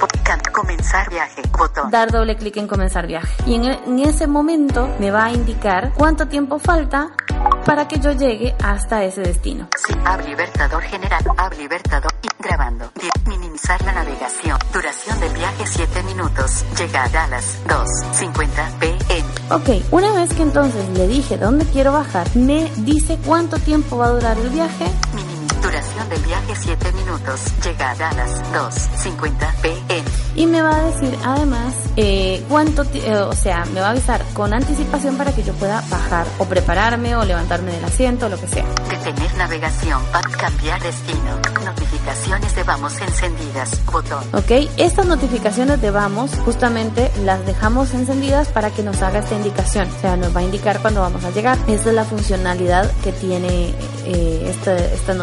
Comenzar 0.53 1.09
viaje. 1.09 1.41
Botón. 1.57 1.91
dar 1.91 2.11
doble 2.11 2.35
clic 2.35 2.57
en 2.57 2.67
comenzar 2.67 3.05
viaje. 3.07 3.27
Y 3.45 3.55
en, 3.55 3.65
en 3.65 3.99
ese 3.99 4.27
momento 4.27 4.89
me 4.99 5.11
va 5.11 5.25
a 5.25 5.31
indicar 5.31 5.93
cuánto 5.93 6.27
tiempo 6.27 6.59
falta 6.59 7.09
para 7.65 7.87
que 7.87 7.99
yo 7.99 8.11
llegue 8.11 8.55
hasta 8.63 9.03
ese 9.03 9.21
destino. 9.21 9.67
Sí, 9.85 9.93
Ab 10.05 10.21
Libertador 10.25 10.81
General, 10.83 11.21
Ab 11.37 11.53
Libertador 11.57 12.11
y 12.21 12.27
grabando. 12.43 12.91
Minimizar 13.27 13.81
la 13.83 13.91
navegación. 13.93 14.57
Duración 14.73 15.19
del 15.19 15.33
viaje 15.33 15.63
7 15.65 16.03
minutos. 16.03 16.65
Llegada 16.77 17.25
a 17.25 17.27
las 17.27 17.59
2.50 17.67 18.79
pm. 18.79 18.97
Ok, 19.49 19.83
una 19.91 20.13
vez 20.13 20.33
que 20.33 20.43
entonces 20.43 20.83
le 20.97 21.07
dije 21.07 21.37
dónde 21.37 21.65
quiero 21.65 21.91
bajar, 21.93 22.27
me 22.35 22.71
dice 22.77 23.17
cuánto 23.25 23.57
tiempo 23.59 23.97
va 23.97 24.07
a 24.07 24.11
durar 24.11 24.37
el 24.37 24.49
viaje. 24.49 24.85
Duración 25.77 26.09
del 26.09 26.21
viaje 26.23 26.53
7 26.59 26.91
minutos. 26.93 27.39
Llegada 27.63 28.09
a 28.09 28.13
las 28.15 28.31
2.50 28.51 29.53
pm. 29.61 30.03
Y 30.35 30.47
me 30.47 30.63
va 30.63 30.75
a 30.75 30.81
decir 30.89 31.15
además 31.23 31.73
eh, 31.95 32.43
cuánto, 32.49 32.83
eh, 32.95 33.13
o 33.17 33.33
sea, 33.33 33.63
me 33.73 33.79
va 33.81 33.87
a 33.87 33.91
avisar 33.91 34.23
con 34.33 34.53
anticipación 34.55 35.17
para 35.17 35.33
que 35.35 35.43
yo 35.43 35.53
pueda 35.53 35.83
bajar 35.89 36.25
o 36.39 36.45
prepararme 36.45 37.15
o 37.15 37.23
levantarme 37.23 37.73
del 37.73 37.85
asiento, 37.85 38.27
lo 38.27 38.39
que 38.39 38.47
sea. 38.47 38.65
Detener 38.89 39.35
navegación. 39.35 40.01
Para 40.11 40.27
cambiar 40.31 40.81
destino. 40.81 41.39
Notificaciones 41.63 42.55
de 42.55 42.63
vamos 42.63 42.99
encendidas. 42.99 43.85
Botón. 43.85 44.23
Ok, 44.33 44.69
estas 44.77 45.05
notificaciones 45.05 45.79
de 45.79 45.91
vamos 45.91 46.31
justamente 46.43 47.11
las 47.23 47.45
dejamos 47.45 47.93
encendidas 47.93 48.47
para 48.47 48.71
que 48.71 48.81
nos 48.81 48.99
haga 49.03 49.19
esta 49.19 49.35
indicación, 49.35 49.87
o 49.95 50.01
sea, 50.01 50.17
nos 50.17 50.35
va 50.35 50.39
a 50.39 50.43
indicar 50.43 50.81
cuando 50.81 51.01
vamos 51.01 51.23
a 51.23 51.29
llegar. 51.31 51.57
Esa 51.67 51.89
es 51.89 51.95
la 51.95 52.03
funcionalidad 52.03 52.89
que 53.03 53.11
tiene 53.11 53.75
eh, 54.05 54.47
este- 54.49 54.93
estas 54.95 55.15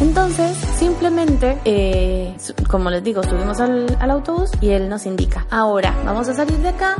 Entonces, 0.00 0.56
simplemente, 0.78 1.58
eh, 1.64 2.34
como 2.68 2.90
les 2.90 3.02
digo, 3.02 3.22
subimos 3.22 3.58
al, 3.60 3.96
autobús 4.10 4.50
y 4.60 4.70
él 4.70 4.88
nos 4.88 5.06
indica. 5.06 5.46
Ahora, 5.50 5.94
vamos 6.04 6.28
a 6.28 6.34
salir 6.34 6.58
de 6.58 6.68
acá. 6.68 6.96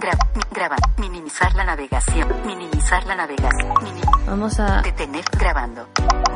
Gra 0.00 0.16
graba. 0.50 0.76
Minimizar 0.96 1.54
la 1.54 1.64
navegación. 1.64 2.28
Minimizar 2.46 3.04
la 3.06 3.14
navegación. 3.16 3.74
Mini 3.82 4.00
Vamos 4.26 4.58
a, 4.60 4.80
detener 4.82 5.24
grabando. 5.38 5.88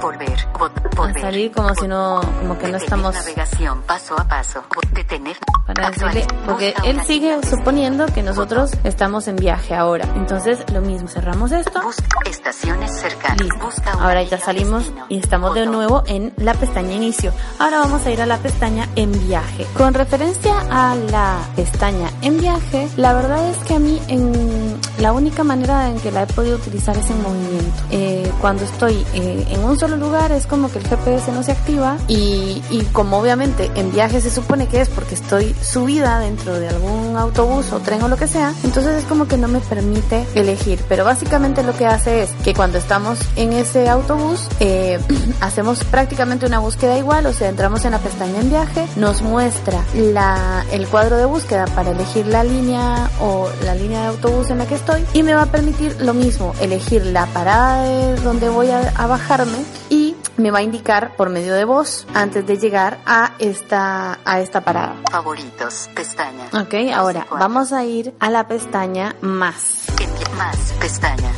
Volver. 0.03 0.39
A 0.53 0.97
volver. 0.97 1.21
salir 1.21 1.53
como 1.53 1.75
si 1.75 1.87
no, 1.87 2.21
como 2.21 2.59
que 2.59 2.67
no 2.67 2.73
Detener 2.73 2.83
estamos 2.83 3.15
navegación 3.15 3.83
paso 3.83 4.19
a 4.19 4.25
paso. 4.25 4.65
Detener. 4.93 5.37
para 5.67 5.91
decirle, 5.91 6.27
porque 6.45 6.75
él 6.85 7.01
sigue 7.05 7.39
suponiendo 7.47 8.07
que 8.07 8.23
nosotros 8.23 8.73
estamos 8.85 9.29
en 9.29 9.37
viaje 9.37 9.75
ahora. 9.75 10.07
Entonces, 10.17 10.65
lo 10.73 10.81
mismo, 10.81 11.09
cerramos 11.09 11.53
esto. 11.53 11.81
Busca 11.83 12.19
estaciones 12.27 12.95
cercanas. 13.01 13.41
Listo. 13.41 13.59
Busca 13.65 13.93
Ahora 13.93 14.23
ya 14.25 14.39
salimos 14.39 14.93
y 15.09 15.19
estamos 15.19 15.55
de 15.55 15.67
nuevo 15.67 16.03
en 16.07 16.35
la 16.37 16.55
pestaña 16.55 16.93
inicio. 16.93 17.33
Ahora 17.59 17.79
vamos 17.79 18.05
a 18.05 18.11
ir 18.11 18.21
a 18.21 18.27
la 18.27 18.39
pestaña 18.39 18.89
en 18.97 19.13
viaje. 19.27 19.67
Con 19.77 19.95
referencia 19.95 20.55
a 20.71 20.95
la 20.97 21.39
pestaña 21.57 22.11
en 22.23 22.41
viaje, 22.41 22.89
la 22.97 23.15
verdad 23.15 23.49
es 23.49 23.54
que 23.59 23.75
a 23.75 23.79
mí 23.79 24.01
en 24.09 24.79
la 24.99 25.13
única 25.13 25.45
manera 25.45 25.91
en 25.91 25.99
que 25.99 26.11
la 26.11 26.23
he 26.23 26.27
podido 26.27 26.57
utilizar 26.57 26.97
es 26.97 27.09
en 27.11 27.23
movimiento. 27.23 27.83
Eh, 27.91 28.31
cuando 28.41 28.65
estoy 28.65 29.05
eh, 29.15 29.47
en 29.51 29.65
un 29.65 29.79
solo 29.79 29.97
lugar 29.97 30.33
es 30.33 30.47
como 30.47 30.71
que 30.71 30.79
el 30.79 30.87
GPS 30.87 31.33
no 31.33 31.43
se 31.43 31.53
activa 31.53 31.97
y, 32.09 32.63
y 32.71 32.87
como 32.93 33.19
obviamente 33.19 33.71
en 33.75 33.93
viaje 33.93 34.21
se 34.21 34.31
supone 34.31 34.67
que 34.67 34.81
es 34.81 34.89
porque 34.89 35.15
estoy 35.15 35.55
subida 35.63 36.19
dentro 36.19 36.59
de 36.59 36.69
algún 36.69 37.17
autobús 37.17 37.73
o 37.73 37.81
tren 37.81 38.03
o 38.03 38.09
lo 38.09 38.17
que 38.17 38.27
sea, 38.27 38.55
entonces 38.65 39.03
es 39.03 39.05
como 39.05 39.27
que 39.27 39.37
no 39.37 39.49
me 39.49 39.61
permite 39.61 40.25
elegir. 40.35 40.81
Pero 40.89 41.05
básicamente 41.05 41.63
lo 41.63 41.75
que 41.75 41.87
hace 41.87 42.23
es 42.23 42.31
que 42.45 42.55
cuando 42.55 42.79
estamos 42.79 43.19
en 43.37 43.53
ese 43.53 43.89
autobús 43.89 44.49
eh, 44.61 44.99
hacemos 45.41 45.85
prácticamente 45.85 46.47
una 46.47 46.59
búsqueda 46.59 46.99
igual, 46.99 47.27
o 47.27 47.33
sea, 47.33 47.49
entramos 47.49 47.85
en 47.85 47.93
la 47.93 47.99
pestaña 47.99 48.41
en 48.41 48.51
viaje, 48.51 48.87
nos 48.97 49.23
muestra 49.23 49.85
la, 49.95 50.65
el 50.73 50.87
cuadro 50.89 51.17
de 51.17 51.25
búsqueda 51.25 51.67
para 51.67 51.91
elegir 51.91 52.27
la 52.27 52.45
línea 52.45 53.11
o 53.21 53.44
la 53.65 53.75
línea 53.75 54.03
de 54.03 54.07
autobús 54.09 54.51
en 54.51 54.59
la 54.59 54.67
que 54.67 54.75
estoy 54.75 55.05
y 55.13 55.23
me 55.23 55.35
va 55.35 55.43
a 55.43 55.47
permitir 55.47 56.01
lo 56.01 56.15
mismo, 56.15 56.55
elegir 56.61 57.07
la 57.07 57.27
parada 57.27 57.83
de 57.85 58.17
donde 58.17 58.49
voy 58.49 58.71
a, 58.71 58.81
a 58.97 59.07
bajarme 59.07 59.59
y 59.91 60.17
me 60.37 60.51
va 60.51 60.59
a 60.59 60.63
indicar 60.63 61.15
por 61.17 61.31
medio 61.31 61.55
de 61.55 61.65
voz 61.65 62.07
antes 62.15 62.47
de 62.47 62.57
llegar 62.59 62.99
a 63.07 63.35
esta, 63.39 64.19
a 64.25 64.41
esta 64.41 64.63
parada. 64.63 64.97
Favoritos, 65.11 65.91
pestaña. 65.95 66.47
Ok, 66.53 66.75
ahora 66.95 67.27
vamos 67.31 67.73
a 67.73 67.85
ir 67.85 68.15
a 68.21 68.31
la 68.31 68.49
pestaña 68.49 69.17
más. 69.21 69.87
Más, 70.37 70.75
pestaña. 70.81 71.31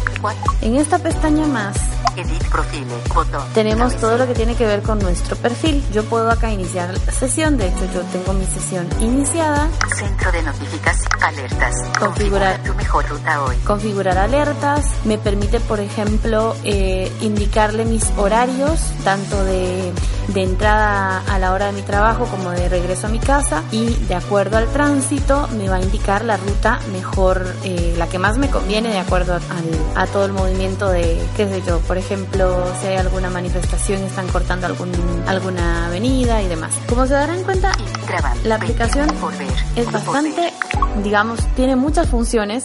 En 0.62 0.76
esta 0.76 0.98
pestaña 0.98 1.46
más 1.46 1.76
Edit 2.16 2.42
profile, 2.48 2.86
botón. 3.14 3.42
tenemos 3.52 3.94
todo 3.96 4.16
lo 4.16 4.26
que 4.26 4.32
tiene 4.34 4.54
que 4.54 4.66
ver 4.66 4.80
con 4.82 4.98
nuestro 4.98 5.36
perfil. 5.36 5.84
Yo 5.92 6.02
puedo 6.04 6.30
acá 6.30 6.50
iniciar 6.50 6.90
la 7.04 7.12
sesión, 7.12 7.58
de 7.58 7.68
hecho 7.68 7.84
yo 7.92 8.00
tengo 8.12 8.32
mi 8.32 8.46
sesión 8.46 8.88
iniciada. 9.00 9.68
Centro 9.94 10.32
de 10.32 10.42
notificaciones, 10.42 11.22
alertas. 11.22 11.74
Configurar 11.98 12.62
tu 12.62 12.72
mejor 12.74 13.06
ruta 13.08 13.42
hoy. 13.44 13.56
configurar 13.66 14.16
alertas, 14.16 14.86
me 15.04 15.18
permite 15.18 15.60
por 15.60 15.78
ejemplo 15.80 16.56
eh, 16.64 17.12
indicarle 17.20 17.84
mis 17.84 18.04
horarios, 18.16 18.80
tanto 19.04 19.44
de, 19.44 19.92
de 20.28 20.42
entrada 20.42 21.22
a 21.28 21.38
la 21.38 21.52
hora 21.52 21.66
de 21.66 21.72
mi 21.72 21.82
trabajo 21.82 22.24
como 22.26 22.50
de 22.50 22.68
regreso 22.70 23.08
a 23.08 23.10
mi 23.10 23.18
casa 23.18 23.62
y 23.72 23.92
de 23.94 24.14
acuerdo 24.14 24.56
al 24.56 24.66
tránsito 24.68 25.48
me 25.58 25.68
va 25.68 25.76
a 25.76 25.80
indicar 25.82 26.24
la 26.24 26.38
ruta 26.38 26.78
mejor, 26.92 27.44
eh, 27.64 27.94
la 27.98 28.06
que 28.08 28.18
más 28.18 28.38
me 28.38 28.48
conviene 28.48 28.88
de 28.88 28.98
acuerdo 29.00 29.34
al- 29.34 29.42
a 30.02 30.06
todo 30.16 30.24
el 30.24 30.32
movimiento 30.32 30.88
de, 30.88 31.20
qué 31.36 31.46
sé 31.46 31.60
yo, 31.66 31.78
por 31.80 31.98
ejemplo, 31.98 32.56
si 32.80 32.86
hay 32.86 32.96
alguna 32.96 33.28
manifestación, 33.28 34.02
están 34.02 34.26
cortando 34.28 34.66
algún, 34.66 34.90
alguna 35.26 35.88
avenida 35.88 36.40
y 36.40 36.48
demás. 36.48 36.74
Como 36.88 37.06
se 37.06 37.12
darán 37.12 37.42
cuenta, 37.42 37.72
la 38.44 38.54
aplicación 38.54 39.10
es 39.76 39.92
bastante, 39.92 40.54
digamos, 41.02 41.40
tiene 41.54 41.76
muchas 41.76 42.08
funciones. 42.08 42.64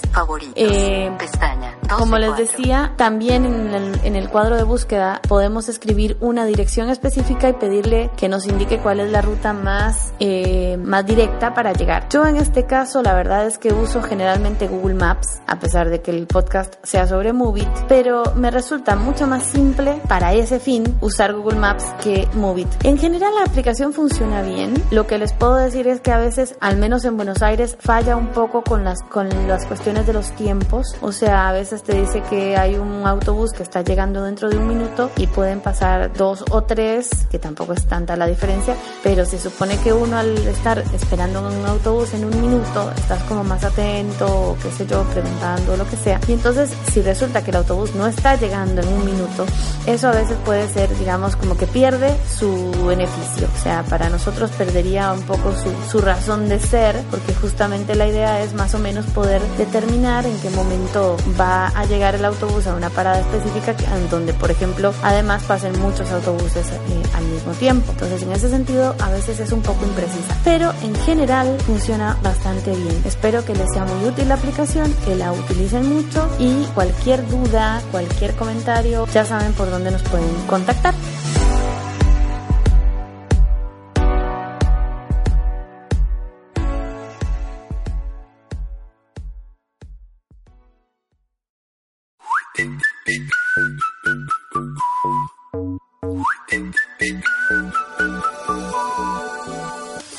Eh, 0.56 1.12
Pestaña. 1.20 1.76
como 1.98 2.18
les 2.18 2.38
decía, 2.38 2.94
también 2.96 3.44
en 3.44 3.74
el, 3.74 4.00
en 4.06 4.16
el 4.16 4.30
cuadro 4.30 4.56
de 4.56 4.64
búsqueda 4.64 5.20
podemos 5.28 5.68
escribir 5.68 6.16
una 6.22 6.46
dirección 6.46 6.90
específica 6.90 7.50
y 7.50 7.54
pedirle 7.54 8.12
que 8.16 8.30
nos 8.30 8.48
indique 8.48 8.78
cuál 8.78 9.02
es 9.02 9.12
la 9.12 9.22
ruta 9.22 9.52
más, 9.52 10.14
eh, 10.20 10.78
más 10.78 11.06
directa 11.06 11.54
para 11.54 11.74
llegar. 11.74 12.08
Yo 12.10 12.26
en 12.26 12.38
este 12.38 12.66
caso, 12.66 13.02
la 13.02 13.14
verdad 13.14 13.46
es 13.46 13.58
que 13.58 13.74
uso 13.74 14.02
generalmente 14.02 14.70
Google 14.70 14.94
Maps, 14.94 15.42
a 15.48 15.60
pesar 15.60 15.90
de 15.90 16.02
que 16.02 16.12
el 16.12 16.28
podcast 16.28 16.76
sea 16.84 17.08
sobre 17.08 17.31
Movit, 17.34 17.70
pero 17.88 18.24
me 18.36 18.52
resulta 18.52 18.96
mucho 18.96 19.28
más 19.28 19.46
simple 19.46 20.02
para 20.08 20.34
ese 20.34 20.60
fin 20.60 20.84
usar 21.02 21.34
Google 21.34 21.60
Maps 21.60 21.84
que 22.04 22.28
Movit. 22.34 22.68
En 22.84 22.98
general 22.98 23.34
la 23.36 23.46
aplicación 23.46 23.94
funciona 23.94 24.42
bien. 24.42 24.74
Lo 24.92 25.08
que 25.08 25.18
les 25.18 25.34
puedo 25.34 25.56
decir 25.56 25.88
es 25.88 26.02
que 26.02 26.12
a 26.12 26.18
veces, 26.18 26.56
al 26.60 26.78
menos 26.78 27.06
en 27.06 27.18
Buenos 27.18 27.42
Aires, 27.42 27.78
falla 27.80 28.16
un 28.16 28.28
poco 28.28 28.64
con 28.64 28.84
las, 28.84 29.02
con 29.04 29.30
las 29.48 29.66
cuestiones 29.66 30.08
de 30.08 30.14
los 30.14 30.32
tiempos. 30.32 30.96
O 31.02 31.12
sea, 31.12 31.50
a 31.50 31.54
veces 31.54 31.84
te 31.84 32.00
dice 32.00 32.22
que 32.30 32.58
hay 32.58 32.76
un 32.76 33.06
autobús 33.06 33.52
que 33.52 33.64
está 33.64 33.82
llegando 33.82 34.24
dentro 34.24 34.50
de 34.50 34.58
un 34.58 34.68
minuto 34.68 35.12
y 35.18 35.28
pueden 35.28 35.62
pasar 35.62 36.14
dos 36.14 36.44
o 36.50 36.64
tres, 36.64 37.10
que 37.30 37.40
tampoco 37.40 37.74
es 37.74 37.86
tanta 37.86 38.16
la 38.16 38.28
diferencia, 38.28 38.76
pero 39.04 39.26
se 39.26 39.40
supone 39.40 39.78
que 39.78 39.94
uno 39.94 40.18
al 40.18 40.38
estar 40.48 40.80
esperando 40.94 41.48
un 41.48 41.66
autobús 41.66 42.14
en 42.14 42.26
un 42.26 42.42
minuto, 42.42 42.92
estás 42.98 43.22
como 43.24 43.44
más 43.44 43.64
atento, 43.64 44.26
o 44.52 44.58
qué 44.62 44.72
sé 44.72 44.86
yo, 44.86 45.04
preguntando 45.04 45.78
lo 45.78 45.88
que 45.90 45.96
sea. 45.96 46.20
Y 46.28 46.34
entonces, 46.34 46.72
si 46.92 47.02
resulta 47.02 47.21
que 47.22 47.52
el 47.52 47.58
autobús 47.58 47.94
no 47.94 48.08
está 48.08 48.36
llegando 48.36 48.82
en 48.82 48.88
un 48.88 49.06
minuto, 49.06 49.46
eso 49.86 50.08
a 50.08 50.12
veces 50.12 50.38
puede 50.44 50.68
ser, 50.70 50.96
digamos, 50.98 51.36
como 51.36 51.56
que 51.56 51.68
pierde 51.68 52.16
su 52.28 52.72
beneficio. 52.86 53.48
O 53.56 53.64
sea, 53.64 53.84
para 53.84 54.10
nosotros 54.10 54.50
perdería 54.52 55.14
un 55.14 55.22
poco 55.22 55.54
su, 55.54 55.72
su 55.90 56.02
razón 56.02 56.50
de 56.50 56.60
ser, 56.60 57.00
porque 57.12 57.34
justamente 57.36 57.96
la 57.96 58.08
idea 58.08 58.42
es 58.42 58.54
más 58.54 58.74
o 58.74 58.80
menos 58.80 59.06
poder 59.08 59.42
determinar 59.58 60.26
en 60.26 60.38
qué 60.40 60.50
momento 60.50 61.18
va 61.40 61.68
a 61.68 61.86
llegar 61.86 62.16
el 62.16 62.26
autobús 62.26 62.66
a 62.68 62.76
una 62.76 62.90
parada 62.90 63.20
específica 63.20 63.76
en 63.96 64.10
donde, 64.10 64.34
por 64.34 64.50
ejemplo, 64.50 64.94
además 65.04 65.44
pasen 65.44 65.80
muchos 65.80 66.12
autobuses 66.12 66.68
eh, 66.72 67.04
al 67.16 67.24
mismo 67.26 67.52
tiempo. 67.54 67.92
Entonces, 67.92 68.24
en 68.24 68.32
ese 68.32 68.50
sentido, 68.50 68.96
a 69.00 69.10
veces 69.12 69.40
es 69.40 69.52
un 69.52 69.62
poco 69.62 69.86
imprecisa, 69.86 70.38
pero 70.44 70.74
en 70.82 70.96
general 70.96 71.58
funciona 71.66 72.18
bastante 72.24 72.72
bien. 72.72 73.02
Espero 73.06 73.46
que 73.46 73.54
les 73.54 73.72
sea 73.72 73.86
muy 73.86 74.10
útil 74.10 74.28
la 74.28 74.36
aplicación, 74.36 74.94
que 75.06 75.16
la 75.16 75.32
utilicen 75.32 75.88
mucho 75.88 76.28
y 76.40 76.64
cualquier 76.74 77.11
duda, 77.18 77.82
cualquier 77.92 78.36
comentario, 78.36 79.06
ya 79.08 79.26
saben 79.26 79.54
por 79.54 79.70
dónde 79.70 79.92
nos 79.92 80.02
pueden 80.04 80.34
contactar. 80.48 80.94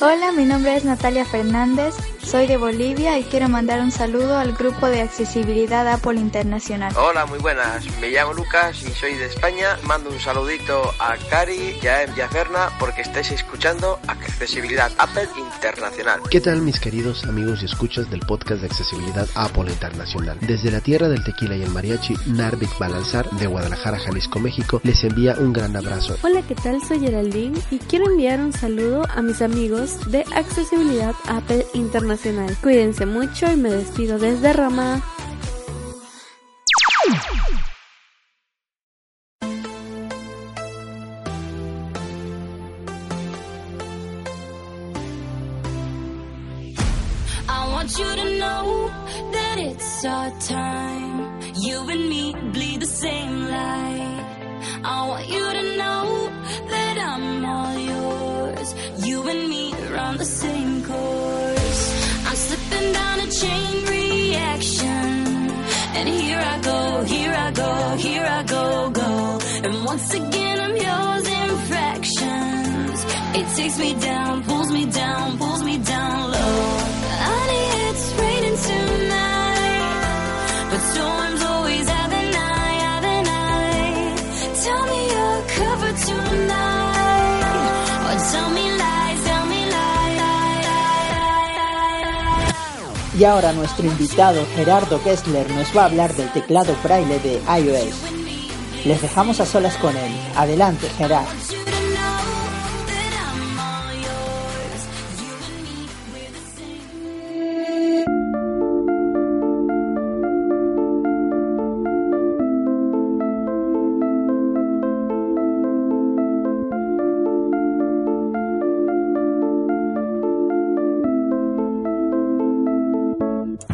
Hola, 0.01 0.31
mi 0.33 0.45
nombre 0.45 0.75
es 0.75 0.83
Natalia 0.83 1.23
Fernández, 1.25 1.95
soy 2.23 2.47
de 2.47 2.57
Bolivia 2.57 3.19
y 3.19 3.23
quiero 3.23 3.49
mandar 3.49 3.81
un 3.81 3.91
saludo 3.91 4.37
al 4.37 4.53
grupo 4.53 4.87
de 4.87 5.01
accesibilidad 5.01 5.87
Apple 5.87 6.19
Internacional. 6.19 6.93
Hola, 6.97 7.25
muy 7.25 7.39
buenas. 7.39 7.85
Me 7.99 8.09
llamo 8.09 8.33
Lucas 8.33 8.81
y 8.83 8.91
soy 8.91 9.15
de 9.15 9.25
España. 9.25 9.77
Mando 9.83 10.09
un 10.09 10.19
saludito 10.19 10.91
a 10.99 11.17
Cari 11.29 11.77
y 11.81 11.87
a 11.87 12.03
Em 12.03 12.15
Yaferna 12.15 12.69
porque 12.79 13.01
estáis 13.01 13.31
escuchando 13.31 13.99
Accesibilidad 14.07 14.91
Apple 14.97 15.27
Internacional. 15.37 16.21
¿Qué 16.29 16.41
tal 16.41 16.61
mis 16.61 16.79
queridos 16.79 17.23
amigos 17.25 17.61
y 17.61 17.65
escuchas 17.65 18.09
del 18.09 18.21
podcast 18.21 18.61
de 18.61 18.67
accesibilidad 18.67 19.27
Apple 19.35 19.71
Internacional? 19.71 20.37
Desde 20.41 20.71
la 20.71 20.79
tierra 20.79 21.09
del 21.09 21.23
tequila 21.23 21.55
y 21.55 21.63
el 21.63 21.69
mariachi, 21.69 22.15
Narvik 22.27 22.77
Balanzar 22.79 23.29
de 23.31 23.47
Guadalajara, 23.47 23.99
Jalisco, 23.99 24.39
México, 24.39 24.79
les 24.83 25.03
envía 25.03 25.35
un 25.37 25.53
gran 25.53 25.75
abrazo. 25.75 26.15
Hola, 26.23 26.41
¿qué 26.47 26.55
tal? 26.55 26.81
Soy 26.87 26.99
Geraldine 26.99 27.59
y 27.69 27.79
quiero 27.79 28.09
enviar 28.09 28.39
un 28.39 28.53
saludo 28.53 29.03
a 29.09 29.21
mis 29.21 29.41
amigos 29.41 30.09
de 30.09 30.25
Accesibilidad 30.33 31.15
Apple 31.27 31.65
Internacional. 31.73 32.22
Cuídense 32.61 33.05
mucho 33.05 33.51
y 33.51 33.57
me 33.57 33.69
despido 33.69 34.17
desde 34.17 34.53
Roma. 34.53 35.01
Time. 50.39 50.82
And 69.63 69.85
once 69.85 70.13
again 70.13 70.59
I'm 70.59 70.75
yours 70.75 71.25
in 71.25 71.49
fractions. 71.69 73.05
It 73.39 73.47
takes 73.55 73.79
me 73.79 73.93
down, 73.93 74.43
pulls 74.43 74.69
me 74.69 74.85
down, 74.87 75.37
pulls 75.37 75.63
me 75.63 75.77
down 75.77 76.31
low. 76.31 76.77
Honey, 77.27 77.63
it's 77.87 78.05
raining 78.19 78.57
tonight. 78.69 80.01
But 80.69 80.81
storms 80.91 81.41
always 81.43 81.87
have 81.87 82.11
an 82.11 82.35
eye, 82.35 82.77
have 82.87 83.05
an 83.17 83.25
eye. 83.25 84.15
Tell 84.65 84.83
me 84.91 84.99
you're 85.13 85.43
covered 85.59 85.97
tonight. 86.11 87.43
Or 88.07 88.15
tell 88.31 88.49
me 88.57 88.65
lies, 88.83 89.19
tell 89.23 89.45
me 89.45 89.61
lies. 89.75 89.93
Y 93.17 93.23
ahora 93.23 93.53
nuestro 93.53 93.85
invitado 93.85 94.45
Gerardo 94.57 95.01
Kessler 95.01 95.49
nos 95.51 95.71
va 95.75 95.83
a 95.83 95.85
hablar 95.85 96.13
del 96.15 96.29
teclado 96.33 96.75
braille 96.83 97.19
de 97.19 97.41
iOS. 97.61 98.22
Les 98.85 99.01
dejamos 99.01 99.39
a 99.39 99.45
solas 99.45 99.77
con 99.77 99.95
él. 99.95 100.11
Adelante, 100.35 100.89
Gerard. 100.97 101.62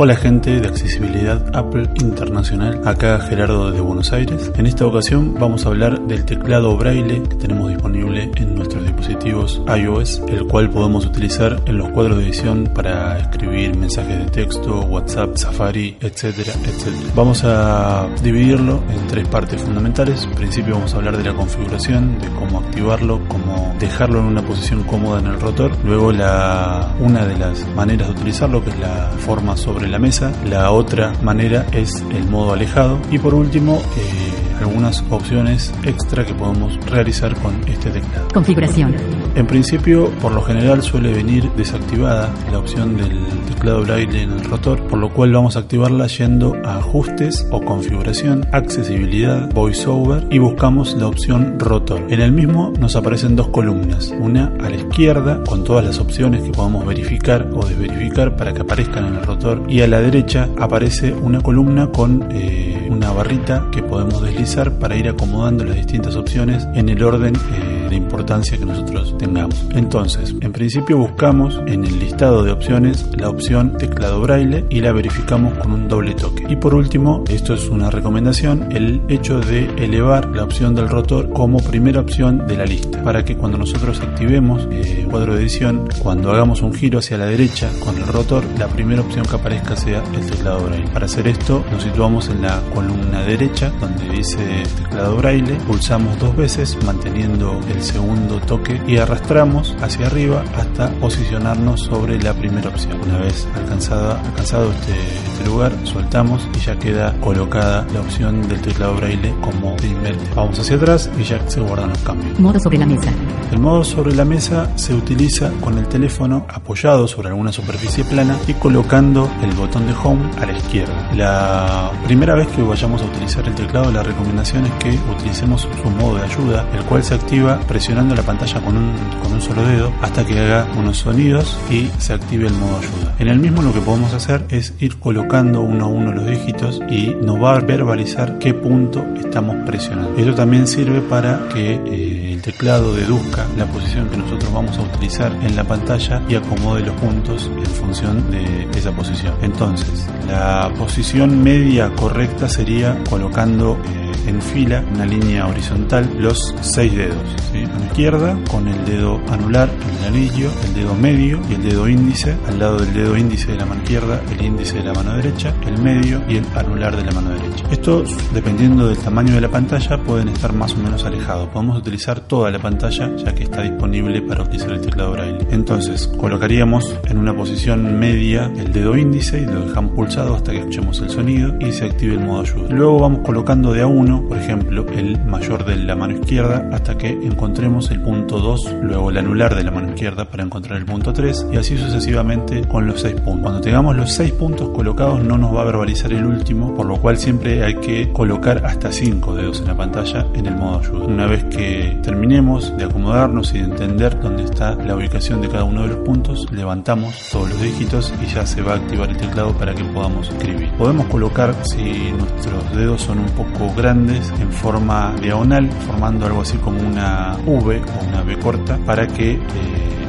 Hola 0.01 0.15
gente 0.15 0.61
de 0.61 0.65
Accesibilidad 0.65 1.45
Apple 1.53 1.89
Internacional, 1.99 2.79
acá 2.85 3.19
Gerardo 3.19 3.69
de 3.69 3.81
Buenos 3.81 4.13
Aires. 4.13 4.49
En 4.55 4.65
esta 4.65 4.85
ocasión 4.85 5.35
vamos 5.37 5.65
a 5.65 5.67
hablar 5.67 5.99
del 5.99 6.23
teclado 6.23 6.77
braille 6.77 7.21
que 7.23 7.35
tenemos 7.35 7.67
disponible 7.67 8.31
en 8.37 8.55
nuestros 8.55 8.81
dispositivos 8.83 9.61
iOS, 9.67 10.21
el 10.29 10.47
cual 10.47 10.69
podemos 10.69 11.05
utilizar 11.05 11.61
en 11.65 11.79
los 11.79 11.89
cuadros 11.89 12.17
de 12.17 12.23
edición 12.23 12.71
para 12.73 13.19
escribir 13.19 13.75
mensajes 13.75 14.19
de 14.19 14.31
texto, 14.31 14.79
WhatsApp, 14.85 15.35
Safari, 15.35 15.97
etcétera, 15.99 16.53
etcétera. 16.63 17.11
Vamos 17.13 17.43
a 17.43 18.07
dividirlo 18.23 18.81
en 18.89 19.05
tres 19.07 19.27
partes 19.27 19.61
fundamentales. 19.61 20.23
En 20.23 20.31
principio 20.31 20.75
vamos 20.75 20.93
a 20.93 20.97
hablar 20.99 21.17
de 21.17 21.25
la 21.25 21.33
configuración, 21.33 22.17
de 22.19 22.29
cómo 22.29 22.59
activarlo, 22.59 23.19
cómo 23.27 23.75
dejarlo 23.77 24.19
en 24.19 24.27
una 24.27 24.43
posición 24.43 24.83
cómoda 24.83 25.19
en 25.19 25.27
el 25.27 25.41
rotor. 25.41 25.73
Luego 25.83 26.13
la 26.13 26.95
una 27.01 27.25
de 27.25 27.37
las 27.37 27.67
maneras 27.75 28.07
de 28.07 28.13
utilizarlo, 28.13 28.63
que 28.63 28.69
es 28.69 28.79
la 28.79 29.11
forma 29.19 29.57
sobre 29.57 29.88
la 29.89 29.99
mesa. 29.99 30.31
La 30.45 30.71
otra 30.71 31.13
manera 31.21 31.65
es 31.71 32.03
el 32.11 32.27
modo 32.29 32.53
alejado. 32.53 32.99
Y 33.11 33.19
por 33.19 33.33
último, 33.33 33.81
eh, 33.97 34.48
algunas 34.59 35.03
opciones 35.09 35.73
extra 35.83 36.25
que 36.25 36.33
podemos 36.33 36.77
realizar 36.85 37.35
con 37.35 37.53
este 37.67 37.89
teclado. 37.89 38.27
Configuración. 38.33 38.95
En 39.35 39.47
principio, 39.47 40.09
por 40.21 40.31
lo 40.31 40.41
general 40.41 40.81
suele 40.81 41.13
venir 41.13 41.49
desactivada 41.55 42.33
la 42.51 42.59
opción 42.59 42.97
del 42.97 43.25
teclado 43.47 43.83
braille 43.83 44.23
en 44.23 44.31
el 44.31 44.43
rotor, 44.43 44.81
por 44.87 44.99
lo 44.99 45.09
cual 45.09 45.31
vamos 45.33 45.55
a 45.55 45.59
activarla 45.59 46.07
yendo 46.07 46.55
a 46.65 46.77
ajustes 46.77 47.47
o 47.51 47.61
configuración, 47.61 48.47
accesibilidad, 48.51 49.51
voiceover 49.53 50.27
y 50.29 50.39
buscamos 50.39 50.95
la 50.95 51.07
opción 51.07 51.59
rotor. 51.59 52.01
En 52.09 52.21
el 52.21 52.31
mismo 52.31 52.73
nos 52.79 52.95
aparecen 52.95 53.35
dos 53.35 53.49
columnas, 53.49 54.13
una 54.19 54.51
a 54.59 54.69
la 54.69 54.75
izquierda 54.75 55.43
con 55.47 55.63
todas 55.63 55.85
las 55.85 55.99
opciones 55.99 56.43
que 56.43 56.51
podemos 56.51 56.85
verificar 56.85 57.47
o 57.53 57.65
desverificar 57.65 58.35
para 58.35 58.53
que 58.53 58.61
aparezcan 58.61 59.05
en 59.07 59.15
el 59.15 59.23
rotor 59.23 59.63
y 59.67 59.81
a 59.81 59.87
la 59.87 60.01
derecha 60.01 60.49
aparece 60.57 61.13
una 61.13 61.41
columna 61.41 61.87
con 61.87 62.27
eh, 62.31 62.87
una 62.89 63.11
barrita 63.11 63.67
que 63.71 63.83
podemos 63.83 64.21
deslizar 64.21 64.48
para 64.49 64.95
ir 64.95 65.07
acomodando 65.07 65.63
las 65.63 65.75
distintas 65.75 66.15
opciones 66.15 66.67
en 66.73 66.89
el 66.89 67.03
orden 67.03 67.35
eh, 67.35 67.87
de 67.87 67.95
importancia 67.95 68.57
que 68.57 68.65
nosotros 68.65 69.15
tengamos. 69.19 69.63
Entonces, 69.75 70.33
en 70.41 70.51
principio 70.51 70.97
buscamos 70.97 71.61
en 71.67 71.85
el 71.85 71.99
listado 71.99 72.43
de 72.43 72.51
opciones 72.51 73.05
la 73.15 73.29
opción 73.29 73.77
teclado 73.77 74.21
braille 74.21 74.65
y 74.71 74.81
la 74.81 74.91
verificamos 74.91 75.55
con 75.59 75.71
un 75.71 75.87
doble 75.87 76.15
toque. 76.15 76.45
Y 76.49 76.55
por 76.55 76.73
último, 76.73 77.23
esto 77.29 77.53
es 77.53 77.69
una 77.69 77.91
recomendación, 77.91 78.71
el 78.71 79.03
hecho 79.07 79.39
de 79.39 79.65
elevar 79.77 80.27
la 80.29 80.45
opción 80.45 80.73
del 80.73 80.89
rotor 80.89 81.29
como 81.29 81.59
primera 81.59 81.99
opción 81.99 82.47
de 82.47 82.57
la 82.57 82.65
lista, 82.65 83.03
para 83.03 83.23
que 83.23 83.37
cuando 83.37 83.59
nosotros 83.59 84.01
activemos 84.01 84.67
el 84.71 85.05
cuadro 85.05 85.35
de 85.35 85.41
edición, 85.41 85.87
cuando 85.99 86.31
hagamos 86.31 86.63
un 86.63 86.73
giro 86.73 86.97
hacia 86.97 87.19
la 87.19 87.27
derecha 87.27 87.69
con 87.85 87.95
el 87.97 88.07
rotor, 88.07 88.43
la 88.57 88.67
primera 88.67 89.01
opción 89.01 89.25
que 89.27 89.35
aparezca 89.35 89.75
sea 89.75 90.03
el 90.15 90.25
teclado 90.25 90.65
braille. 90.65 90.89
Para 90.91 91.05
hacer 91.05 91.27
esto, 91.27 91.63
nos 91.71 91.83
situamos 91.83 92.29
en 92.29 92.41
la 92.41 92.59
columna 92.73 93.21
derecha 93.21 93.71
donde 93.79 94.09
dice 94.09 94.38
teclado 94.75 95.17
braille, 95.17 95.55
pulsamos 95.67 96.17
dos 96.19 96.35
veces 96.35 96.77
manteniendo 96.85 97.59
el 97.69 97.81
segundo 97.81 98.39
toque 98.39 98.81
y 98.87 98.97
arrastramos 98.97 99.75
hacia 99.81 100.07
arriba 100.07 100.43
hasta 100.57 100.89
posicionarnos 100.99 101.81
sobre 101.81 102.21
la 102.21 102.33
primera 102.33 102.69
opción. 102.69 102.99
Una 103.01 103.17
vez 103.19 103.47
alcanzada, 103.55 104.21
alcanzado 104.21 104.71
este, 104.71 104.93
este 104.93 105.45
lugar, 105.45 105.71
soltamos 105.83 106.47
y 106.55 106.59
ya 106.59 106.77
queda 106.77 107.13
colocada 107.19 107.85
la 107.93 108.01
opción 108.01 108.47
del 108.47 108.61
teclado 108.61 108.95
braille 108.95 109.33
como 109.41 109.75
primer. 109.75 110.15
Vamos 110.35 110.59
hacia 110.59 110.75
atrás 110.75 111.09
y 111.19 111.23
ya 111.23 111.47
se 111.49 111.59
guardan 111.59 111.89
los 111.89 111.99
cambios. 111.99 112.39
Modo 112.39 112.59
sobre 112.59 112.77
la 112.77 112.85
mesa. 112.85 113.11
El 113.51 113.59
modo 113.59 113.83
sobre 113.83 114.13
la 114.15 114.25
mesa 114.25 114.69
se 114.77 114.93
utiliza 114.93 115.51
con 115.61 115.77
el 115.77 115.87
teléfono 115.87 116.45
apoyado 116.49 117.07
sobre 117.07 117.29
alguna 117.29 117.51
superficie 117.51 118.03
plana 118.03 118.37
y 118.47 118.53
colocando 118.53 119.29
el 119.41 119.51
botón 119.53 119.87
de 119.87 119.93
home 119.93 120.29
a 120.39 120.45
la 120.45 120.57
izquierda. 120.57 121.09
La 121.15 121.91
primera 122.05 122.35
vez 122.35 122.47
que 122.49 122.61
vayamos 122.61 123.01
a 123.01 123.05
utilizar 123.05 123.47
el 123.47 123.55
teclado, 123.55 123.91
la 123.91 124.03
recomendación 124.29 124.65
es 124.65 124.71
que 124.73 125.11
utilicemos 125.11 125.61
su 125.61 125.89
modo 125.89 126.17
de 126.17 126.23
ayuda, 126.23 126.69
el 126.73 126.83
cual 126.83 127.03
se 127.03 127.15
activa 127.15 127.59
presionando 127.61 128.13
la 128.13 128.21
pantalla 128.21 128.61
con 128.61 128.77
un, 128.77 128.93
con 129.23 129.33
un 129.33 129.41
solo 129.41 129.63
dedo 129.63 129.91
hasta 130.01 130.23
que 130.23 130.37
haga 130.39 130.67
unos 130.77 130.97
sonidos 130.97 131.57
y 131.71 131.89
se 131.97 132.13
active 132.13 132.47
el 132.47 132.53
modo 132.53 132.77
ayuda. 132.77 133.15
En 133.17 133.27
el 133.27 133.39
mismo 133.39 133.63
lo 133.63 133.73
que 133.73 133.79
podemos 133.79 134.13
hacer 134.13 134.45
es 134.49 134.75
ir 134.79 134.97
colocando 134.97 135.61
uno 135.61 135.85
a 135.85 135.87
uno 135.87 136.11
los 136.11 136.27
dígitos 136.27 136.79
y 136.89 137.15
nos 137.23 137.41
va 137.41 137.55
a 137.55 137.59
verbalizar 137.59 138.37
qué 138.37 138.53
punto 138.53 139.03
estamos 139.19 139.55
presionando. 139.65 140.15
Esto 140.15 140.35
también 140.35 140.67
sirve 140.67 141.01
para 141.01 141.47
que 141.51 141.81
eh, 141.85 142.28
teclado 142.41 142.93
deduzca 142.95 143.45
la 143.57 143.65
posición 143.65 144.09
que 144.09 144.17
nosotros 144.17 144.51
vamos 144.51 144.77
a 144.77 144.81
utilizar 144.81 145.31
en 145.41 145.55
la 145.55 145.63
pantalla 145.63 146.21
y 146.27 146.35
acomode 146.35 146.81
los 146.81 146.95
puntos 146.95 147.49
en 147.55 147.65
función 147.65 148.31
de 148.31 148.67
esa 148.77 148.91
posición. 148.91 149.33
Entonces, 149.41 150.07
la 150.27 150.71
posición 150.77 151.43
media 151.43 151.91
correcta 151.95 152.47
sería 152.47 153.01
colocando 153.09 153.79
eh, 153.85 154.11
en 154.27 154.41
fila 154.41 154.83
una 154.93 155.05
línea 155.05 155.47
horizontal 155.47 156.09
los 156.19 156.53
seis 156.61 156.95
dedos. 156.95 157.17
¿sí? 157.51 157.63
Izquierda 157.87 158.37
con 158.49 158.67
el 158.67 158.85
dedo 158.85 159.19
anular 159.29 159.69
el 159.69 160.07
anillo, 160.07 160.51
el 160.65 160.73
dedo 160.73 160.95
medio 160.95 161.39
y 161.49 161.55
el 161.55 161.63
dedo 161.63 161.87
índice. 161.87 162.37
Al 162.47 162.59
lado 162.59 162.77
del 162.79 162.93
dedo 162.93 163.17
índice 163.17 163.51
de 163.51 163.57
la 163.57 163.65
mano 163.65 163.81
izquierda, 163.81 164.21
el 164.31 164.45
índice 164.45 164.77
de 164.77 164.83
la 164.83 164.93
mano 164.93 165.15
derecha, 165.15 165.53
el 165.65 165.81
medio 165.81 166.21
y 166.27 166.37
el 166.37 166.45
anular 166.55 166.95
de 166.95 167.03
la 167.03 167.11
mano 167.11 167.31
derecha. 167.31 167.65
Estos, 167.71 168.09
dependiendo 168.33 168.87
del 168.87 168.97
tamaño 168.97 169.33
de 169.33 169.41
la 169.41 169.49
pantalla, 169.49 169.97
pueden 170.03 170.29
estar 170.29 170.53
más 170.53 170.73
o 170.73 170.77
menos 170.77 171.03
alejados. 171.03 171.49
Podemos 171.49 171.77
utilizar 171.77 172.21
toda 172.29 172.51
la 172.51 172.59
pantalla 172.59 173.09
ya 173.17 173.33
que 173.33 173.43
está 173.43 173.63
disponible 173.63 174.21
para 174.21 174.43
utilizar 174.43 174.71
el 174.71 174.81
teclado 174.81 175.13
braille. 175.13 175.47
Entonces, 175.51 176.07
colocaríamos 176.07 176.95
en 177.09 177.17
una 177.17 177.35
posición 177.35 177.99
media 177.99 178.49
el 178.55 178.71
dedo 178.71 178.95
índice 178.95 179.41
y 179.41 179.45
lo 179.45 179.65
dejamos 179.65 179.93
pulsado 179.93 180.35
hasta 180.35 180.51
que 180.51 180.59
escuchemos 180.59 181.01
el 181.01 181.09
sonido 181.09 181.55
y 181.59 181.71
se 181.71 181.85
active 181.85 182.13
el 182.13 182.21
modo 182.21 182.41
ayuda. 182.41 182.69
Luego 182.69 182.99
vamos 182.99 183.19
colocando 183.25 183.73
de 183.73 183.81
a 183.81 183.87
uno, 183.87 184.23
por 184.27 184.37
ejemplo, 184.37 184.85
el 184.93 185.19
mayor 185.25 185.65
de 185.65 185.75
la 185.75 185.95
mano 185.95 186.13
izquierda 186.13 186.69
hasta 186.71 186.97
que 186.97 187.09
encontremos 187.09 187.89
el 187.89 188.01
punto 188.01 188.39
2, 188.39 188.75
luego 188.83 189.09
el 189.09 189.17
anular 189.17 189.55
de 189.55 189.63
la 189.63 189.71
mano 189.71 189.89
izquierda 189.89 190.25
para 190.25 190.43
encontrar 190.43 190.77
el 190.77 190.85
punto 190.85 191.11
3 191.11 191.47
y 191.51 191.57
así 191.57 191.77
sucesivamente 191.77 192.67
con 192.67 192.85
los 192.85 193.01
6 193.01 193.15
puntos. 193.21 193.41
Cuando 193.41 193.61
tengamos 193.61 193.95
los 193.95 194.11
6 194.13 194.33
puntos 194.33 194.69
colocados 194.69 195.23
no 195.23 195.37
nos 195.37 195.55
va 195.55 195.61
a 195.61 195.65
verbalizar 195.65 196.13
el 196.13 196.25
último, 196.25 196.75
por 196.75 196.85
lo 196.85 196.97
cual 196.97 197.17
siempre 197.17 197.63
hay 197.63 197.75
que 197.75 198.11
colocar 198.13 198.63
hasta 198.65 198.91
5 198.91 199.35
dedos 199.35 199.61
en 199.61 199.67
la 199.67 199.75
pantalla 199.75 200.27
en 200.35 200.45
el 200.45 200.55
modo 200.55 200.79
ayuda. 200.79 201.05
Una 201.05 201.25
vez 201.25 201.43
que 201.45 201.97
terminemos 202.19 202.75
de 202.75 202.83
acomodarnos 202.83 203.53
y 203.53 203.59
de 203.59 203.63
entender 203.63 204.19
dónde 204.19 204.43
está 204.43 204.75
la 204.75 204.93
ubicación 204.93 205.41
de 205.41 205.47
cada 205.47 205.63
uno 205.63 205.83
de 205.83 205.87
los 205.87 205.99
puntos, 205.99 206.51
levantamos 206.51 207.15
todos 207.31 207.49
los 207.49 207.61
dígitos 207.61 208.13
y 208.21 208.25
ya 208.25 208.45
se 208.45 208.61
va 208.61 208.73
a 208.73 208.75
activar 208.75 209.09
el 209.09 209.15
teclado 209.15 209.53
para 209.53 209.73
que 209.73 209.85
podamos 209.85 210.27
escribir. 210.27 210.69
Podemos 210.73 211.05
colocar, 211.05 211.55
si 211.63 212.11
nuestros 212.11 212.75
dedos 212.75 213.03
son 213.03 213.19
un 213.19 213.29
poco 213.29 213.73
grandes, 213.73 214.33
en 214.37 214.51
forma 214.51 215.15
diagonal, 215.21 215.71
formando 215.87 216.25
algo 216.25 216.41
así 216.41 216.57
como 216.57 216.81
una 216.81 217.37
V 217.45 217.77
o 217.79 218.05
una 218.09 218.21
V 218.23 218.37
corta, 218.39 218.77
para 218.85 219.07
que 219.07 219.35
eh, 219.35 219.39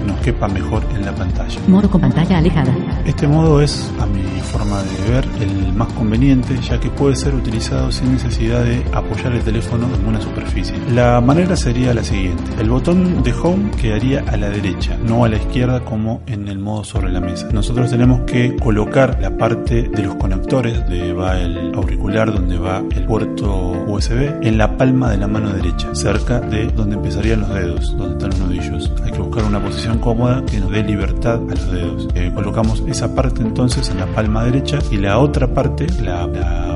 nos 0.06 0.18
quepa 0.20 0.48
mejor 0.48 0.82
en 0.94 1.04
la 1.04 1.14
pantalla. 1.14 1.60
Modo 1.68 1.88
con 1.88 2.00
pantalla 2.00 2.38
alejada. 2.38 2.74
Este 3.04 3.28
modo 3.28 3.60
es, 3.60 3.90
a 4.00 4.06
mi 4.06 4.22
forma 4.40 4.82
de 4.82 5.10
ver, 5.10 5.28
el 5.40 5.72
más 5.74 5.92
conveniente, 5.92 6.56
ya 6.60 6.78
que 6.80 6.90
puede 6.90 7.16
ser 7.16 7.34
utilizado 7.34 7.92
sin 7.92 8.12
necesidad 8.12 8.64
de 8.64 8.84
apoyar 8.92 9.32
el 9.32 9.42
teléfono 9.42 9.86
en 9.94 10.06
una 10.06 10.20
superficie. 10.20 10.74
La 10.92 11.20
manera 11.20 11.56
sería 11.56 11.94
la 11.94 11.99
siguiente. 12.04 12.42
El 12.58 12.70
botón 12.70 13.22
de 13.22 13.32
home 13.32 13.70
quedaría 13.72 14.24
a 14.26 14.36
la 14.36 14.48
derecha, 14.50 14.96
no 15.04 15.24
a 15.24 15.28
la 15.28 15.36
izquierda 15.36 15.80
como 15.80 16.22
en 16.26 16.48
el 16.48 16.58
modo 16.58 16.84
sobre 16.84 17.10
la 17.10 17.20
mesa. 17.20 17.48
Nosotros 17.52 17.90
tenemos 17.90 18.20
que 18.22 18.56
colocar 18.56 19.18
la 19.20 19.36
parte 19.36 19.82
de 19.82 20.02
los 20.02 20.14
conectores, 20.16 20.78
donde 20.80 21.12
va 21.12 21.38
el 21.40 21.74
auricular, 21.74 22.32
donde 22.32 22.58
va 22.58 22.82
el 22.94 23.04
puerto 23.04 23.84
USB, 23.86 24.42
en 24.42 24.58
la 24.58 24.76
palma 24.76 25.10
de 25.10 25.18
la 25.18 25.26
mano 25.26 25.52
derecha, 25.52 25.94
cerca 25.94 26.40
de 26.40 26.66
donde 26.66 26.96
empezarían 26.96 27.40
los 27.40 27.50
dedos, 27.50 27.96
donde 27.96 28.12
están 28.12 28.30
los 28.30 28.38
nudillos. 28.40 28.92
Hay 29.04 29.12
que 29.12 29.18
buscar 29.18 29.44
una 29.44 29.60
posición 29.60 29.98
cómoda 29.98 30.44
que 30.44 30.58
nos 30.58 30.70
dé 30.70 30.82
libertad 30.82 31.34
a 31.36 31.54
los 31.54 31.72
dedos. 31.72 32.08
Eh, 32.14 32.30
colocamos 32.34 32.82
esa 32.86 33.14
parte 33.14 33.42
entonces 33.42 33.88
en 33.90 33.98
la 33.98 34.06
palma 34.06 34.44
derecha 34.44 34.78
y 34.90 34.96
la 34.96 35.18
otra 35.18 35.52
parte, 35.52 35.86
la 36.02 36.26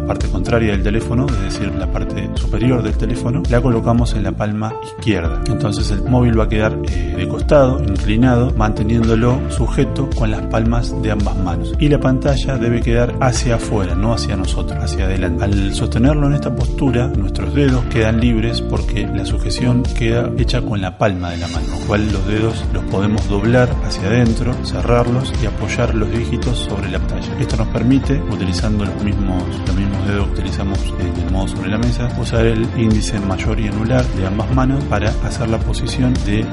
parte 0.07 0.29
contraria 0.29 0.72
del 0.72 0.83
teléfono, 0.83 1.27
es 1.27 1.41
decir, 1.41 1.72
la 1.75 1.91
parte 1.91 2.29
superior 2.35 2.83
del 2.83 2.97
teléfono, 2.97 3.43
la 3.51 3.61
colocamos 3.61 4.14
en 4.14 4.22
la 4.22 4.33
palma 4.33 4.75
izquierda. 4.83 5.14
Entonces 5.47 5.91
el 5.91 6.03
móvil 6.03 6.39
va 6.39 6.45
a 6.45 6.49
quedar 6.49 6.79
eh, 6.89 7.15
de 7.17 7.29
costado, 7.29 7.81
inclinado, 7.83 8.53
manteniéndolo 8.57 9.41
sujeto 9.51 10.09
con 10.17 10.31
las 10.31 10.43
palmas 10.47 11.01
de 11.03 11.11
ambas 11.12 11.37
manos. 11.37 11.73
Y 11.79 11.89
la 11.89 12.01
pantalla 12.01 12.57
debe 12.57 12.81
quedar 12.81 13.15
hacia 13.21 13.57
afuera, 13.57 13.95
no 13.95 14.12
hacia 14.12 14.37
nosotros, 14.37 14.79
hacia 14.83 15.05
adelante. 15.05 15.45
Al 15.45 15.75
sostenerlo 15.75 16.27
en 16.27 16.35
esta 16.35 16.55
postura, 16.55 17.09
nuestros 17.09 17.55
dedos 17.55 17.85
quedan 17.87 18.21
libres 18.21 18.61
porque 18.61 19.07
la 19.07 19.25
sujeción 19.25 19.83
queda 19.83 20.31
hecha 20.39 20.62
con 20.62 20.81
la 20.81 20.99
palma 20.99 21.31
de 21.31 21.39
la 21.39 21.49
mano, 21.49 21.67
lo 21.71 21.87
cual 21.87 22.11
los 22.12 22.27
dedos 22.27 22.65
los 22.73 22.85
podemos 22.85 23.29
doblar 23.29 23.69
hacia 23.85 24.09
adentro, 24.09 24.53
cerrarlos 24.65 25.33
y 25.43 25.47
apoyar 25.47 25.95
los 25.95 26.11
dígitos 26.11 26.59
sobre 26.59 26.91
la 26.91 26.99
pantalla. 26.99 27.39
Esto 27.39 27.57
nos 27.57 27.69
permite, 27.69 28.21
utilizando 28.31 28.85
los 28.85 29.05
mismos, 29.05 29.43
los 29.67 29.77
mismos 29.77 30.09
dedos 30.09 30.27
que 30.29 30.33
utilizamos 30.35 30.79
en 31.01 31.25
el 31.25 31.31
modo 31.31 31.49
sobre 31.49 31.71
la 31.71 31.79
mesa, 31.79 32.09
usar 32.21 32.47
el 32.47 32.67
índice 32.77 33.19
mayor 33.21 33.59
y 33.61 33.69
anular 33.69 34.05
de 34.05 34.27
ambas 34.27 34.53
manos 34.55 34.83
para 34.95 35.11
hacer 35.26 35.49
la 35.49 35.59
posición 35.59 36.14
de 36.24 36.38
eh, 36.38 36.45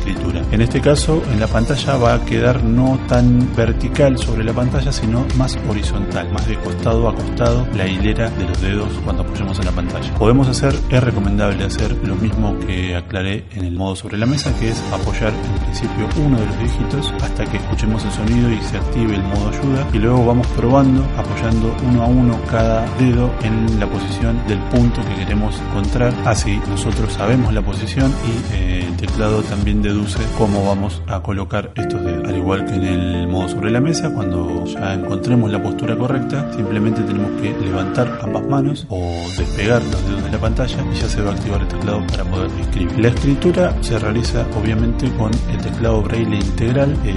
escritura. 0.00 0.42
En 0.50 0.60
este 0.60 0.80
caso, 0.80 1.22
en 1.30 1.38
la 1.38 1.46
pantalla 1.46 1.96
va 1.96 2.14
a 2.14 2.24
quedar 2.24 2.64
no 2.64 2.98
tan 3.06 3.54
vertical 3.54 4.18
sobre 4.18 4.44
la 4.44 4.52
pantalla, 4.52 4.92
sino 4.92 5.26
más 5.36 5.58
horizontal, 5.68 6.32
más 6.32 6.46
de 6.48 6.56
costado 6.56 7.08
a 7.08 7.14
costado 7.14 7.66
la 7.76 7.86
hilera 7.86 8.30
de 8.30 8.44
los 8.44 8.60
dedos 8.60 8.88
cuando 9.04 9.22
apoyemos 9.22 9.58
en 9.58 9.66
la 9.66 9.72
pantalla. 9.72 10.14
Podemos 10.14 10.48
hacer, 10.48 10.74
es 10.90 11.02
recomendable 11.02 11.64
hacer 11.64 11.96
lo 12.04 12.16
mismo 12.16 12.58
que 12.60 12.96
aclaré 12.96 13.44
en 13.54 13.64
el 13.64 13.76
modo 13.76 13.94
sobre 13.94 14.18
la 14.18 14.26
mesa, 14.26 14.52
que 14.58 14.70
es 14.70 14.82
apoyar 14.92 15.32
en 15.32 15.64
principio 15.64 16.08
uno 16.24 16.38
de 16.38 16.46
los 16.46 16.58
dígitos 16.58 17.12
hasta 17.22 17.44
que 17.44 17.58
escuchemos 17.58 18.04
el 18.04 18.10
sonido 18.12 18.50
y 18.50 18.60
se 18.62 18.76
active 18.76 19.14
el 19.14 19.22
modo 19.22 19.48
ayuda 19.48 19.88
y 19.92 19.98
luego 19.98 20.26
vamos 20.26 20.46
probando 20.48 21.04
apoyando 21.16 21.74
uno 21.88 22.02
a 22.02 22.06
uno 22.06 22.40
cada 22.50 22.86
dedo 22.96 23.30
en 23.42 23.78
la 23.78 23.86
posición 23.86 24.40
del 24.46 24.58
punto 24.70 25.00
que 25.02 25.24
queremos 25.24 25.54
encontrar. 25.60 26.14
Así 26.24 26.60
nosotros 26.68 27.12
sabemos 27.12 27.52
la 27.52 27.62
posición 27.62 28.12
y 28.26 28.54
eh, 28.54 28.86
el 28.86 28.96
teclado 28.96 29.42
también 29.42 29.82
deduce 29.90 30.20
cómo 30.38 30.64
vamos 30.64 31.02
a 31.08 31.20
colocar 31.20 31.72
estos 31.74 32.02
dedos. 32.04 32.28
Al 32.28 32.36
igual 32.36 32.64
que 32.64 32.74
en 32.74 32.84
el 32.84 33.28
modo 33.28 33.48
sobre 33.48 33.70
la 33.72 33.80
mesa, 33.80 34.12
cuando 34.14 34.64
ya 34.64 34.94
encontremos 34.94 35.50
la 35.50 35.60
postura 35.60 35.96
correcta, 35.96 36.52
simplemente 36.54 37.02
tenemos 37.02 37.30
que 37.40 37.50
levantar 37.58 38.20
ambas 38.22 38.46
manos 38.46 38.86
o 38.88 39.00
despegar 39.36 39.82
los 39.82 40.04
dedos 40.06 40.24
de 40.24 40.30
la 40.30 40.38
pantalla 40.38 40.84
y 40.92 40.94
ya 40.94 41.08
se 41.08 41.22
va 41.22 41.32
a 41.32 41.34
activar 41.34 41.60
el 41.62 41.68
teclado 41.68 42.06
para 42.06 42.24
poder 42.24 42.50
escribir. 42.60 43.00
La 43.00 43.08
escritura 43.08 43.76
se 43.82 43.98
realiza 43.98 44.46
obviamente 44.56 45.10
con 45.16 45.32
el 45.50 45.58
teclado 45.58 46.02
braille 46.02 46.36
integral. 46.36 46.96
Eh, 47.04 47.16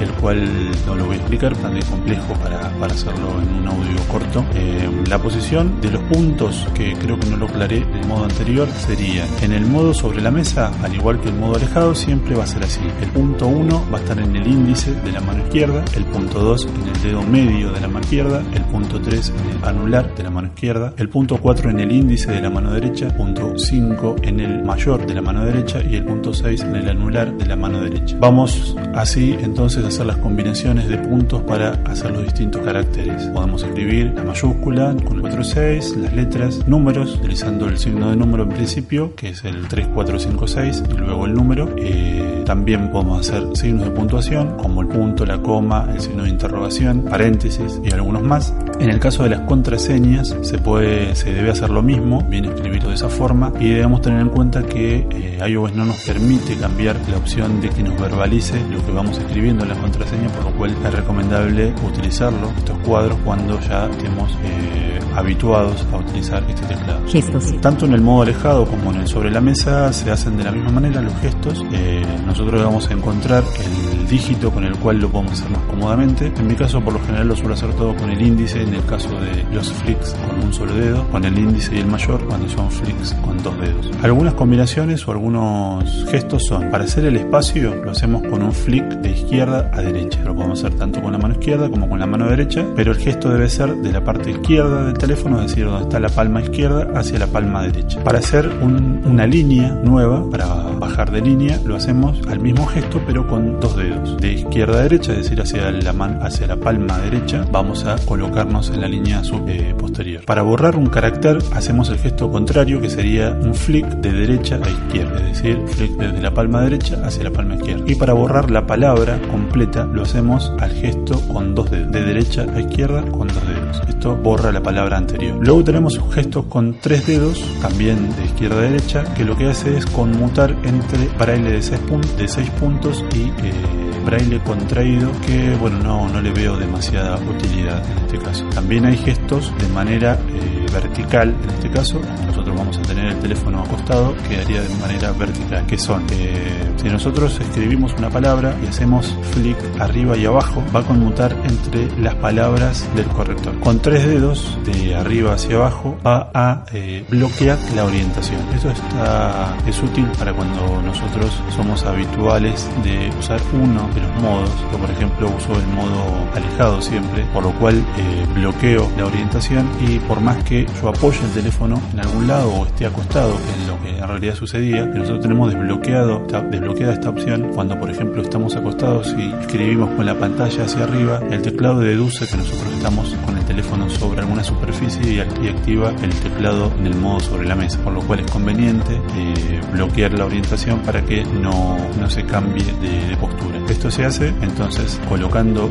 el 0.00 0.10
cual 0.12 0.44
no 0.86 0.94
lo 0.94 1.06
voy 1.06 1.16
a 1.16 1.18
explicar, 1.18 1.52
bastante 1.52 1.86
complejo 1.86 2.34
para, 2.34 2.70
para 2.78 2.92
hacerlo 2.92 3.40
en 3.40 3.54
un 3.56 3.68
audio 3.68 3.96
corto. 4.10 4.44
Eh, 4.54 4.88
la 5.08 5.18
posición 5.18 5.80
de 5.80 5.90
los 5.90 6.02
puntos, 6.04 6.66
que 6.74 6.94
creo 6.94 7.18
que 7.18 7.30
no 7.30 7.36
lo 7.36 7.46
aclaré 7.46 7.78
en 7.78 7.94
el 7.94 8.06
modo 8.06 8.24
anterior, 8.24 8.68
sería 8.68 9.26
en 9.42 9.52
el 9.52 9.66
modo 9.66 9.94
sobre 9.94 10.20
la 10.20 10.30
mesa, 10.30 10.70
al 10.82 10.94
igual 10.94 11.20
que 11.20 11.28
el 11.28 11.34
modo 11.34 11.56
alejado, 11.56 11.94
siempre 11.96 12.34
va 12.34 12.44
a 12.44 12.46
ser 12.46 12.62
así. 12.62 12.80
El 13.00 13.08
punto 13.10 13.46
1 13.46 13.86
va 13.92 13.98
a 13.98 14.00
estar 14.00 14.18
en 14.18 14.36
el 14.36 14.46
índice 14.46 14.94
de 14.94 15.12
la 15.12 15.20
mano 15.20 15.42
izquierda, 15.44 15.84
el 15.96 16.04
punto 16.04 16.40
2 16.40 16.66
en 16.66 16.88
el 16.88 17.02
dedo 17.02 17.22
medio 17.22 17.72
de 17.72 17.80
la 17.80 17.88
mano 17.88 18.00
izquierda, 18.00 18.42
el 18.54 18.62
punto 18.64 19.00
3 19.00 19.32
en 19.36 19.56
el 19.56 19.64
anular 19.64 20.14
de 20.14 20.22
la 20.22 20.30
mano 20.30 20.48
izquierda, 20.48 20.92
el 20.96 21.08
punto 21.08 21.38
4 21.38 21.70
en 21.70 21.80
el 21.80 21.92
índice 21.92 22.30
de 22.30 22.40
la 22.40 22.50
mano 22.50 22.72
derecha, 22.72 23.08
punto 23.16 23.58
5 23.58 24.16
en 24.22 24.40
el 24.40 24.62
mayor 24.62 25.06
de 25.06 25.14
la 25.14 25.22
mano 25.22 25.44
derecha 25.44 25.82
y 25.82 25.96
el 25.96 26.04
punto 26.04 26.32
6 26.32 26.60
en 26.62 26.76
el 26.76 26.88
anular 26.88 27.36
de 27.36 27.46
la 27.46 27.56
mano 27.56 27.80
derecha. 27.80 28.16
Vamos 28.20 28.76
así 28.94 29.36
entonces 29.40 29.84
a 29.84 29.88
hacer 29.88 30.06
las 30.06 30.18
combinaciones 30.18 30.88
de 30.88 30.98
puntos 30.98 31.42
para 31.42 31.72
hacer 31.86 32.10
los 32.12 32.24
distintos 32.24 32.62
caracteres. 32.62 33.24
Podemos 33.28 33.62
escribir 33.62 34.12
la 34.14 34.22
mayúscula 34.22 34.94
con 35.04 35.16
el 35.16 35.20
4 35.22 35.44
6, 35.44 35.96
las 35.96 36.12
letras, 36.12 36.66
números, 36.66 37.16
utilizando 37.16 37.68
el 37.68 37.78
signo 37.78 38.10
de 38.10 38.16
número 38.16 38.44
en 38.44 38.50
principio, 38.50 39.14
que 39.14 39.30
es 39.30 39.44
el 39.44 39.66
3, 39.68 39.88
4, 39.94 40.18
5, 40.18 40.46
6, 40.46 40.82
y 40.90 40.94
luego 40.94 41.26
el 41.26 41.34
número. 41.34 41.74
Eh, 41.88 42.42
también 42.44 42.90
podemos 42.90 43.20
hacer 43.20 43.44
signos 43.54 43.84
de 43.84 43.90
puntuación, 43.90 44.56
como 44.56 44.80
el 44.80 44.88
punto, 44.88 45.24
la 45.24 45.38
coma, 45.38 45.88
el 45.92 46.00
signo 46.00 46.24
de 46.24 46.30
interrogación, 46.30 47.02
paréntesis 47.02 47.80
y 47.84 47.92
algunos 47.92 48.22
más. 48.22 48.54
En 48.78 48.90
el 48.90 49.00
caso 49.00 49.22
de 49.24 49.30
las 49.30 49.40
contraseñas, 49.40 50.34
se, 50.42 50.58
puede, 50.58 51.14
se 51.14 51.32
debe 51.32 51.50
hacer 51.50 51.70
lo 51.70 51.82
mismo, 51.82 52.22
bien 52.28 52.44
escribirlo 52.44 52.90
de 52.90 52.94
esa 52.94 53.08
forma, 53.08 53.52
y 53.58 53.70
debemos 53.70 54.00
tener 54.00 54.20
en 54.20 54.28
cuenta 54.28 54.62
que 54.64 55.06
eh, 55.10 55.38
iOS 55.48 55.74
no 55.74 55.84
nos 55.86 55.96
permite 56.04 56.56
cambiar 56.56 56.96
la 57.08 57.16
opción 57.16 57.60
de 57.60 57.68
que 57.68 57.82
nos 57.82 58.00
verbalice 58.00 58.60
lo 58.70 58.84
que 58.84 58.92
vamos 58.92 59.18
escribiendo 59.18 59.64
en 59.64 59.70
la 59.70 59.76
contraseña, 59.76 60.28
por 60.28 60.44
lo 60.44 60.56
cual 60.56 60.76
es 60.84 60.94
recomendable 60.94 61.74
utilizarlo, 61.86 62.50
estos 62.58 62.78
cuadros, 62.78 63.18
cuando 63.24 63.58
ya 63.60 63.86
estemos 63.86 64.30
eh, 64.44 65.00
habituados 65.16 65.84
a 65.92 65.96
utilizar 65.96 66.44
este 66.48 66.66
teclado. 66.66 67.00
Gestos. 67.08 67.54
Tanto 67.60 67.86
en 67.86 67.94
el 67.94 68.02
modo 68.02 68.22
alejado 68.22 68.66
como 68.66 68.92
en 68.92 69.00
el 69.00 69.08
sobre 69.08 69.30
la 69.30 69.40
mesa 69.40 69.92
se 69.92 70.10
hacen 70.10 70.36
de 70.36 70.44
la 70.44 70.52
misma 70.52 70.70
manera 70.70 71.00
los 71.00 71.14
gestos. 71.20 71.64
Eh, 71.78 72.02
nosotros 72.24 72.62
vamos 72.62 72.88
a 72.88 72.94
encontrar 72.94 73.44
el 73.60 73.95
dígito 74.08 74.50
con 74.50 74.64
el 74.64 74.76
cual 74.76 74.98
lo 75.00 75.08
podemos 75.08 75.32
hacer 75.32 75.50
más 75.50 75.62
cómodamente. 75.68 76.32
En 76.36 76.46
mi 76.46 76.54
caso, 76.54 76.80
por 76.80 76.92
lo 76.94 77.00
general, 77.00 77.28
lo 77.28 77.36
suelo 77.36 77.54
hacer 77.54 77.72
todo 77.74 77.94
con 77.96 78.10
el 78.10 78.20
índice, 78.20 78.62
en 78.62 78.74
el 78.74 78.84
caso 78.84 79.08
de 79.20 79.44
los 79.54 79.72
flicks 79.72 80.14
con 80.28 80.44
un 80.44 80.52
solo 80.52 80.74
dedo, 80.74 81.06
con 81.10 81.24
el 81.24 81.38
índice 81.38 81.76
y 81.76 81.78
el 81.80 81.86
mayor 81.86 82.24
cuando 82.26 82.48
son 82.48 82.70
flicks 82.70 83.14
con 83.24 83.36
dos 83.42 83.58
dedos. 83.60 83.90
Algunas 84.02 84.34
combinaciones 84.34 85.06
o 85.08 85.12
algunos 85.12 86.06
gestos 86.10 86.44
son, 86.46 86.70
para 86.70 86.84
hacer 86.84 87.04
el 87.04 87.16
espacio, 87.16 87.74
lo 87.84 87.90
hacemos 87.90 88.22
con 88.22 88.42
un 88.42 88.52
flick 88.52 88.84
de 89.00 89.10
izquierda 89.10 89.70
a 89.72 89.80
derecha. 89.80 90.20
Lo 90.24 90.34
podemos 90.34 90.62
hacer 90.64 90.78
tanto 90.78 91.00
con 91.02 91.12
la 91.12 91.18
mano 91.18 91.34
izquierda 91.34 91.68
como 91.68 91.88
con 91.88 91.98
la 91.98 92.06
mano 92.06 92.28
derecha, 92.28 92.64
pero 92.74 92.92
el 92.92 92.98
gesto 92.98 93.28
debe 93.30 93.48
ser 93.48 93.74
de 93.76 93.92
la 93.92 94.02
parte 94.04 94.30
izquierda 94.30 94.84
del 94.84 94.94
teléfono, 94.98 95.40
es 95.40 95.48
decir, 95.48 95.64
donde 95.66 95.82
está 95.82 96.00
la 96.00 96.08
palma 96.08 96.40
izquierda 96.42 96.88
hacia 96.94 97.18
la 97.18 97.26
palma 97.26 97.62
derecha. 97.62 98.02
Para 98.04 98.18
hacer 98.18 98.48
un- 98.62 99.02
una 99.04 99.26
línea 99.26 99.70
nueva, 99.84 100.28
para 100.30 100.46
bajar 100.78 101.10
de 101.10 101.20
línea, 101.20 101.60
lo 101.64 101.76
hacemos 101.76 102.20
al 102.28 102.40
mismo 102.40 102.66
gesto, 102.66 103.00
pero 103.06 103.26
con 103.26 103.60
dos 103.60 103.76
dedos. 103.76 103.95
De 104.20 104.32
izquierda 104.32 104.78
a 104.78 104.82
derecha, 104.82 105.12
es 105.12 105.18
decir, 105.24 105.40
hacia 105.40 105.70
la, 105.70 105.92
man- 105.92 106.18
hacia 106.22 106.46
la 106.46 106.56
palma 106.56 106.98
derecha, 106.98 107.44
vamos 107.50 107.84
a 107.84 107.96
colocarnos 108.04 108.70
en 108.70 108.80
la 108.80 108.88
línea 108.88 109.22
eh, 109.48 109.74
posterior. 109.78 110.24
Para 110.24 110.42
borrar 110.42 110.76
un 110.76 110.86
carácter, 110.86 111.38
hacemos 111.54 111.88
el 111.90 111.98
gesto 111.98 112.30
contrario, 112.30 112.80
que 112.80 112.90
sería 112.90 113.30
un 113.30 113.54
flick 113.54 113.86
de 113.86 114.12
derecha 114.12 114.58
a 114.62 114.68
izquierda, 114.68 115.18
es 115.28 115.42
decir, 115.42 115.60
flick 115.66 115.92
desde 115.96 116.20
la 116.20 116.32
palma 116.32 116.60
derecha 116.62 117.00
hacia 117.04 117.24
la 117.24 117.30
palma 117.30 117.54
izquierda. 117.56 117.84
Y 117.86 117.94
para 117.94 118.12
borrar 118.12 118.50
la 118.50 118.66
palabra 118.66 119.20
completa, 119.30 119.84
lo 119.84 120.02
hacemos 120.02 120.52
al 120.60 120.70
gesto 120.72 121.20
con 121.32 121.54
dos 121.54 121.70
dedos, 121.70 121.92
de 121.92 122.02
derecha 122.04 122.46
a 122.54 122.60
izquierda 122.60 123.02
con 123.10 123.28
dos 123.28 123.46
dedos. 123.46 123.82
Esto 123.88 124.16
borra 124.16 124.52
la 124.52 124.62
palabra 124.62 124.96
anterior. 124.98 125.38
Luego 125.40 125.64
tenemos 125.64 126.00
gestos 126.12 126.46
con 126.46 126.76
tres 126.80 127.06
dedos, 127.06 127.42
también 127.60 128.14
de 128.16 128.24
izquierda 128.24 128.58
a 128.58 128.62
derecha, 128.62 129.04
que 129.14 129.24
lo 129.24 129.36
que 129.36 129.46
hace 129.46 129.76
es 129.76 129.86
conmutar 129.86 130.50
entre 130.64 131.08
braille 131.18 131.50
de 131.52 131.62
seis, 131.62 131.80
pun- 131.88 132.00
de 132.16 132.28
seis 132.28 132.50
puntos 132.50 133.04
y 133.14 133.22
eh, 133.22 133.85
braille 134.06 134.38
contraído, 134.40 135.10
que 135.26 135.54
bueno, 135.56 135.78
no, 135.80 136.08
no 136.08 136.20
le 136.20 136.30
veo 136.30 136.56
demasiada 136.56 137.16
utilidad 137.16 137.82
en 137.90 137.98
este 137.98 138.18
caso. 138.18 138.44
También 138.54 138.86
hay 138.86 138.96
gestos 138.96 139.52
de 139.58 139.68
manera 139.68 140.18
eh, 140.28 140.66
vertical, 140.72 141.34
en 141.42 141.50
este 141.50 141.70
caso, 141.70 142.00
nosotros 142.26 142.56
vamos 142.56 142.78
a 142.78 142.82
tener 142.82 143.06
el 143.06 143.18
teléfono 143.18 143.62
acostado, 143.62 144.14
quedaría 144.28 144.62
de 144.62 144.74
manera 144.76 145.12
vertical, 145.12 145.66
que 145.66 145.76
son, 145.76 146.04
eh, 146.12 146.72
si 146.76 146.88
nosotros 146.88 147.38
escribimos 147.40 147.92
una 147.98 148.08
palabra 148.08 148.54
y 148.62 148.66
hacemos 148.68 149.14
flick 149.32 149.58
arriba 149.80 150.16
y 150.16 150.24
abajo, 150.24 150.62
va 150.74 150.80
a 150.80 150.82
conmutar 150.84 151.36
entre 151.44 151.88
las 152.00 152.14
palabras 152.14 152.88
del 152.94 153.06
corrector. 153.06 153.58
Con 153.60 153.80
tres 153.80 154.06
dedos, 154.06 154.56
de 154.64 154.94
arriba 154.94 155.34
hacia 155.34 155.56
abajo, 155.56 155.96
va 156.06 156.30
a 156.32 156.64
eh, 156.72 157.04
bloquear 157.08 157.58
la 157.74 157.84
orientación. 157.84 158.40
Eso 158.54 158.70
está, 158.70 159.56
es 159.66 159.82
útil 159.82 160.06
para 160.18 160.32
cuando 160.32 160.80
nosotros 160.82 161.42
somos 161.54 161.84
habituales 161.84 162.68
de 162.84 163.10
usar 163.18 163.40
uno 163.52 163.88
los 164.00 164.22
modos. 164.22 164.50
Yo, 164.72 164.78
por 164.78 164.90
ejemplo, 164.90 165.30
uso 165.36 165.52
el 165.58 165.66
modo 165.68 166.04
alejado 166.34 166.80
siempre, 166.82 167.24
por 167.32 167.44
lo 167.44 167.50
cual 167.52 167.76
eh, 167.96 168.26
bloqueo 168.34 168.88
la 168.96 169.06
orientación 169.06 169.68
y 169.86 169.98
por 170.00 170.20
más 170.20 170.36
que 170.44 170.66
yo 170.80 170.88
apoye 170.88 171.18
el 171.24 171.30
teléfono 171.32 171.80
en 171.92 172.00
algún 172.00 172.26
lado 172.26 172.50
o 172.52 172.66
esté 172.66 172.86
acostado, 172.86 173.34
es 173.34 173.66
lo 173.68 173.80
que 173.82 173.98
en 173.98 174.06
realidad 174.08 174.34
sucedía, 174.34 174.84
nosotros 174.86 175.20
tenemos 175.20 175.52
desbloqueado, 175.52 176.22
esta- 176.26 176.42
desbloqueada 176.42 176.92
esta 176.94 177.10
opción 177.10 177.50
cuando, 177.54 177.78
por 177.78 177.90
ejemplo, 177.90 178.22
estamos 178.22 178.54
acostados 178.56 179.14
y 179.18 179.32
escribimos 179.40 179.90
con 179.90 180.06
la 180.06 180.14
pantalla 180.14 180.64
hacia 180.64 180.84
arriba, 180.84 181.20
el 181.30 181.42
teclado 181.42 181.80
deduce 181.80 182.26
que 182.26 182.36
nosotros 182.36 182.72
estamos 182.74 183.14
con 183.24 183.36
el 183.36 183.44
teléfono 183.44 183.88
sobre 183.90 184.20
alguna 184.20 184.44
superficie 184.44 185.14
y 185.14 185.20
activa 185.48 185.92
el 186.02 186.10
teclado 186.20 186.72
en 186.78 186.86
el 186.86 186.94
modo 186.96 187.20
sobre 187.20 187.46
la 187.46 187.54
mesa, 187.54 187.78
por 187.82 187.92
lo 187.92 188.00
cual 188.00 188.20
es 188.20 188.30
conveniente 188.30 188.94
eh, 189.16 189.60
bloquear 189.72 190.12
la 190.12 190.26
orientación 190.26 190.80
para 190.80 191.02
que 191.04 191.24
no, 191.24 191.76
no 192.00 192.10
se 192.10 192.24
cambie 192.24 192.64
de, 192.80 193.08
de 193.08 193.16
postura. 193.16 193.58
Esto 193.68 193.85
se 193.90 194.04
hace 194.04 194.28
entonces 194.42 195.00
colocando 195.08 195.70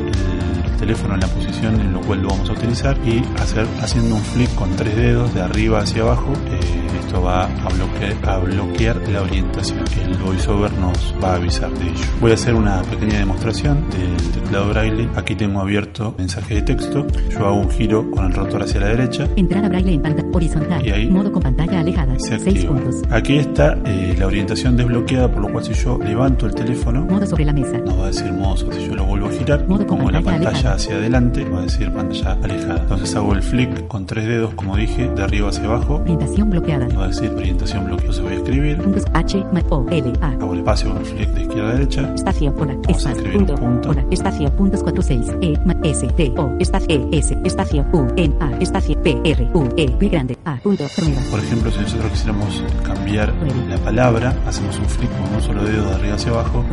teléfono 0.76 1.14
en 1.16 1.20
la 1.22 1.28
posición 1.28 1.80
en 1.80 1.94
la 1.94 2.00
cual 2.00 2.22
lo 2.22 2.30
vamos 2.30 2.50
a 2.50 2.54
utilizar 2.54 2.98
y 3.06 3.22
hacer 3.42 3.66
haciendo 3.82 4.16
un 4.16 4.22
flick 4.22 4.54
con 4.56 4.70
tres 4.76 4.96
dedos 4.96 5.34
de 5.34 5.42
arriba 5.42 5.80
hacia 5.80 6.02
abajo. 6.04 6.32
eh, 6.52 6.60
esto 7.06 7.22
va 7.22 7.44
a 7.46 7.70
bloquear, 7.70 8.16
a 8.30 8.38
bloquear 8.40 8.98
la 9.10 9.22
orientación. 9.22 9.80
El 10.04 10.18
voiceover 10.18 10.72
nos 10.80 11.14
va 11.24 11.34
a 11.34 11.36
avisar 11.36 11.72
de 11.72 11.86
ello. 11.90 12.04
Voy 12.20 12.32
a 12.32 12.34
hacer 12.34 12.56
una 12.56 12.82
pequeña 12.84 13.20
demostración 13.20 13.86
del 13.92 14.32
teclado 14.32 14.70
braille. 14.70 15.08
Aquí 15.16 15.36
tengo 15.36 15.60
abierto 15.62 16.16
mensaje 16.18 16.56
de 16.56 16.62
texto. 16.64 17.06
Yo 17.30 17.46
hago 17.46 17.56
un 17.58 17.70
giro 17.70 18.10
con 18.12 18.26
el 18.26 18.34
rotor 18.34 18.64
hacia 18.64 18.80
la 18.82 18.88
derecha. 18.88 19.28
Entrada 19.36 19.70
braille 19.70 19.94
en 19.94 20.02
pantalla 20.02 20.28
horizontal. 20.34 20.86
Y 20.86 20.92
ahí 20.92 21.10
Modo 21.10 21.32
con 21.32 21.44
pantalla 21.44 21.80
alejada. 21.82 22.16
se 22.18 22.40
6 22.40 22.56
activa. 22.56 22.74
puntos. 22.76 22.96
Aquí 23.12 23.38
está 23.38 23.78
eh, 23.86 24.16
la 24.18 24.26
orientación 24.28 24.76
desbloqueada, 24.76 25.32
por 25.32 25.42
lo 25.44 25.52
cual 25.52 25.64
si 25.64 25.74
yo 25.74 26.00
levanto 26.00 26.48
el 26.48 26.56
teléfono, 26.56 27.06
Modo 27.06 27.26
sobre 27.28 27.46
la 27.46 27.54
mesa. 27.54 27.78
nos 27.78 28.00
va 28.00 28.04
a 28.06 28.08
decir 28.08 28.32
modo, 28.34 28.58
si 28.72 28.88
yo 28.88 28.96
lo 28.96 29.06
vuelvo 29.06 29.28
a 29.28 29.32
girar, 29.32 29.68
Modo 29.68 29.86
con 29.86 29.98
pongo 30.00 30.12
la 30.12 30.22
pantalla 30.22 30.52
pantalla 30.52 30.75
hacia 30.76 30.96
adelante, 30.96 31.44
va 31.50 31.60
a 31.60 31.62
decir 31.64 31.92
pantalla 31.92 32.38
alejada. 32.44 32.82
Entonces 32.82 33.16
hago 33.16 33.34
el 33.34 33.42
flick 33.42 33.88
con 33.88 34.06
tres 34.06 34.26
dedos, 34.28 34.54
como 34.54 34.76
dije, 34.78 35.10
de 35.10 35.24
arriba 35.24 35.50
hacia 35.50 35.66
abajo. 35.66 35.96
Orientación 35.96 36.50
bloqueada. 36.50 36.88
Va 36.98 37.06
a 37.06 37.08
decir 37.08 37.32
orientación 37.32 37.86
bloqueada. 37.86 38.12
Entonces 38.12 38.24
voy 38.24 38.34
a 38.34 38.36
escribir. 38.38 38.78
Puntos 38.78 39.06
H, 39.14 39.46
O, 39.70 39.86
L, 39.90 40.14
A. 40.22 40.28
Hago 40.30 40.54
el 40.54 40.60
espacio 40.60 40.90
con 40.90 40.98
el 41.00 41.06
flick 41.06 41.30
de 41.30 41.42
izquierda 41.42 41.70
a 41.70 41.74
derecha. 41.74 42.14
Espacio, 42.16 42.54
hola, 42.58 42.74
Vamos 42.74 43.06
a 43.06 43.12
espacio, 43.12 43.32
punto, 43.32 43.56
punto. 43.56 43.96
espacio, 44.12 44.52
puntos 44.56 44.84
46, 44.84 45.32
E, 45.42 45.54
M, 45.54 45.76
S, 45.84 46.08
T, 46.08 46.34
O, 46.38 46.52
espacio, 46.60 46.88
E, 47.12 47.18
S, 47.18 47.38
espacio, 47.44 47.86
U, 47.94 48.08
N, 48.16 48.36
A, 48.40 48.52
espacio, 48.60 49.02
P, 49.02 49.22
R, 49.24 49.50
U, 49.54 49.68
E, 49.78 49.88
B 50.00 50.10
grande, 50.10 50.38
A, 50.46 50.58
punto. 50.58 50.84
Por 51.32 51.40
ejemplo, 51.40 51.72
si 51.72 51.80
nosotros 51.80 52.12
quisiéramos 52.12 52.64
cambiar 52.84 53.34
la 53.70 53.78
palabra, 53.78 54.34
hacemos 54.46 54.78
un 54.78 54.86
flick 54.86 55.10
con 55.12 55.36
un 55.36 55.42
solo 55.42 55.64
dedo 55.64 55.86
de 55.90 55.96
arriba 55.96 56.16
hacia 56.16 56.32
abajo 56.32 56.66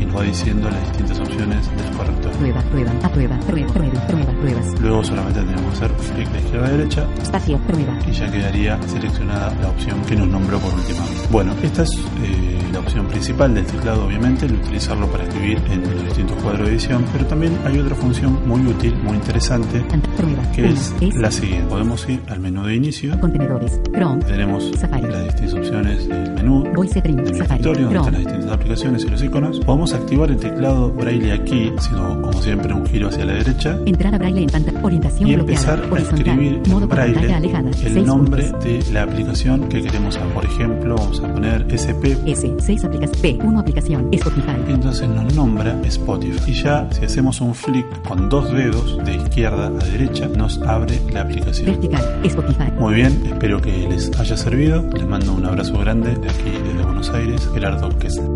y 0.00 0.04
nos 0.04 0.16
va 0.16 0.22
diciendo 0.22 0.70
las 0.70 0.80
distintas 0.88 1.20
opciones 1.20 1.70
del 1.76 1.96
corrector. 1.96 2.30
prueba, 2.32 2.60
prueba, 2.70 2.89
a 3.02 3.08
prueba, 3.10 3.38
prueba, 3.40 3.72
prueba, 3.72 4.06
prueba, 4.06 4.32
pruebas. 4.40 4.80
Luego 4.80 5.04
solamente 5.04 5.40
tenemos 5.40 5.78
que 5.78 5.84
hacer 5.84 5.90
flick 5.98 6.28
de 6.30 6.38
izquierda 6.40 6.66
a 6.66 6.70
derecha 6.70 7.06
Espacio, 7.22 7.58
prueba. 7.66 7.98
y 8.08 8.12
ya 8.12 8.30
quedaría 8.30 8.82
seleccionada 8.88 9.54
la 9.60 9.68
opción 9.68 10.00
que 10.08 10.16
nos 10.16 10.28
nombró 10.28 10.58
por 10.58 10.72
última 10.74 11.00
vez. 11.00 11.28
Bueno, 11.30 11.52
esta 11.62 11.82
es 11.82 11.90
eh, 12.22 12.58
la 12.72 12.80
opción 12.80 13.06
principal 13.06 13.54
del 13.54 13.66
teclado, 13.66 14.06
obviamente, 14.06 14.46
el 14.46 14.54
utilizarlo 14.54 15.06
para 15.08 15.24
escribir 15.24 15.58
en 15.70 15.82
los 15.82 16.04
distintos 16.04 16.36
cuadros 16.42 16.66
de 16.66 16.72
edición, 16.74 17.04
pero 17.12 17.26
también 17.26 17.56
hay 17.64 17.78
otra 17.78 17.94
función 17.94 18.38
muy 18.46 18.60
útil, 18.66 18.94
muy 19.02 19.14
interesante, 19.16 19.80
Prueba. 20.16 20.42
que 20.54 20.68
es 20.68 20.94
es 21.00 21.14
la 21.16 21.30
siguiente. 21.30 21.66
Podemos 21.68 22.08
ir 22.08 22.20
al 22.28 22.40
menú 22.40 22.64
de 22.64 22.74
inicio, 22.76 23.18
contenedores, 23.20 23.80
Chrome, 23.92 24.24
tenemos 24.24 24.70
Safari. 24.76 25.06
las 25.06 25.24
distintas 25.24 25.54
opciones 25.54 26.08
del 26.08 26.32
menú, 26.32 26.64
Voice 26.74 27.00
del 27.00 27.18
escritorio, 27.20 27.84
donde 27.84 27.98
están 27.98 28.12
las 28.14 28.24
distintas 28.24 28.52
aplicaciones 28.52 29.04
y 29.04 29.08
los 29.08 29.22
iconos. 29.22 29.60
Podemos 29.60 29.92
activar 29.92 30.30
el 30.30 30.36
teclado 30.38 30.90
braille 30.92 31.32
aquí, 31.32 31.72
haciendo 31.76 32.20
como 32.22 32.32
siempre 32.42 32.72
un 32.72 32.79
giro 32.86 33.08
hacia 33.08 33.24
la 33.24 33.34
derecha. 33.34 33.78
Entrada 33.86 34.18
braille 34.18 34.42
en 34.42 34.50
pantalla, 34.50 34.80
orientación 34.82 35.28
y 35.28 35.34
bloqueada, 35.36 35.74
empezar 35.74 35.78
a 35.84 35.92
horizontal, 35.92 36.28
escribir 36.28 36.68
modo 36.68 36.82
en 36.84 36.88
braille 36.88 37.32
alejada, 37.34 37.68
el 37.68 37.74
6 37.74 38.06
nombre 38.06 38.42
puntos. 38.44 38.64
de 38.64 38.92
la 38.92 39.02
aplicación 39.02 39.68
que 39.68 39.82
queremos. 39.82 40.18
Por 40.34 40.44
ejemplo, 40.44 40.96
vamos 40.96 41.20
a 41.20 41.32
poner 41.32 41.66
SP 41.72 42.16
S, 42.26 42.52
6 42.58 42.84
aplicaciones, 42.84 43.20
P, 43.20 43.38
1 43.42 43.58
aplicación, 43.60 44.08
Spotify. 44.12 44.52
y 44.68 44.72
entonces 44.72 45.08
nos 45.08 45.34
nombra 45.34 45.76
Spotify. 45.84 46.50
Y 46.50 46.54
ya 46.54 46.88
si 46.92 47.04
hacemos 47.04 47.40
un 47.40 47.54
flick 47.54 47.86
con 48.06 48.28
dos 48.28 48.52
dedos 48.52 48.98
de 49.04 49.16
izquierda 49.16 49.66
a 49.66 49.70
derecha, 49.70 50.28
nos 50.28 50.60
abre 50.62 51.00
la 51.12 51.22
aplicación. 51.22 51.66
Vertical, 51.66 52.20
Spotify. 52.24 52.70
Muy 52.78 52.94
bien, 52.94 53.22
espero 53.26 53.60
que 53.60 53.70
les 53.88 54.10
haya 54.18 54.36
servido. 54.36 54.82
Les 54.94 55.06
mando 55.06 55.32
un 55.34 55.44
abrazo 55.46 55.78
grande 55.78 56.14
de 56.16 56.28
aquí 56.28 56.50
desde 56.50 56.82
Buenos 56.84 57.10
Aires, 57.10 57.48
Gerardo 57.54 57.88
Kessler. 57.98 58.28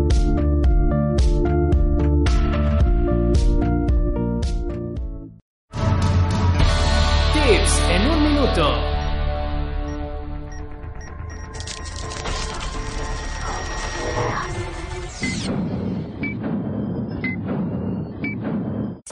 En 7.47 8.09
un 8.09 8.23
minuto. 8.23 8.94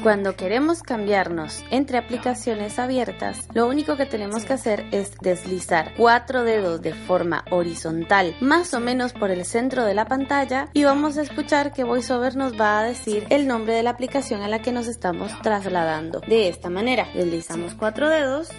Cuando 0.04 0.36
queremos 0.36 0.84
cambiarnos 0.84 1.64
entre 1.72 1.98
aplicaciones 1.98 2.78
abiertas, 2.78 3.48
lo 3.54 3.70
único 3.70 3.96
que 3.96 4.06
tenemos 4.06 4.44
que 4.44 4.52
hacer 4.52 4.86
es 4.92 5.14
deslizar 5.22 5.94
cuatro 5.96 6.44
dedos 6.44 6.82
de 6.82 6.94
forma 6.94 7.46
horizontal, 7.52 8.36
más 8.42 8.74
o 8.74 8.82
menos 8.82 9.14
por 9.14 9.32
el 9.32 9.46
centro 9.46 9.86
de 9.86 9.94
la 9.94 10.04
pantalla, 10.04 10.68
y 10.74 10.84
vamos 10.84 11.18
a 11.18 11.22
escuchar 11.22 11.72
que 11.72 11.86
VoiceOver 11.86 12.36
nos 12.36 12.60
va 12.60 12.82
a 12.82 12.84
decir 12.84 13.26
el 13.30 13.48
nombre 13.48 13.76
de 13.76 13.84
la 13.84 13.92
aplicación 13.92 14.42
a 14.42 14.50
la 14.50 14.62
que 14.62 14.74
nos 14.74 14.88
estamos 14.88 15.32
trasladando. 15.42 16.20
De 16.28 16.50
esta 16.50 16.70
manera, 16.70 17.08
deslizamos 17.14 17.74
cuatro 17.74 18.10
dedos 18.10 18.50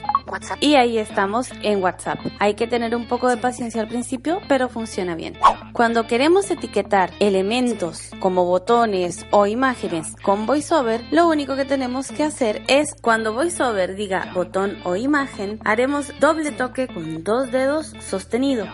y 0.61 0.77
ahí 0.77 0.97
estamos 0.97 1.51
en 1.63 1.83
WhatsApp. 1.83 2.21
Hay 2.39 2.55
que 2.55 2.67
tener 2.67 2.97
un 2.97 3.07
poco 3.07 3.29
de 3.29 3.37
paciencia 3.37 3.83
al 3.83 3.89
principio, 3.89 4.41
pero 4.49 4.71
funciona 4.71 5.15
bien. 5.15 5.37
Cuando 5.75 6.07
queremos 6.07 6.51
etiquetar 6.51 7.11
elementos 7.21 8.11
como 8.19 8.47
botones 8.47 9.27
o 9.31 9.45
imágenes 9.45 10.15
con 10.23 10.47
VoiceOver, 10.47 11.05
lo 11.11 11.34
único 11.35 11.57
que 11.57 11.65
tenemos 11.65 12.13
que 12.13 12.23
hacer 12.23 12.63
es 12.69 12.95
cuando 13.03 13.35
VoiceOver 13.35 13.97
diga 13.97 14.31
botón 14.33 14.79
o 14.85 14.95
imagen, 14.95 15.59
haremos 15.65 16.13
doble 16.21 16.53
toque 16.53 16.87
con 16.87 17.25
dos 17.25 17.51
dedos 17.51 17.93
sostenido. 18.01 18.69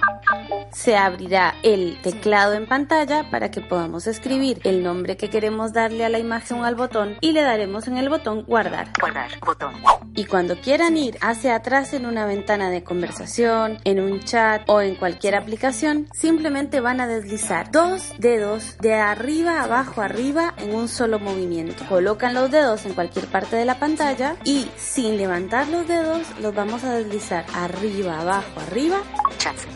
Se 0.70 0.94
abrirá 0.94 1.54
el 1.62 2.00
teclado 2.02 2.52
en 2.52 2.66
pantalla 2.66 3.30
para 3.30 3.50
que 3.50 3.62
podamos 3.62 4.06
escribir 4.06 4.60
el 4.64 4.82
nombre 4.82 5.16
que 5.16 5.30
queremos 5.30 5.72
darle 5.72 6.04
a 6.04 6.10
la 6.10 6.18
imagen 6.18 6.58
o 6.58 6.64
al 6.64 6.74
botón 6.74 7.16
y 7.22 7.32
le 7.32 7.40
daremos 7.40 7.88
en 7.88 7.96
el 7.96 8.10
botón 8.10 8.44
guardar. 8.44 8.88
Guardar, 9.00 9.30
botón. 9.40 9.72
Y 10.14 10.26
cuando 10.26 10.56
quieran 10.56 10.96
ir 10.96 11.16
hacia 11.22 11.56
atrás 11.56 11.94
en 11.94 12.04
una 12.04 12.26
ventana 12.26 12.68
de 12.70 12.84
conversación, 12.84 13.78
en 13.84 14.00
un 14.00 14.20
chat 14.20 14.68
o 14.68 14.82
en 14.82 14.96
cualquier 14.96 15.34
aplicación, 15.34 16.08
simplemente 16.12 16.80
van 16.80 17.00
a 17.00 17.08
deslizar 17.08 17.72
dos 17.72 18.12
dedos 18.18 18.76
de 18.78 18.94
arriba 18.94 19.62
abajo 19.62 20.02
arriba 20.02 20.54
en 20.58 20.74
un 20.74 20.88
solo 20.88 21.18
movimiento. 21.18 21.84
Colocan 21.88 22.34
los 22.34 22.49
dedos 22.50 22.86
en 22.86 22.94
cualquier 22.94 23.26
parte 23.26 23.56
de 23.56 23.64
la 23.64 23.78
pantalla 23.78 24.36
y 24.44 24.68
sin 24.76 25.16
levantar 25.16 25.68
los 25.68 25.86
dedos 25.86 26.26
los 26.40 26.54
vamos 26.54 26.84
a 26.84 26.94
deslizar 26.94 27.44
arriba 27.54 28.20
abajo 28.20 28.60
arriba 28.60 28.98
Chats, 29.38 29.66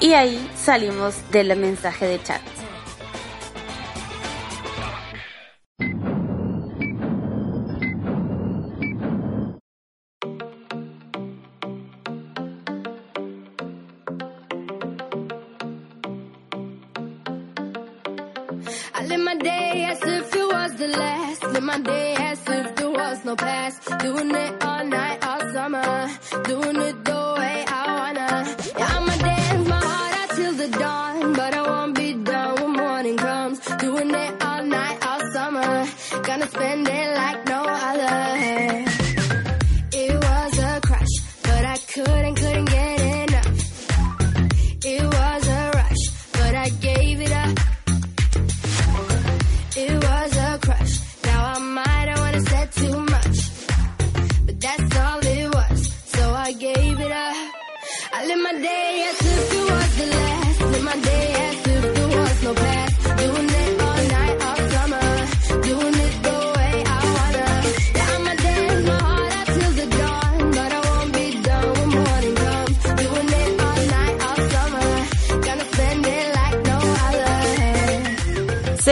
y 0.00 0.12
ahí 0.12 0.50
salimos 0.54 1.14
del 1.32 1.56
mensaje 1.56 2.06
de 2.06 2.22
chat. 2.22 2.40
No. 23.36 23.98
Doing 23.98 24.34
it 24.34 24.64
all 24.64 24.84
night, 24.84 25.24
all 25.24 25.40
summer. 25.52 26.10
Doing 26.44 26.76
it 26.76 27.09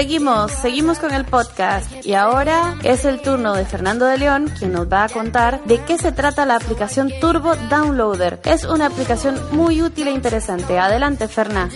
Seguimos, 0.09 0.53
seguimos 0.53 0.99
con 1.01 1.13
el 1.13 1.27
podcast 1.27 2.07
y 2.07 2.15
ahora 2.15 2.79
es 2.83 3.05
el 3.05 3.21
turno 3.21 3.53
de 3.53 3.67
Fernando 3.67 4.07
de 4.07 4.17
León 4.17 4.51
quien 4.59 4.73
nos 4.73 4.91
va 4.91 5.05
a 5.05 5.09
contar 5.11 5.63
de 5.65 5.83
qué 5.85 5.99
se 5.99 6.13
trata 6.13 6.47
la 6.47 6.57
aplicación 6.57 7.13
Turbo 7.21 7.55
Downloader. 7.69 8.41
Es 8.45 8.65
una 8.65 8.87
aplicación 8.87 9.39
muy 9.53 9.83
útil 9.83 10.09
e 10.09 10.13
interesante. 10.13 10.79
Adelante, 10.79 11.29
Ferná. 11.29 11.69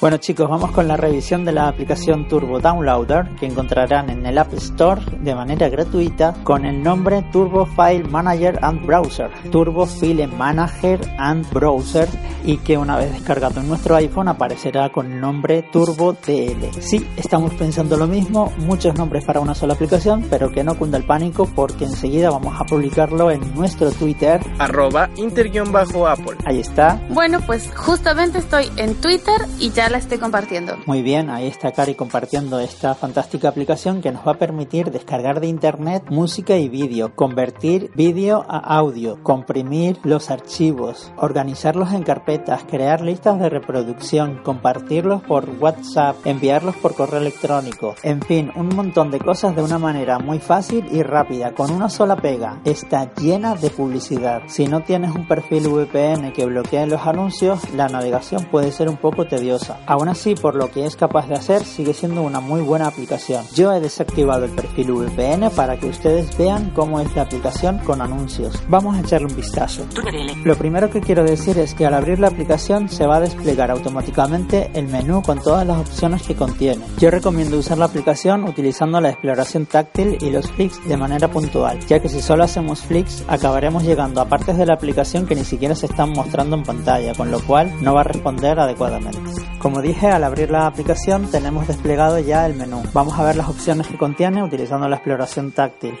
Bueno 0.00 0.18
chicos, 0.18 0.48
vamos 0.48 0.70
con 0.70 0.86
la 0.86 0.96
revisión 0.96 1.44
de 1.44 1.50
la 1.50 1.66
aplicación 1.66 2.28
Turbo 2.28 2.60
Downloader 2.60 3.34
que 3.34 3.46
encontrarán 3.46 4.10
en 4.10 4.24
el 4.24 4.38
App 4.38 4.54
Store 4.54 5.02
de 5.22 5.34
manera 5.34 5.68
gratuita 5.68 6.34
con 6.44 6.64
el 6.64 6.84
nombre 6.84 7.24
Turbo 7.32 7.66
File 7.66 8.04
Manager 8.04 8.60
and 8.62 8.86
Browser. 8.86 9.28
Turbo 9.50 9.86
File 9.86 10.28
Manager 10.28 11.00
and 11.18 11.50
Browser 11.52 12.08
y 12.44 12.58
que 12.58 12.78
una 12.78 12.96
vez 12.96 13.12
descargado 13.12 13.60
en 13.60 13.66
nuestro 13.66 13.96
iPhone 13.96 14.28
aparecerá 14.28 14.88
con 14.92 15.10
el 15.10 15.20
nombre 15.20 15.64
Turbo 15.64 16.12
DL. 16.12 16.70
Sí, 16.80 17.04
estamos 17.16 17.52
pensando 17.54 17.96
lo 17.96 18.06
mismo, 18.06 18.52
muchos 18.58 18.94
nombres 18.94 19.24
para 19.24 19.40
una 19.40 19.56
sola 19.56 19.74
aplicación, 19.74 20.28
pero 20.30 20.52
que 20.52 20.62
no 20.62 20.78
cunda 20.78 20.96
el 20.96 21.04
pánico 21.04 21.50
porque 21.56 21.86
enseguida 21.86 22.30
vamos 22.30 22.54
a 22.56 22.64
publicarlo 22.64 23.32
en 23.32 23.52
nuestro 23.52 23.90
Twitter. 23.90 24.40
Arroba 24.60 25.10
inter-apple. 25.16 26.36
Ahí 26.46 26.60
está. 26.60 27.00
Bueno, 27.10 27.40
pues 27.44 27.68
justamente 27.74 28.38
estoy 28.38 28.70
en 28.76 28.94
Twitter 28.94 29.40
y 29.58 29.70
ya 29.70 29.87
la 29.90 29.98
estoy 29.98 30.18
compartiendo. 30.18 30.76
Muy 30.86 31.02
bien, 31.02 31.30
ahí 31.30 31.46
está 31.46 31.72
Cari 31.72 31.94
compartiendo 31.94 32.58
esta 32.60 32.94
fantástica 32.94 33.48
aplicación 33.48 34.00
que 34.00 34.12
nos 34.12 34.26
va 34.26 34.32
a 34.32 34.38
permitir 34.38 34.90
descargar 34.90 35.40
de 35.40 35.46
internet 35.46 36.04
música 36.10 36.56
y 36.56 36.68
vídeo, 36.68 37.14
convertir 37.14 37.90
vídeo 37.94 38.44
a 38.48 38.58
audio, 38.76 39.22
comprimir 39.22 39.98
los 40.04 40.30
archivos, 40.30 41.12
organizarlos 41.16 41.92
en 41.92 42.02
carpetas, 42.02 42.64
crear 42.64 43.00
listas 43.00 43.38
de 43.38 43.48
reproducción, 43.48 44.42
compartirlos 44.42 45.22
por 45.22 45.48
WhatsApp, 45.60 46.16
enviarlos 46.26 46.76
por 46.76 46.94
correo 46.94 47.20
electrónico, 47.20 47.94
en 48.02 48.20
fin, 48.20 48.52
un 48.56 48.68
montón 48.68 49.10
de 49.10 49.20
cosas 49.20 49.56
de 49.56 49.62
una 49.62 49.78
manera 49.78 50.18
muy 50.18 50.38
fácil 50.38 50.86
y 50.90 51.02
rápida, 51.02 51.54
con 51.54 51.70
una 51.70 51.88
sola 51.88 52.16
pega. 52.16 52.60
Está 52.64 53.14
llena 53.14 53.54
de 53.54 53.70
publicidad. 53.70 54.42
Si 54.46 54.66
no 54.66 54.82
tienes 54.82 55.14
un 55.14 55.26
perfil 55.26 55.68
VPN 55.68 56.32
que 56.32 56.46
bloquee 56.46 56.86
los 56.86 57.06
anuncios, 57.06 57.60
la 57.74 57.88
navegación 57.88 58.44
puede 58.50 58.72
ser 58.72 58.88
un 58.88 58.96
poco 58.96 59.26
tediosa. 59.26 59.77
Aún 59.86 60.08
así, 60.08 60.34
por 60.34 60.54
lo 60.54 60.70
que 60.70 60.86
es 60.86 60.96
capaz 60.96 61.28
de 61.28 61.34
hacer, 61.34 61.64
sigue 61.64 61.94
siendo 61.94 62.22
una 62.22 62.40
muy 62.40 62.60
buena 62.60 62.86
aplicación. 62.86 63.44
Yo 63.54 63.72
he 63.72 63.80
desactivado 63.80 64.44
el 64.44 64.50
perfil 64.50 64.92
VPN 64.92 65.50
para 65.50 65.78
que 65.78 65.86
ustedes 65.86 66.36
vean 66.36 66.70
cómo 66.70 67.00
es 67.00 67.14
la 67.14 67.22
aplicación 67.22 67.78
con 67.78 68.00
anuncios. 68.00 68.62
Vamos 68.68 68.96
a 68.96 69.00
echarle 69.00 69.28
un 69.28 69.36
vistazo. 69.36 69.84
Lo 70.44 70.56
primero 70.56 70.90
que 70.90 71.00
quiero 71.00 71.24
decir 71.24 71.58
es 71.58 71.74
que 71.74 71.86
al 71.86 71.94
abrir 71.94 72.18
la 72.18 72.28
aplicación 72.28 72.88
se 72.88 73.06
va 73.06 73.16
a 73.16 73.20
desplegar 73.20 73.70
automáticamente 73.70 74.70
el 74.74 74.88
menú 74.88 75.22
con 75.22 75.40
todas 75.40 75.66
las 75.66 75.78
opciones 75.78 76.22
que 76.22 76.34
contiene. 76.34 76.84
Yo 76.98 77.10
recomiendo 77.10 77.58
usar 77.58 77.78
la 77.78 77.86
aplicación 77.86 78.44
utilizando 78.44 79.00
la 79.00 79.10
exploración 79.10 79.66
táctil 79.66 80.18
y 80.20 80.30
los 80.30 80.50
flicks 80.50 80.86
de 80.88 80.96
manera 80.96 81.28
puntual, 81.28 81.78
ya 81.86 82.00
que 82.00 82.08
si 82.08 82.20
solo 82.20 82.44
hacemos 82.44 82.82
flicks 82.82 83.24
acabaremos 83.28 83.84
llegando 83.84 84.20
a 84.20 84.28
partes 84.28 84.56
de 84.56 84.66
la 84.66 84.74
aplicación 84.74 85.26
que 85.26 85.34
ni 85.34 85.44
siquiera 85.44 85.74
se 85.74 85.86
están 85.86 86.10
mostrando 86.10 86.56
en 86.56 86.62
pantalla, 86.62 87.14
con 87.14 87.30
lo 87.30 87.40
cual 87.40 87.72
no 87.82 87.94
va 87.94 88.00
a 88.00 88.04
responder 88.04 88.58
adecuadamente. 88.58 89.18
Como 89.68 89.82
dije, 89.82 90.06
al 90.06 90.24
abrir 90.24 90.50
la 90.50 90.66
aplicación 90.66 91.30
tenemos 91.30 91.68
desplegado 91.68 92.18
ya 92.18 92.46
el 92.46 92.54
menú. 92.54 92.82
Vamos 92.94 93.18
a 93.18 93.22
ver 93.22 93.36
las 93.36 93.50
opciones 93.50 93.86
que 93.86 93.98
contiene 93.98 94.42
utilizando 94.42 94.88
la 94.88 94.96
exploración 94.96 95.52
táctil. 95.52 95.92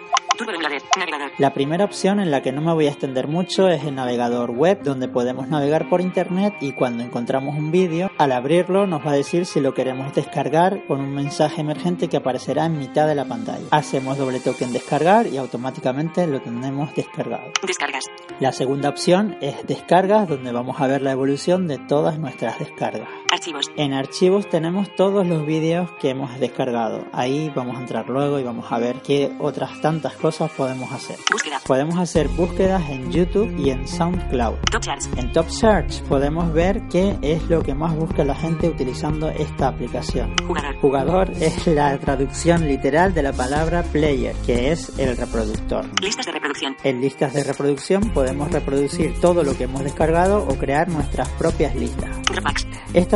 La 1.36 1.52
primera 1.52 1.84
opción 1.84 2.18
en 2.20 2.30
la 2.30 2.42
que 2.42 2.52
no 2.52 2.62
me 2.62 2.72
voy 2.72 2.86
a 2.86 2.90
extender 2.90 3.28
mucho 3.28 3.68
es 3.68 3.84
el 3.84 3.94
navegador 3.94 4.52
web, 4.52 4.82
donde 4.82 5.08
podemos 5.08 5.48
navegar 5.48 5.88
por 5.88 6.00
internet 6.00 6.54
y 6.60 6.72
cuando 6.72 7.02
encontramos 7.02 7.56
un 7.56 7.70
vídeo, 7.70 8.10
al 8.18 8.32
abrirlo 8.32 8.86
nos 8.86 9.04
va 9.04 9.10
a 9.10 9.16
decir 9.16 9.44
si 9.44 9.60
lo 9.60 9.74
queremos 9.74 10.14
descargar 10.14 10.86
con 10.86 11.00
un 11.00 11.12
mensaje 11.14 11.60
emergente 11.60 12.08
que 12.08 12.16
aparecerá 12.16 12.66
en 12.66 12.78
mitad 12.78 13.06
de 13.06 13.16
la 13.16 13.26
pantalla. 13.26 13.66
Hacemos 13.70 14.16
doble 14.16 14.40
toque 14.40 14.64
en 14.64 14.72
descargar 14.72 15.26
y 15.26 15.36
automáticamente 15.36 16.26
lo 16.26 16.40
tenemos 16.40 16.94
descargado. 16.94 17.52
Descargas. 17.66 18.06
La 18.40 18.52
segunda 18.52 18.88
opción 18.88 19.36
es 19.40 19.66
descargas, 19.66 20.28
donde 20.28 20.52
vamos 20.52 20.80
a 20.80 20.86
ver 20.86 21.02
la 21.02 21.12
evolución 21.12 21.66
de 21.66 21.78
todas 21.78 22.18
nuestras 22.18 22.58
descargas. 22.60 23.08
Archivos. 23.30 23.66
En 23.76 23.92
archivos 23.92 24.48
tenemos 24.48 24.94
todos 24.96 25.26
los 25.26 25.44
vídeos 25.44 25.90
que 26.00 26.10
hemos 26.10 26.40
descargado. 26.40 27.04
Ahí 27.12 27.52
vamos 27.54 27.76
a 27.76 27.80
entrar 27.80 28.08
luego 28.08 28.38
y 28.38 28.42
vamos 28.42 28.72
a 28.72 28.78
ver 28.78 29.02
qué 29.02 29.30
otras 29.38 29.80
tantas 29.82 30.14
cosas 30.14 30.50
podemos 30.52 30.90
hacer. 30.92 31.16
Búsqueda. 31.30 31.60
Podemos 31.66 31.98
hacer 31.98 32.28
búsquedas 32.28 32.88
en 32.88 33.12
YouTube 33.12 33.54
y 33.58 33.70
en 33.70 33.86
SoundCloud. 33.86 34.56
Top. 34.70 34.82
En 35.16 35.32
Top 35.32 35.48
Search 35.50 36.02
podemos 36.04 36.52
ver 36.54 36.88
qué 36.88 37.16
es 37.20 37.42
lo 37.50 37.62
que 37.62 37.74
más 37.74 37.94
busca 37.94 38.24
la 38.24 38.34
gente 38.34 38.68
utilizando 38.68 39.28
esta 39.28 39.68
aplicación. 39.68 40.34
Jugador. 40.46 40.76
Jugador 40.80 41.30
es 41.38 41.66
la 41.66 41.98
traducción 41.98 42.66
literal 42.66 43.12
de 43.12 43.22
la 43.22 43.32
palabra 43.34 43.82
player, 43.82 44.34
que 44.46 44.72
es 44.72 44.98
el 44.98 45.16
reproductor. 45.16 45.84
Listas 46.00 46.24
de 46.24 46.32
reproducción. 46.32 46.76
En 46.82 47.00
listas 47.02 47.34
de 47.34 47.44
reproducción 47.44 48.10
podemos 48.14 48.50
reproducir 48.50 49.20
todo 49.20 49.42
lo 49.42 49.54
que 49.54 49.64
hemos 49.64 49.84
descargado 49.84 50.46
o 50.48 50.56
crear 50.56 50.88
nuestras 50.88 51.28
propias 51.30 51.74
listas. 51.74 52.08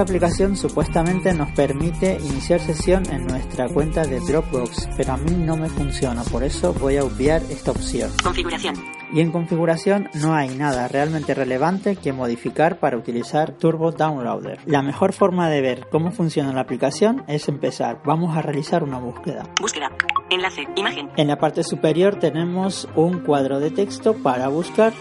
Esta 0.03 0.15
aplicación 0.15 0.57
supuestamente 0.57 1.33
nos 1.33 1.53
permite 1.53 2.19
iniciar 2.21 2.59
sesión 2.59 3.05
en 3.13 3.25
nuestra 3.25 3.69
cuenta 3.69 4.05
de 4.05 4.19
Dropbox, 4.19 4.89
pero 4.97 5.13
a 5.13 5.17
mí 5.17 5.31
no 5.31 5.57
me 5.57 5.69
funciona, 5.69 6.25
por 6.25 6.43
eso 6.43 6.73
voy 6.73 6.97
a 6.97 7.05
obviar 7.05 7.41
esta 7.51 7.71
opción. 7.71 8.11
Configuración. 8.21 8.75
Y 9.13 9.21
en 9.21 9.31
configuración 9.31 10.09
no 10.15 10.35
hay 10.35 10.49
nada 10.49 10.89
realmente 10.89 11.35
relevante 11.35 11.95
que 11.95 12.13
modificar 12.13 12.81
para 12.81 12.97
utilizar 12.97 13.53
Turbo 13.53 13.93
Downloader. 13.93 14.59
La 14.67 14.83
mejor 14.83 15.13
forma 15.13 15.49
de 15.49 15.61
ver 15.61 15.87
cómo 15.89 16.11
funciona 16.11 16.53
la 16.53 16.63
aplicación 16.63 17.23
es 17.29 17.49
empezar. 17.49 18.01
Vamos 18.05 18.37
a 18.37 18.43
realizar 18.43 18.83
una 18.83 18.99
búsqueda. 18.99 19.45
Búsqueda. 19.61 19.89
Enlace. 20.31 20.67
Imagen. 20.75 21.11
En 21.17 21.29
la 21.29 21.39
parte 21.39 21.63
superior 21.63 22.17
tenemos 22.17 22.89
un 22.97 23.21
cuadro 23.21 23.61
de 23.61 23.71
texto 23.71 24.15
para 24.15 24.49
buscar 24.49 24.95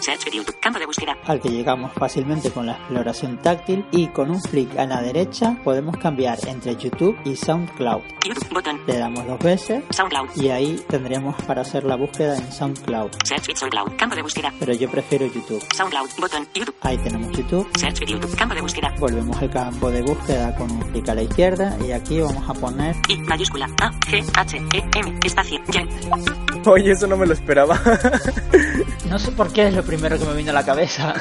Search 0.00 0.24
video. 0.24 0.44
Campo 0.60 0.78
de 0.78 0.86
búsqueda. 0.86 1.16
al 1.26 1.40
que 1.40 1.50
llegamos 1.50 1.92
fácilmente 1.92 2.50
con 2.50 2.66
la 2.66 2.72
exploración 2.72 3.38
táctil 3.38 3.84
y 3.92 4.08
con 4.08 4.30
un 4.30 4.40
flick 4.40 4.78
a 4.78 4.86
la 4.86 5.02
derecha 5.02 5.58
podemos 5.62 5.96
cambiar 5.98 6.38
entre 6.48 6.74
YouTube 6.76 7.16
y 7.24 7.36
SoundCloud. 7.36 8.02
YouTube. 8.24 8.48
Botón. 8.50 8.80
Le 8.86 8.98
damos 8.98 9.26
dos 9.26 9.38
veces 9.38 9.84
SoundCloud. 9.90 10.30
y 10.36 10.48
ahí 10.48 10.82
tendremos 10.88 11.36
para 11.42 11.62
hacer 11.62 11.84
la 11.84 11.96
búsqueda 11.96 12.36
en 12.36 12.50
SoundCloud. 12.50 13.10
Search 13.24 13.48
with 13.48 13.56
SoundCloud. 13.56 13.96
Campo 13.96 14.16
de 14.16 14.22
búsqueda. 14.22 14.52
Pero 14.58 14.72
yo 14.72 14.90
prefiero 14.90 15.26
YouTube. 15.26 15.62
SoundCloud. 15.74 16.08
Botón. 16.18 16.48
YouTube. 16.54 16.76
Ahí 16.80 16.96
tenemos 16.98 17.30
YouTube. 17.36 17.68
Search 17.78 18.00
video. 18.00 18.20
Campo 18.38 18.54
de 18.54 18.62
búsqueda. 18.62 18.94
Volvemos 18.98 19.36
al 19.36 19.50
campo 19.50 19.90
de 19.90 20.02
búsqueda 20.02 20.54
con 20.56 20.70
un 20.70 20.80
clic 20.92 21.08
a 21.10 21.14
la 21.14 21.22
izquierda 21.22 21.76
y 21.86 21.92
aquí 21.92 22.20
vamos 22.20 22.48
a 22.48 22.54
poner 22.54 22.96
I 23.08 23.18
mayúscula 23.18 23.66
A 23.82 23.90
G 24.06 24.24
H 24.34 24.56
E 24.56 24.98
M 24.98 25.18
espacio 25.24 25.60
ya. 25.68 25.82
Oye, 26.66 26.92
eso 26.92 27.06
no 27.06 27.16
me 27.16 27.26
lo 27.26 27.32
esperaba. 27.32 27.80
No 29.10 29.18
sé 29.18 29.32
por 29.32 29.52
qué 29.52 29.66
es 29.66 29.74
lo 29.74 29.82
primero 29.82 30.16
que 30.16 30.24
me 30.24 30.34
vino 30.34 30.50
a 30.50 30.54
la 30.54 30.64
cabeza. 30.64 31.12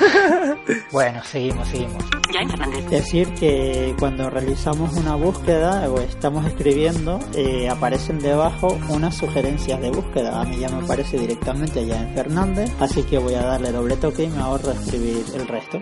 bueno, 0.91 1.23
seguimos, 1.23 1.67
seguimos. 1.69 2.03
Ya 2.31 2.41
en 2.41 2.49
Fernández. 2.51 2.87
Decir 2.87 3.33
que 3.33 3.95
cuando 3.97 4.29
realizamos 4.29 4.93
una 4.93 5.15
búsqueda 5.15 5.89
o 5.89 5.99
estamos 5.99 6.45
escribiendo, 6.45 7.19
eh, 7.33 7.67
aparecen 7.67 8.19
debajo 8.19 8.77
unas 8.89 9.15
sugerencias 9.15 9.81
de 9.81 9.89
búsqueda. 9.89 10.39
A 10.39 10.45
mí 10.45 10.59
ya 10.59 10.69
me 10.69 10.83
aparece 10.83 11.17
directamente 11.17 11.79
allá 11.79 12.03
en 12.03 12.13
Fernández, 12.13 12.71
así 12.79 13.01
que 13.01 13.17
voy 13.17 13.33
a 13.33 13.41
darle 13.41 13.71
doble 13.71 13.97
toque 13.97 14.25
y 14.25 14.27
me 14.27 14.39
ahorro 14.39 14.69
escribir 14.69 15.25
el 15.33 15.47
resto. 15.47 15.81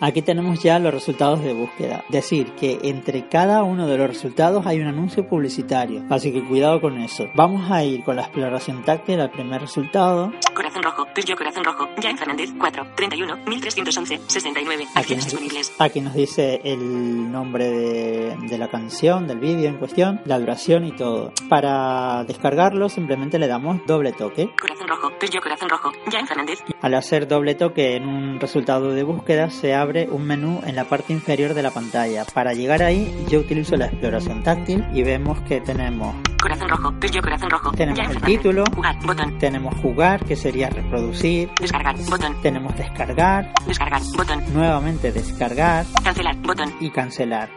Aquí 0.00 0.22
tenemos 0.22 0.62
ya 0.62 0.78
los 0.78 0.92
resultados 0.92 1.42
de 1.42 1.52
búsqueda. 1.52 2.04
Decir 2.08 2.52
que 2.52 2.78
entre 2.82 3.28
cada 3.28 3.62
uno 3.62 3.86
de 3.86 3.96
los 3.96 4.08
resultados 4.08 4.66
hay 4.66 4.80
un 4.80 4.88
anuncio 4.88 5.26
publicitario, 5.26 6.04
así 6.10 6.32
que 6.32 6.44
cuidado 6.46 6.80
con 6.80 7.00
eso. 7.00 7.28
Vamos 7.34 7.70
a 7.70 7.82
ir 7.84 8.04
con 8.04 8.16
la 8.16 8.22
exploración 8.22 8.84
táctil 8.84 9.20
al 9.20 9.30
primer 9.30 9.60
resultado. 9.60 10.32
Corazón 10.54 10.82
rojo. 10.82 11.06
Tuyo 11.14 11.36
corazón 11.36 11.64
rojo. 11.64 11.88
Ya 12.00 12.10
en 12.10 12.18
Fernández. 12.18 12.50
4. 12.58 12.86
31. 12.96 13.36
1311. 13.46 14.20
69. 14.26 14.86
Aquí 14.94 15.14
nos, 15.14 15.24
disponibles. 15.24 15.72
aquí 15.78 16.00
nos 16.00 16.14
dice 16.14 16.60
el 16.64 17.32
nombre 17.32 17.68
de, 17.70 18.36
de 18.36 18.58
la 18.58 18.68
canción, 18.68 19.26
del 19.26 19.38
vídeo 19.38 19.68
en 19.68 19.78
cuestión, 19.78 20.20
la 20.24 20.38
duración 20.38 20.84
y 20.84 20.92
todo. 20.92 21.32
Para 21.48 22.24
descargarlo 22.24 22.88
simplemente 22.88 23.38
le 23.38 23.46
damos 23.46 23.78
doble 23.86 24.12
toque. 24.12 24.50
Corazón 24.60 24.88
rojo. 24.88 25.10
Tuyo 25.18 25.40
corazón 25.40 25.68
rojo. 25.68 25.92
Ya 26.10 26.18
en 26.18 26.26
Fernández. 26.26 26.62
Al 26.80 26.94
hacer 26.94 27.26
doble 27.26 27.54
toque 27.54 27.96
en 27.96 28.06
un 28.06 28.40
resultado 28.40 28.92
de 28.92 29.02
búsqueda 29.02 29.29
se 29.50 29.74
abre 29.74 30.08
un 30.10 30.24
menú 30.24 30.60
en 30.66 30.74
la 30.76 30.84
parte 30.84 31.12
inferior 31.12 31.54
de 31.54 31.62
la 31.62 31.70
pantalla. 31.70 32.24
Para 32.34 32.52
llegar 32.52 32.82
ahí 32.82 33.26
yo 33.28 33.40
utilizo 33.40 33.76
la 33.76 33.86
exploración 33.86 34.42
táctil 34.42 34.84
y 34.92 35.02
vemos 35.02 35.40
que 35.42 35.60
tenemos 35.60 36.14
Corazón 36.42 36.68
rojo. 36.68 36.92
Tuyo 37.00 37.20
corazón 37.22 37.50
rojo. 37.50 37.70
Tenemos 37.72 37.98
ya 37.98 38.10
el 38.10 38.20
título. 38.22 38.64
Jugar. 38.74 38.96
Botón. 39.04 39.38
tenemos 39.38 39.74
jugar 39.76 40.24
que 40.24 40.36
sería 40.36 40.68
reproducir, 40.70 41.50
Descargar. 41.60 41.96
Botón. 42.08 42.36
tenemos 42.42 42.76
descargar, 42.76 43.52
Descargar. 43.66 44.02
Botón. 44.16 44.42
nuevamente 44.52 45.12
descargar 45.12 45.86
Cancelar. 46.02 46.36
Botón. 46.36 46.72
y 46.80 46.90
cancelar. 46.90 47.50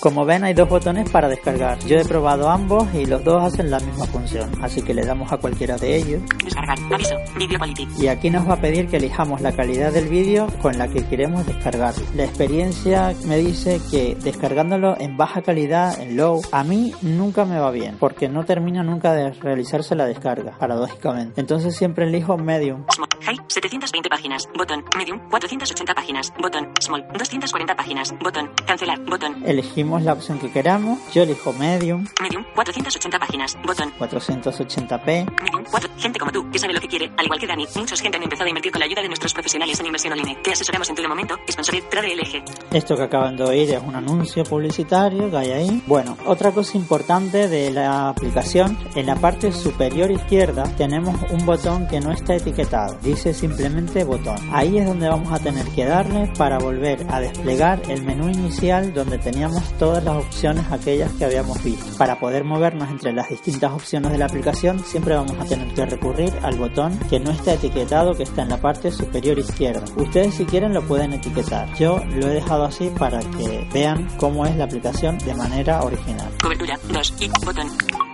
Como 0.00 0.24
ven 0.24 0.44
hay 0.44 0.54
dos 0.54 0.68
botones 0.68 1.10
para 1.10 1.28
descargar. 1.28 1.78
Yo 1.80 1.98
he 1.98 2.04
probado 2.04 2.50
ambos 2.50 2.92
y 2.94 3.06
los 3.06 3.22
dos 3.24 3.42
hacen 3.42 3.70
la 3.70 3.78
misma 3.80 4.06
función, 4.06 4.50
así 4.62 4.82
que 4.82 4.94
le 4.94 5.04
damos 5.04 5.32
a 5.32 5.36
cualquiera 5.36 5.76
de 5.76 5.96
ellos. 5.96 6.22
Descargar. 6.44 6.78
Aviso. 6.92 7.14
Video 7.36 7.58
quality. 7.58 7.88
Y 7.98 8.08
aquí 8.08 8.30
nos 8.30 8.48
va 8.48 8.54
a 8.54 8.60
pedir 8.60 8.88
que 8.88 8.96
elijamos 8.96 9.40
la 9.40 9.52
calidad 9.52 9.92
del 9.92 10.08
vídeo 10.08 10.46
con 10.60 10.78
la 10.78 10.88
que 10.88 11.04
queremos 11.06 11.46
descargar. 11.46 11.94
La 12.14 12.24
experiencia 12.24 13.14
me 13.26 13.38
dice 13.38 13.80
que 13.90 14.16
descargándolo 14.16 14.96
en 14.98 15.16
baja 15.16 15.42
calidad, 15.42 16.00
en 16.00 16.16
low, 16.16 16.42
a 16.52 16.64
mí 16.64 16.92
nunca 17.02 17.44
me 17.44 17.58
va 17.58 17.70
bien, 17.70 17.96
porque 17.98 18.28
no 18.28 18.44
termina 18.44 18.82
nunca 18.82 19.12
de 19.12 19.32
realizarse 19.32 19.94
la 19.94 20.06
descarga, 20.06 20.56
paradójicamente. 20.58 21.40
Entonces 21.40 21.76
siempre 21.76 22.06
elijo 22.06 22.36
medium. 22.36 22.84
High. 23.24 23.38
720 23.48 24.08
páginas. 24.08 24.48
Botón. 24.56 24.84
Medium. 24.96 25.20
480 25.30 25.94
páginas. 25.94 26.32
Botón. 26.40 26.68
Small. 26.80 27.06
240 27.16 27.76
páginas. 27.76 28.14
Botón. 28.18 28.50
Cancelar. 28.66 28.98
Botón. 29.04 29.36
Elegimos 29.72 30.02
la 30.02 30.12
opción 30.12 30.38
que 30.38 30.50
queramos. 30.50 30.98
Yo 31.14 31.22
elijo 31.22 31.50
medium, 31.54 32.04
Medium. 32.20 32.44
480 32.54 33.18
páginas. 33.18 33.56
Botón. 33.64 33.90
480p. 33.98 35.06
Medium. 35.06 35.64
4. 35.70 35.90
Gente 35.96 36.18
como 36.18 36.30
tú, 36.30 36.50
que 36.50 36.58
sabe 36.58 36.74
lo 36.74 36.80
que 36.80 36.88
quiere. 36.88 37.10
Al 37.16 37.24
igual 37.24 37.40
que 37.40 37.46
Dani, 37.46 37.66
muchos 37.76 37.98
gente 37.98 38.18
han 38.18 38.22
empezado 38.22 38.44
a 38.44 38.48
invertir 38.50 38.70
con 38.70 38.80
la 38.80 38.84
ayuda 38.84 39.00
de 39.00 39.08
nuestros 39.08 39.32
profesionales 39.32 39.80
en 39.80 39.86
inversión 39.86 40.12
online. 40.12 40.36
Te 40.42 40.52
asesoramos 40.52 40.90
en 40.90 40.94
todo 40.96 41.08
momento. 41.08 41.38
Sponsored 41.50 41.84
Trade 41.84 42.16
LG. 42.16 42.44
Esto 42.70 42.96
que 42.96 43.02
acaban 43.02 43.34
de 43.34 43.44
oír 43.44 43.70
es 43.70 43.82
un 43.82 43.96
anuncio 43.96 44.44
publicitario 44.44 45.30
que 45.30 45.36
hay 45.38 45.50
ahí. 45.52 45.82
Bueno, 45.86 46.18
otra 46.26 46.52
cosa 46.52 46.76
importante 46.76 47.48
de 47.48 47.70
la 47.70 48.10
aplicación, 48.10 48.76
en 48.94 49.06
la 49.06 49.16
parte 49.16 49.52
superior 49.52 50.10
izquierda 50.10 50.64
tenemos 50.76 51.16
un 51.30 51.46
botón 51.46 51.88
que 51.88 51.98
no 51.98 52.12
está 52.12 52.34
etiquetado. 52.34 52.98
Dice 53.00 53.32
simplemente 53.32 54.04
botón. 54.04 54.36
Ahí 54.52 54.76
es 54.76 54.86
donde 54.86 55.08
vamos 55.08 55.32
a 55.32 55.38
tener 55.38 55.66
que 55.68 55.86
darle 55.86 56.30
para 56.36 56.58
volver 56.58 57.06
a 57.08 57.20
desplegar 57.20 57.80
el 57.88 58.02
menú 58.02 58.28
inicial 58.28 58.92
donde 58.92 59.16
teníamos 59.16 59.61
todas 59.78 60.02
las 60.04 60.16
opciones 60.16 60.64
aquellas 60.70 61.12
que 61.12 61.24
habíamos 61.24 61.62
visto. 61.62 61.96
Para 61.98 62.18
poder 62.18 62.44
movernos 62.44 62.90
entre 62.90 63.12
las 63.12 63.28
distintas 63.28 63.72
opciones 63.72 64.12
de 64.12 64.18
la 64.18 64.26
aplicación 64.26 64.78
siempre 64.84 65.14
vamos 65.14 65.38
a 65.38 65.44
tener 65.44 65.72
que 65.74 65.86
recurrir 65.86 66.32
al 66.42 66.56
botón 66.56 66.98
que 67.10 67.20
no 67.20 67.30
está 67.30 67.54
etiquetado 67.54 68.14
que 68.14 68.24
está 68.24 68.42
en 68.42 68.50
la 68.50 68.60
parte 68.60 68.90
superior 68.90 69.38
izquierda. 69.38 69.84
Ustedes 69.96 70.34
si 70.34 70.44
quieren 70.44 70.74
lo 70.74 70.82
pueden 70.82 71.12
etiquetar. 71.12 71.72
Yo 71.74 72.02
lo 72.16 72.28
he 72.28 72.34
dejado 72.34 72.64
así 72.64 72.90
para 72.98 73.20
que 73.20 73.66
vean 73.72 74.08
cómo 74.18 74.46
es 74.46 74.56
la 74.56 74.64
aplicación 74.64 75.18
de 75.18 75.34
manera 75.34 75.82
original. 75.82 76.30
Cobertura. 76.42 76.78
2. 76.88 77.14
Y. 77.20 77.28
Botón. 77.44 77.68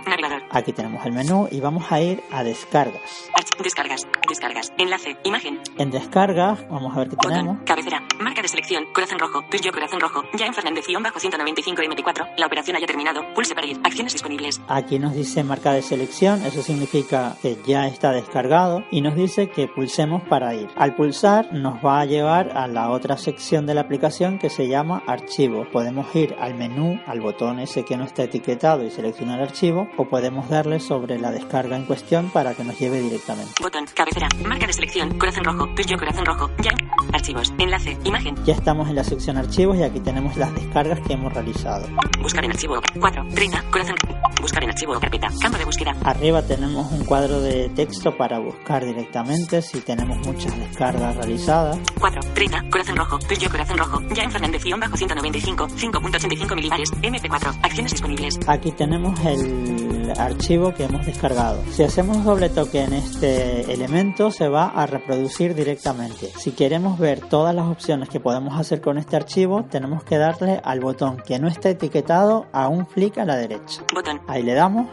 Navegador. 0.05 0.38
Aquí 0.51 0.73
tenemos 0.73 1.05
el 1.05 1.13
menú 1.13 1.47
y 1.51 1.59
vamos 1.59 1.91
a 1.91 2.01
ir 2.01 2.23
a 2.31 2.43
descargas. 2.43 3.29
Descargas. 3.63 4.07
Descargas. 4.27 4.71
Enlace. 4.77 5.17
Imagen. 5.23 5.59
En 5.77 5.91
descargas 5.91 6.67
vamos 6.69 6.95
a 6.95 6.99
ver 6.99 7.09
qué 7.09 7.15
tenemos. 7.17 7.57
Cabecera. 7.65 8.01
Marca 8.19 8.41
de 8.41 8.47
selección. 8.47 8.85
Corazón 8.93 9.19
rojo. 9.19 9.43
Tuyo 9.51 9.71
corazón 9.71 9.99
rojo. 9.99 10.23
Ya 10.37 10.45
en 10.45 10.53
Fernández 10.53 10.85
bajo 11.03 11.19
195 11.19 11.81
MT4. 11.81 12.35
La 12.37 12.45
operación 12.45 12.77
haya 12.77 12.87
terminado. 12.87 13.21
Pulse 13.35 13.53
para 13.53 13.67
ir. 13.67 13.79
Acciones 13.83 14.13
disponibles. 14.13 14.61
Aquí 14.67 14.97
nos 14.97 15.13
dice 15.13 15.43
marca 15.43 15.73
de 15.73 15.81
selección, 15.81 16.43
eso 16.45 16.61
significa 16.63 17.35
que 17.41 17.57
ya 17.65 17.87
está 17.87 18.11
descargado 18.11 18.83
y 18.91 19.01
nos 19.01 19.15
dice 19.15 19.49
que 19.49 19.67
pulsemos 19.67 20.23
para 20.23 20.55
ir. 20.55 20.69
Al 20.75 20.95
pulsar 20.95 21.53
nos 21.53 21.83
va 21.85 22.01
a 22.01 22.05
llevar 22.05 22.57
a 22.57 22.67
la 22.67 22.91
otra 22.91 23.17
sección 23.17 23.65
de 23.65 23.73
la 23.73 23.81
aplicación 23.81 24.39
que 24.39 24.49
se 24.49 24.67
llama 24.67 25.03
archivo. 25.05 25.65
Podemos 25.71 26.13
ir 26.15 26.35
al 26.39 26.55
menú, 26.55 26.99
al 27.05 27.19
botón 27.21 27.59
ese 27.59 27.83
que 27.83 27.97
no 27.97 28.05
está 28.05 28.23
etiquetado 28.23 28.83
y 28.83 28.89
seleccionar 28.91 29.41
archivo 29.41 29.89
o 29.97 30.05
podemos 30.05 30.38
darle 30.47 30.79
sobre 30.79 31.19
la 31.19 31.31
descarga 31.31 31.75
en 31.75 31.85
cuestión 31.85 32.29
para 32.29 32.53
que 32.53 32.63
nos 32.63 32.79
lleve 32.79 33.01
directamente. 33.01 33.51
Botón. 33.61 33.85
Cabecera. 33.95 34.27
Marca 34.45 34.67
de 34.67 34.73
selección. 34.73 35.17
Corazón 35.17 35.43
rojo. 35.43 35.67
Tuyo 35.75 35.97
corazón 35.97 36.25
rojo. 36.25 36.49
Ya. 36.61 36.71
Archivos. 37.11 37.51
Enlace. 37.57 37.97
Imagen. 38.03 38.35
Ya 38.45 38.53
estamos 38.53 38.87
en 38.87 38.95
la 38.95 39.03
sección 39.03 39.37
archivos 39.37 39.77
y 39.77 39.83
aquí 39.83 39.99
tenemos 39.99 40.37
las 40.37 40.53
descargas 40.53 40.99
que 41.01 41.13
hemos 41.13 41.33
realizado. 41.33 41.87
Buscar 42.21 42.45
en 42.45 42.51
archivo. 42.51 42.79
4. 42.99 43.25
30. 43.33 43.63
Corazón. 43.71 43.95
Buscar 44.41 44.63
en 44.63 44.69
archivo 44.69 44.95
o 44.95 44.99
carpeta. 44.99 45.27
Campo 45.41 45.57
de 45.57 45.65
búsqueda. 45.65 45.95
Arriba 46.05 46.41
tenemos 46.43 46.91
un 46.91 47.03
cuadro 47.03 47.41
de 47.41 47.69
texto 47.69 48.15
para 48.15 48.39
buscar 48.39 48.85
directamente 48.85 49.61
si 49.61 49.81
tenemos 49.81 50.17
muchas 50.25 50.57
descargas 50.57 51.15
realizadas. 51.15 51.77
4. 51.99 52.21
30. 52.33 52.69
Corazón 52.69 52.95
rojo. 52.95 53.19
Tuyo 53.19 53.49
corazón 53.49 53.77
rojo. 53.77 54.01
Ya 54.13 54.23
en 54.23 54.31
Fernández 54.31 54.63
bajo 54.79 54.95
195. 54.95 55.67
5.85 55.67 56.55
milibares. 56.55 56.91
MP4. 56.93 57.59
Acciones 57.63 57.91
disponibles. 57.91 58.39
Aquí 58.47 58.71
tenemos 58.71 59.19
el 59.25 59.98
archivo 60.17 60.73
que 60.73 60.85
hemos 60.85 61.05
descargado. 61.05 61.61
Si 61.71 61.83
hacemos 61.83 62.23
doble 62.23 62.49
toque 62.49 62.83
en 62.83 62.93
este 62.93 63.71
elemento 63.71 64.31
se 64.31 64.47
va 64.47 64.67
a 64.67 64.85
reproducir 64.85 65.55
directamente. 65.55 66.31
Si 66.37 66.51
queremos 66.51 66.99
ver 66.99 67.21
todas 67.21 67.53
las 67.53 67.67
opciones 67.67 68.09
que 68.09 68.19
podemos 68.19 68.59
hacer 68.59 68.81
con 68.81 68.97
este 68.97 69.15
archivo, 69.15 69.65
tenemos 69.65 70.03
que 70.03 70.17
darle 70.17 70.61
al 70.63 70.79
botón 70.79 71.17
que 71.25 71.39
no 71.39 71.47
está 71.47 71.69
etiquetado 71.69 72.47
a 72.51 72.67
un 72.67 72.87
flick 72.87 73.17
a 73.17 73.25
la 73.25 73.35
derecha. 73.35 73.83
Botón. 73.93 74.21
Ahí 74.27 74.43
le 74.43 74.53
damos 74.53 74.87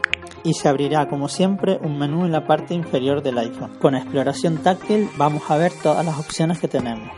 y 0.47 0.55
se 0.55 0.69
abrirá 0.69 1.09
como 1.09 1.29
siempre 1.29 1.79
un 1.83 1.99
menú 1.99 2.25
en 2.25 2.31
la 2.31 2.47
parte 2.47 2.73
inferior 2.73 3.21
del 3.21 3.37
iPhone. 3.39 3.77
Con 3.81 3.97
exploración 3.97 4.59
táctil 4.59 5.11
vamos 5.17 5.43
a 5.51 5.57
ver 5.57 5.73
todas 5.83 6.07
las 6.07 6.19
opciones 6.19 6.61
que 6.61 6.69
tenemos. 6.69 7.11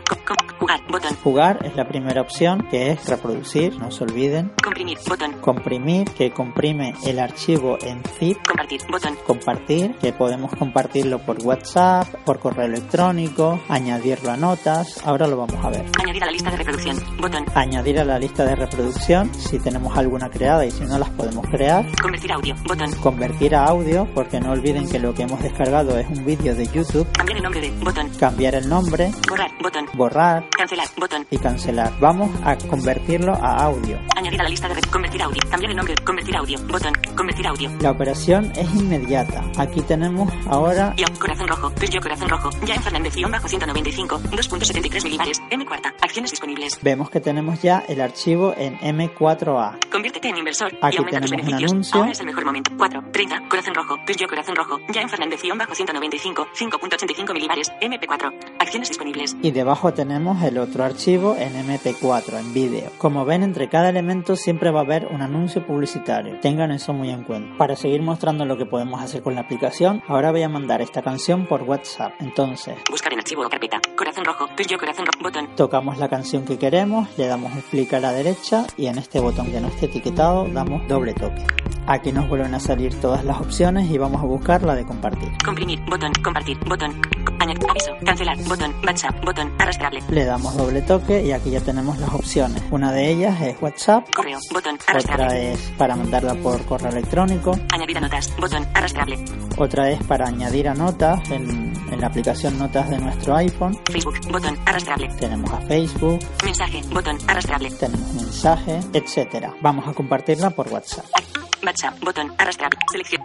Jugar. 0.59 0.81
Botón. 0.89 1.15
Jugar 1.23 1.65
es 1.65 1.75
la 1.77 1.87
primera 1.87 2.21
opción 2.21 2.67
que 2.69 2.91
es 2.91 3.07
reproducir, 3.07 3.77
no 3.79 3.91
se 3.91 4.03
olviden. 4.03 4.51
Comprimir. 4.61 4.97
Botón. 5.07 5.31
Comprimir 5.39 6.09
que 6.11 6.31
comprime 6.31 6.95
el 7.05 7.19
archivo 7.19 7.77
en 7.81 8.03
zip. 8.03 8.37
Compartir. 8.45 8.81
Botón. 8.91 9.15
Compartir 9.25 9.95
que 9.95 10.11
podemos 10.11 10.51
compartirlo 10.51 11.19
por 11.19 11.41
WhatsApp, 11.45 12.07
por 12.25 12.39
correo 12.39 12.65
electrónico, 12.65 13.59
añadirlo 13.69 14.31
a 14.31 14.37
notas. 14.37 14.99
Ahora 15.05 15.27
lo 15.27 15.37
vamos 15.37 15.63
a 15.63 15.69
ver. 15.69 15.85
Añadir 16.03 16.23
a 16.23 16.25
la 16.25 16.31
lista 16.31 16.51
de 16.51 16.57
reproducción. 16.57 16.97
Botón. 17.21 17.45
Añadir 17.55 17.99
a 17.99 18.03
la 18.03 18.19
lista 18.19 18.43
de 18.43 18.55
reproducción 18.55 19.33
si 19.35 19.59
tenemos 19.59 19.97
alguna 19.97 20.29
creada 20.29 20.65
y 20.65 20.71
si 20.71 20.83
no 20.83 20.99
las 20.99 21.09
podemos 21.11 21.45
crear. 21.47 21.85
Convertir 22.01 22.33
audio. 22.33 22.55
Botón. 22.67 22.91
Convertir 23.01 23.18
a 23.23 23.65
audio 23.65 24.07
porque 24.13 24.39
no 24.39 24.51
olviden 24.51 24.87
que 24.87 24.97
lo 24.97 25.13
que 25.13 25.23
hemos 25.23 25.41
descargado 25.43 25.97
es 25.99 26.07
un 26.07 26.25
vídeo 26.25 26.55
de 26.55 26.65
YouTube. 26.67 27.05
Cambiar 27.11 27.37
el 27.37 27.43
nombre 27.43 27.61
de. 27.61 27.71
Botón. 27.83 28.09
Cambiar 28.17 28.55
el 28.55 28.69
nombre, 28.69 29.11
Borrar. 29.27 29.51
Botón. 29.61 29.85
borrar 29.93 30.45
Cancelar. 30.57 30.87
Botón. 30.97 31.27
y 31.29 31.37
cancelar. 31.37 31.91
Vamos 31.99 32.29
a 32.45 32.55
convertirlo 32.55 33.33
a 33.33 33.63
audio. 33.65 33.99
Añadir 34.15 34.39
a 34.39 34.43
la 34.43 34.49
lista 34.49 34.69
de. 34.69 34.79
Convertir 34.89 35.21
audio. 35.21 35.41
Cambiar 35.49 35.71
el 35.71 35.77
nombre. 35.77 35.95
Convertir 36.05 36.37
audio. 36.37 36.57
Botón. 36.67 36.93
Convertir 37.15 37.47
audio. 37.47 37.69
La 37.81 37.91
operación 37.91 38.51
es 38.55 38.73
inmediata. 38.73 39.43
Aquí 39.57 39.81
tenemos 39.81 40.31
ahora 40.47 40.93
Yo, 40.95 41.05
corazón 41.19 41.47
rojo, 41.47 41.71
tuyo 41.71 41.99
corazón 42.01 42.29
rojo, 42.29 42.49
ya 42.65 42.75
en 42.75 42.83
Fernández 42.83 43.13
bajo 43.29 43.47
195, 43.47 44.19
2.73 44.31 45.03
milibares, 45.03 45.41
M 45.49 45.65
cuarta, 45.65 45.93
acciones 46.01 46.31
disponibles. 46.31 46.79
vemos 46.81 47.09
que 47.09 47.19
tenemos 47.19 47.61
ya 47.61 47.83
el 47.87 47.99
archivo 48.01 48.53
en 48.57 48.77
M4A. 48.79 49.77
Conviértete 49.91 50.29
en 50.29 50.37
inversor 50.37 50.71
Aquí 50.81 50.97
y 51.01 51.05
tenemos 51.05 51.31
un 51.31 51.37
beneficios. 51.37 51.71
anuncio. 51.71 51.99
Ahora 51.99 52.11
es 52.11 52.19
el 52.19 52.25
mejor 52.27 52.45
momento. 52.45 52.71
4, 52.77 53.03
30, 53.11 53.49
corazón 53.49 53.75
rojo, 53.75 53.97
tuyo 54.05 54.27
corazón 54.27 54.55
rojo, 54.55 54.79
ya 54.89 55.01
en 55.01 55.09
Fernández 55.09 55.41
bajo 55.57 55.75
195, 55.75 56.47
5.85 56.53 57.33
milibares, 57.33 57.71
MP4, 57.81 58.33
acciones 58.59 58.89
disponibles. 58.89 59.35
Y 59.41 59.51
debajo 59.51 59.93
tenemos 59.93 60.41
el 60.43 60.57
otro 60.57 60.83
archivo 60.83 61.35
en 61.37 61.53
MP4, 61.53 62.39
en 62.39 62.53
vídeo. 62.53 62.91
Como 62.97 63.25
ven, 63.25 63.43
entre 63.43 63.69
cada 63.69 63.89
elemento 63.89 64.35
siempre 64.35 64.71
va 64.71 64.79
a 64.81 64.83
haber 64.83 65.07
un 65.07 65.21
anuncio 65.21 65.65
publicitario. 65.65 66.39
Tengan 66.39 66.71
eso 66.71 66.93
muy 66.93 67.09
en 67.09 67.23
cuenta. 67.23 67.57
Para 67.57 67.75
seguir 67.75 68.01
mostrando 68.01 68.45
lo 68.45 68.57
que 68.57 68.65
podemos 68.65 69.01
hacer 69.01 69.21
con 69.21 69.35
la 69.35 69.41
aplicación, 69.41 70.01
ahora 70.07 70.31
voy 70.31 70.43
a 70.43 70.49
mandar 70.49 70.81
esta 70.81 71.01
canción 71.01 71.45
por 71.47 71.63
WhatsApp. 71.63 72.13
Entonces, 72.19 72.75
Buscar 72.89 73.13
en 73.13 73.19
archivo 73.19 73.45
o 73.45 73.49
carpeta, 73.49 73.79
corazón 73.95 74.25
rojo, 74.25 74.47
tuyo 74.55 74.77
corazón 74.77 75.05
rojo, 75.05 75.23
botón. 75.23 75.55
tocamos 75.55 75.97
la 75.97 76.09
canción 76.09 76.45
que 76.45 76.57
queremos, 76.57 77.07
le 77.17 77.27
damos 77.27 77.51
un 77.53 77.61
clic 77.61 77.93
a 77.93 77.99
la 77.99 78.11
derecha 78.11 78.65
y 78.77 78.87
en 78.87 78.97
este 78.97 79.19
botón 79.19 79.51
que 79.51 79.59
no 79.59 79.67
esté 79.67 79.85
etiquetado 79.87 80.47
damos 80.49 80.87
doble 80.87 81.13
toque. 81.13 81.45
Aquí 81.91 82.11
nos 82.11 82.29
vuelven 82.29 82.53
a 82.53 82.59
salir 82.59 82.93
todas 83.01 83.25
las 83.25 83.41
opciones 83.41 83.89
y 83.89 83.97
vamos 83.97 84.21
a 84.21 84.25
buscar 84.25 84.61
la 84.61 84.75
de 84.75 84.85
compartir. 84.85 85.29
Comprimir, 85.43 85.79
botón, 85.89 86.11
compartir, 86.23 86.55
botón. 86.67 87.01
Añadir, 87.39 87.65
aviso, 87.67 87.91
cancelar, 88.05 88.37
botón, 88.47 88.75
WhatsApp, 88.85 89.25
botón, 89.25 89.51
arrastrable. 89.57 90.03
Le 90.09 90.23
damos 90.25 90.55
doble 90.55 90.83
toque 90.83 91.23
y 91.25 91.31
aquí 91.31 91.49
ya 91.49 91.61
tenemos 91.61 91.97
las 91.97 92.13
opciones. 92.13 92.61
Una 92.69 92.91
de 92.91 93.09
ellas 93.09 93.41
es 93.41 93.59
WhatsApp, 93.59 94.07
Correo, 94.13 94.37
botón, 94.53 94.75
otra 94.75 94.85
arrastrable. 94.91 95.53
es 95.53 95.59
para 95.79 95.95
mandarla 95.95 96.35
por 96.35 96.63
correo 96.65 96.91
electrónico, 96.91 97.57
Añadir 97.73 97.97
a 97.97 98.01
notas, 98.01 98.35
botón, 98.39 98.67
arrastrable. 98.75 99.25
otra 99.57 99.89
es 99.89 100.03
para 100.03 100.27
añadir 100.27 100.67
a 100.69 100.75
notas 100.75 101.27
en, 101.31 101.73
en 101.91 101.99
la 102.01 102.05
aplicación 102.07 102.59
Notas 102.59 102.87
de 102.91 102.99
nuestro 102.99 103.35
iPhone. 103.35 103.75
Facebook, 103.91 104.19
botón, 104.31 104.55
arrastrable. 104.67 105.07
Tenemos 105.19 105.51
a 105.51 105.61
Facebook, 105.61 106.19
Mensaje, 106.45 106.81
botón, 106.93 107.17
arrastrable. 107.27 107.71
tenemos 107.71 108.13
mensaje, 108.13 108.79
etcétera. 108.93 109.55
Vamos 109.61 109.87
a 109.87 109.93
compartirla 109.93 110.51
por 110.51 110.67
WhatsApp. 110.71 111.05
WhatsApp, 111.65 111.99
botón, 112.03 112.33
arrastrable. 112.37 112.79
Selección. 112.91 113.21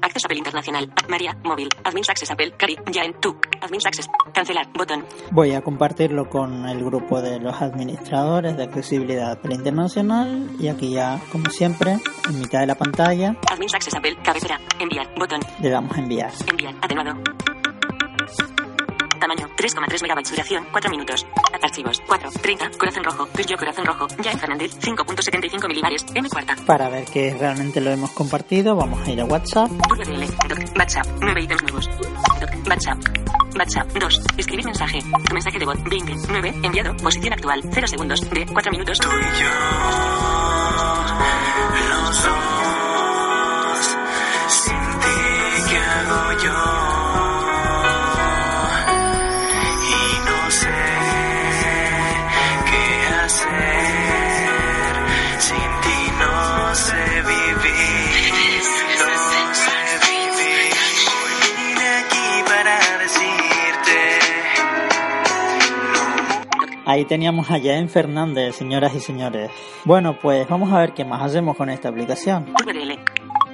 Acceso 0.00 0.26
Apple 0.26 0.38
Internacional. 0.38 0.92
María, 1.08 1.36
móvil. 1.44 1.68
Admin 1.82 2.04
Access 2.08 2.30
Apple. 2.30 2.52
Cari, 2.58 2.76
Jaen, 2.92 3.14
tú. 3.20 3.36
Admin 3.60 3.80
Access. 3.86 4.08
Cancelar, 4.34 4.68
botón. 4.74 5.04
Voy 5.30 5.52
a 5.52 5.62
compartirlo 5.62 6.28
con 6.28 6.68
el 6.68 6.84
grupo 6.84 7.22
de 7.22 7.40
los 7.40 7.60
administradores 7.62 8.56
de 8.56 8.64
accesibilidad 8.64 9.32
Apple 9.32 9.54
Internacional 9.54 10.50
y 10.58 10.68
aquí 10.68 10.90
ya, 10.92 11.20
como 11.32 11.50
siempre, 11.50 11.98
en 12.28 12.38
mitad 12.38 12.60
de 12.60 12.66
la 12.66 12.74
pantalla 12.74 13.36
Admin 13.50 13.68
Access 13.74 13.94
Apple. 13.94 14.16
Cabecera. 14.22 14.60
Enviar, 14.78 15.08
botón. 15.18 15.40
le 15.60 15.70
damos 15.70 15.96
a 15.96 16.00
enviar. 16.00 16.30
Enviar, 16.48 16.74
atenuado. 16.82 17.14
Tamaño 19.24 19.48
3,3 19.56 20.02
megabytes. 20.02 20.30
Duración 20.32 20.66
4 20.70 20.90
minutos. 20.90 21.26
Archivos 21.62 22.02
4, 22.06 22.30
30, 22.42 22.70
corazón 22.76 23.04
rojo, 23.04 23.26
yo 23.48 23.56
corazón 23.56 23.86
rojo, 23.86 24.06
ya 24.22 24.32
en 24.32 24.38
Fernández 24.38 24.78
5.75 24.78 25.66
milibares, 25.66 26.04
M 26.14 26.28
cuarta. 26.28 26.54
Para 26.66 26.90
ver 26.90 27.06
que 27.06 27.32
realmente 27.32 27.80
lo 27.80 27.90
hemos 27.90 28.10
compartido, 28.10 28.76
vamos 28.76 29.00
a 29.08 29.10
ir 29.10 29.22
a 29.22 29.24
WhatsApp. 29.24 29.70
VDL, 29.70 30.26
doc, 30.46 30.58
WhatsApp, 30.78 31.06
9 31.22 31.40
ítems 31.42 31.62
nuevos. 31.62 31.88
Doc, 32.38 32.50
WhatsApp. 32.68 32.98
WhatsApp 33.56 33.88
2. 33.92 34.20
Escribir 34.36 34.66
mensaje. 34.66 34.98
Tu 35.00 35.32
mensaje 35.32 35.58
de 35.58 35.64
voz 35.64 35.82
20. 35.84 36.14
9. 36.28 36.54
Enviado. 36.62 36.94
Posición 36.98 37.32
actual. 37.32 37.62
0 37.72 37.86
segundos. 37.88 38.20
De 38.28 38.44
4 38.44 38.72
minutos. 38.72 38.98
Tú 38.98 39.08
y 39.08 39.40
yo, 39.40 39.48
los 41.88 42.22
dos, 42.24 43.96
sin 44.48 44.76
ti, 45.00 45.70
¿qué 45.70 45.78
hago 45.78 46.42
yo? 46.44 46.93
Ahí 66.86 67.06
teníamos 67.06 67.50
a 67.50 67.58
Jaén 67.58 67.88
Fernández, 67.88 68.56
señoras 68.56 68.94
y 68.94 69.00
señores. 69.00 69.50
Bueno, 69.84 70.18
pues 70.20 70.46
vamos 70.48 70.70
a 70.70 70.80
ver 70.80 70.92
qué 70.92 71.04
más 71.04 71.22
hacemos 71.22 71.56
con 71.56 71.70
esta 71.70 71.88
aplicación. 71.88 72.46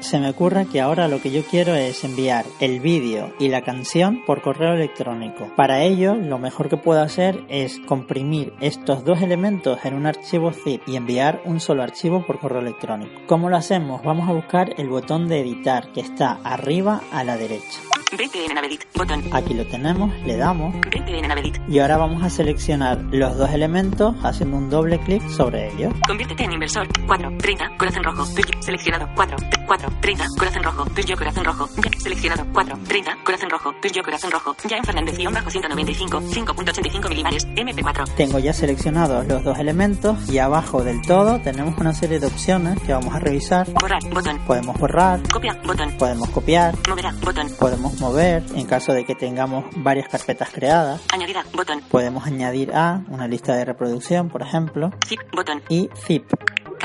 Se 0.01 0.19
me 0.19 0.31
ocurre 0.31 0.67
que 0.67 0.81
ahora 0.81 1.09
lo 1.09 1.21
que 1.21 1.31
yo 1.31 1.43
quiero 1.45 1.75
es 1.75 2.05
enviar 2.05 2.45
el 2.59 2.81
vídeo 2.81 3.33
y 3.39 3.49
la 3.49 3.63
canción 3.63 4.25
por 4.27 4.43
correo 4.43 4.73
electrónico. 4.75 5.53
Para 5.57 5.83
ello, 5.83 6.15
lo 6.15 6.39
mejor 6.39 6.69
que 6.69 6.77
puedo 6.77 7.03
hacer 7.03 7.45
es 7.49 7.79
comprimir 7.81 8.53
estos 8.61 9.05
dos 9.05 9.21
elementos 9.23 9.79
en 9.85 9.95
un 9.95 10.07
archivo 10.07 10.53
zip 10.53 10.83
y 10.87 10.97
enviar 10.97 11.43
un 11.45 11.61
solo 11.61 11.83
archivo 11.83 12.27
por 12.27 12.39
correo 12.39 12.61
electrónico. 12.61 13.21
¿Cómo 13.27 13.51
lo 13.51 13.57
hacemos? 13.57 14.03
Vamos 14.03 14.29
a 14.29 14.33
buscar 14.33 14.75
el 14.79 14.89
botón 14.89 15.29
de 15.29 15.41
editar 15.41 15.93
que 15.93 16.01
está 16.01 16.39
arriba 16.45 17.03
a 17.13 17.23
la 17.23 17.37
derecha. 17.37 17.81
VPN 18.13 18.55
Navedit. 18.55 18.85
Botón. 18.97 19.23
Aquí 19.33 19.55
lo 19.55 19.65
tenemos, 19.67 20.13
le 20.25 20.37
damos 20.37 20.75
Navedit. 20.75 21.61
y 21.69 21.79
ahora 21.79 21.97
vamos 21.97 22.23
a 22.25 22.31
seleccionar 22.31 22.99
los 23.13 23.37
dos 23.39 23.51
elementos 23.51 24.17
haciendo 24.25 24.57
un 24.57 24.69
doble 24.69 24.99
clic 24.99 25.23
sobre 25.29 25.73
ellos. 25.73 25.95
Conviértete 26.07 26.45
en 26.45 26.53
inversor. 26.53 26.89
4, 27.07 27.37
30, 27.39 27.77
corazón 27.79 28.03
rojo. 28.03 28.25
Seleccionado. 28.61 29.09
4, 29.15 29.37
4, 29.67 29.90
30, 30.01 30.27
corazón 30.39 30.63
rojo. 30.63 30.85
Tuyo, 30.95 31.17
corazón 31.17 31.45
rojo. 31.45 31.69
Ya. 31.77 32.01
Seleccionado. 32.01 32.47
4, 32.53 32.79
30, 32.87 33.17
corazón 33.25 33.51
rojo. 33.51 33.73
Tuyo, 33.83 34.03
corazón 34.03 34.31
rojo. 34.31 34.57
Ya 34.69 34.77
en 34.79 34.85
Fernández, 34.85 35.17
guion 35.19 35.33
bajo 35.35 35.51
195, 35.51 36.21
5.85 36.21 37.09
milibares. 37.09 37.47
MP4. 37.49 38.15
Tengo 38.15 38.39
ya 38.39 38.53
seleccionados 38.53 39.27
los 39.27 39.45
dos 39.45 39.59
elementos 39.59 40.29
y 40.29 40.39
abajo 40.39 40.83
del 40.83 41.03
todo 41.03 41.41
tenemos 41.41 41.77
una 41.79 41.93
serie 41.93 42.19
de 42.19 42.27
opciones 42.27 42.81
que 42.83 42.93
vamos 42.93 43.15
a 43.15 43.19
revisar. 43.19 43.69
Borrar. 43.73 44.03
Botón. 44.13 44.39
Podemos 44.47 44.77
borrar, 44.79 45.21
Copia. 45.33 45.59
Botón. 45.65 45.93
podemos 45.99 46.29
copiar, 46.31 46.75
Moverá. 46.89 47.13
Botón. 47.23 47.49
podemos 47.59 47.99
mover 48.01 48.43
en 48.55 48.67
caso 48.67 48.93
de 48.93 49.05
que 49.05 49.15
tengamos 49.15 49.65
varias 49.77 50.09
carpetas 50.09 50.51
creadas. 50.51 51.01
Añadirá. 51.13 51.45
Botón. 51.55 51.81
Podemos 51.91 52.27
añadir 52.27 52.73
a 52.75 53.03
una 53.09 53.29
lista 53.29 53.55
de 53.55 53.65
reproducción, 53.65 54.29
por 54.29 54.43
ejemplo, 54.43 54.91
Zip. 55.07 55.21
Botón. 55.35 55.63
y 55.69 55.89
zip. 56.07 56.25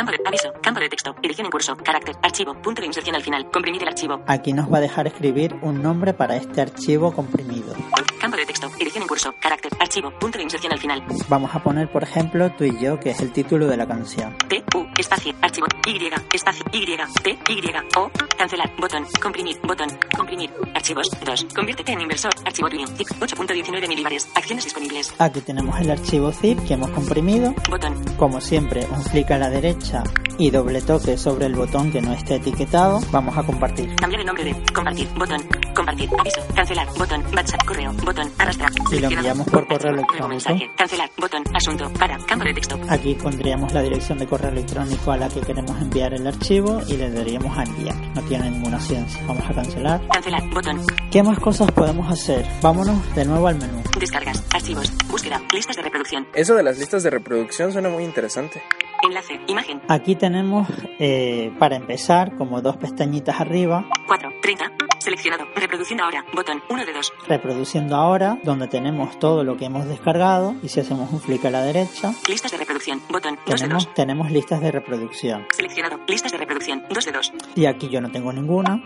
Campo 0.05 0.21
de 0.21 0.27
aviso. 0.27 0.53
Campo 0.61 0.79
de 0.79 0.89
texto. 0.89 1.15
Edición 1.23 1.45
en 1.47 1.51
curso. 1.51 1.75
Carácter. 1.77 2.15
Archivo. 2.21 2.53
Punto 2.61 2.79
de 2.79 2.85
inserción 2.85 3.15
al 3.15 3.23
final. 3.23 3.49
Comprimir 3.49 3.81
el 3.81 3.87
archivo. 3.87 4.21
Aquí 4.27 4.53
nos 4.53 4.71
va 4.71 4.77
a 4.77 4.81
dejar 4.81 5.07
escribir 5.07 5.55
un 5.63 5.81
nombre 5.81 6.13
para 6.13 6.35
este 6.35 6.61
archivo 6.61 7.11
comprimido. 7.11 7.73
Campo 8.21 8.37
de 8.37 8.45
texto. 8.45 8.69
Edición 8.79 9.01
en 9.01 9.07
curso. 9.07 9.33
Carácter. 9.39 9.71
Archivo. 9.85 10.11
Punto 10.19 10.37
de 10.39 10.43
inserción 10.43 10.73
al 10.73 10.79
final. 10.79 11.03
Vamos 11.29 11.53
a 11.53 11.61
poner, 11.61 11.91
por 11.91 12.01
ejemplo, 12.01 12.51
tú 12.57 12.63
y 12.63 12.75
yo, 12.79 12.99
que 12.99 13.11
es 13.11 13.19
el 13.19 13.31
título 13.31 13.67
de 13.67 13.77
la 13.77 13.85
canción. 13.87 14.35
T, 14.49 14.63
U, 14.75 14.85
espacio, 14.97 15.31
archivo, 15.43 15.67
Y, 15.85 16.09
espacio, 16.35 16.65
Y, 16.71 16.85
T, 17.21 17.37
Y, 17.49 17.61
O, 17.95 18.09
cancelar, 18.35 18.71
botón, 18.79 19.05
comprimir, 19.21 19.57
botón, 19.61 19.87
comprimir, 20.17 20.51
archivos, 20.73 21.07
2, 21.23 21.47
conviértete 21.55 21.91
en 21.91 22.01
inversor, 22.01 22.31
archivo 22.45 22.67
tuyo, 22.69 22.87
zip, 22.87 23.07
8.19 23.19 23.87
milibares, 23.87 24.27
acciones 24.35 24.63
disponibles, 24.65 25.13
Aquí 25.19 25.41
tenemos 25.41 25.79
el 25.79 25.91
archivo 25.91 26.31
zip 26.31 26.59
que 26.67 26.73
hemos 26.73 26.89
comprimido. 26.89 27.53
botón, 27.69 28.03
Como 28.17 28.41
siempre, 28.41 28.87
un 28.91 29.03
clic 29.03 29.29
a 29.31 29.37
la 29.37 29.49
derecha 29.51 30.03
y 30.37 30.49
doble 30.49 30.81
toque 30.81 31.17
sobre 31.17 31.45
el 31.45 31.53
botón 31.55 31.91
que 31.91 32.01
no 32.01 32.11
esté 32.11 32.35
etiquetado. 32.35 32.99
Vamos 33.11 33.37
a 33.37 33.43
compartir. 33.43 33.95
cambiar 33.95 34.21
el 34.21 34.25
nombre 34.27 34.43
de, 34.45 34.73
compartir, 34.73 35.07
botón, 35.15 35.41
compartir, 35.75 36.09
aviso, 36.17 36.41
cancelar, 36.55 36.87
botón, 36.97 37.23
WhatsApp, 37.35 37.63
correo, 37.65 37.93
botón, 38.03 38.31
arrastrar, 38.39 38.71
Y 38.91 38.99
lo 38.99 39.09
enviamos 39.09 39.47
por 39.47 39.65
correo 39.77 39.93
electrónico. 39.93 40.27
mensaje, 40.27 40.69
cancelar, 40.75 41.09
botón, 41.17 41.43
asunto, 41.53 41.91
para, 41.99 42.17
campo 42.25 42.45
de 42.45 42.53
texto, 42.53 42.79
Aquí 42.89 43.15
pondríamos 43.15 43.73
la 43.73 43.81
dirección 43.81 44.17
de 44.17 44.27
correo 44.27 44.49
electrónico 44.49 45.11
a 45.11 45.17
la 45.17 45.27
que 45.27 45.41
queremos 45.41 45.79
enviar 45.81 46.13
el 46.13 46.25
archivo 46.25 46.81
y 46.87 46.97
le 46.97 47.11
daríamos 47.11 47.57
a 47.57 47.63
enviar. 47.63 47.95
No 48.15 48.21
tiene 48.23 48.49
ninguna 48.51 48.79
ciencia. 48.79 49.21
Vamos 49.27 49.43
a 49.49 49.53
cancelar. 49.53 50.07
cancelar, 50.07 50.49
botón, 50.49 50.81
¿Qué 51.11 51.23
más 51.23 51.39
cosas 51.39 51.71
podemos 51.71 52.09
hacer? 52.11 52.45
Vámonos 52.61 53.15
de 53.15 53.25
nuevo 53.25 53.47
al 53.47 53.55
menú. 53.55 53.83
descargas, 53.99 54.43
archivos, 54.53 54.91
búsqueda, 55.09 55.41
listas 55.53 55.75
de 55.75 55.81
reproducción, 55.81 56.27
Eso 56.33 56.55
de 56.55 56.63
las 56.63 56.77
listas 56.77 57.03
de 57.03 57.09
reproducción 57.09 57.71
suena 57.71 57.89
muy 57.89 58.03
interesante. 58.03 58.61
Enlace, 59.05 59.39
imagen, 59.47 59.81
Aquí 59.87 60.15
tenemos, 60.15 60.67
eh, 60.99 61.51
para 61.59 61.75
empezar, 61.75 62.35
como 62.37 62.61
dos 62.61 62.77
pestañitas 62.77 63.39
arriba, 63.39 63.85
4, 64.07 64.29
30, 64.41 64.71
seleccionado, 64.99 65.45
reproduciendo 65.55 66.03
ahora, 66.03 66.25
botón, 66.33 66.61
1 66.69 66.85
de 66.85 66.93
2, 66.93 67.13
reproduciendo 67.27 67.95
ahora, 67.95 68.39
donde 68.43 68.67
tenemos 68.67 69.17
todo 69.19 69.43
lo 69.43 69.57
que 69.57 69.65
hemos 69.65 69.87
descargado. 69.87 70.55
Y 70.63 70.69
si 70.69 70.79
hacemos 70.79 71.11
un 71.11 71.19
clic 71.19 71.45
a 71.45 71.51
la 71.51 71.61
derecha, 71.61 72.13
listas 72.27 72.51
de 72.51 72.57
reproducción, 72.57 73.01
botón, 73.09 73.37
2 73.45 73.45
de 73.45 73.51
2, 73.51 73.59
tenemos, 73.59 73.93
tenemos 73.93 74.31
listas 74.31 74.61
de 74.61 74.71
reproducción. 74.71 75.45
seleccionado, 75.55 75.99
listas 76.07 76.31
de 76.31 76.37
reproducción, 76.37 76.83
2 76.89 77.05
de 77.05 77.11
2, 77.11 77.33
Y 77.55 77.65
aquí 77.65 77.89
yo 77.89 78.01
no 78.01 78.11
tengo 78.11 78.33
ninguna, 78.33 78.81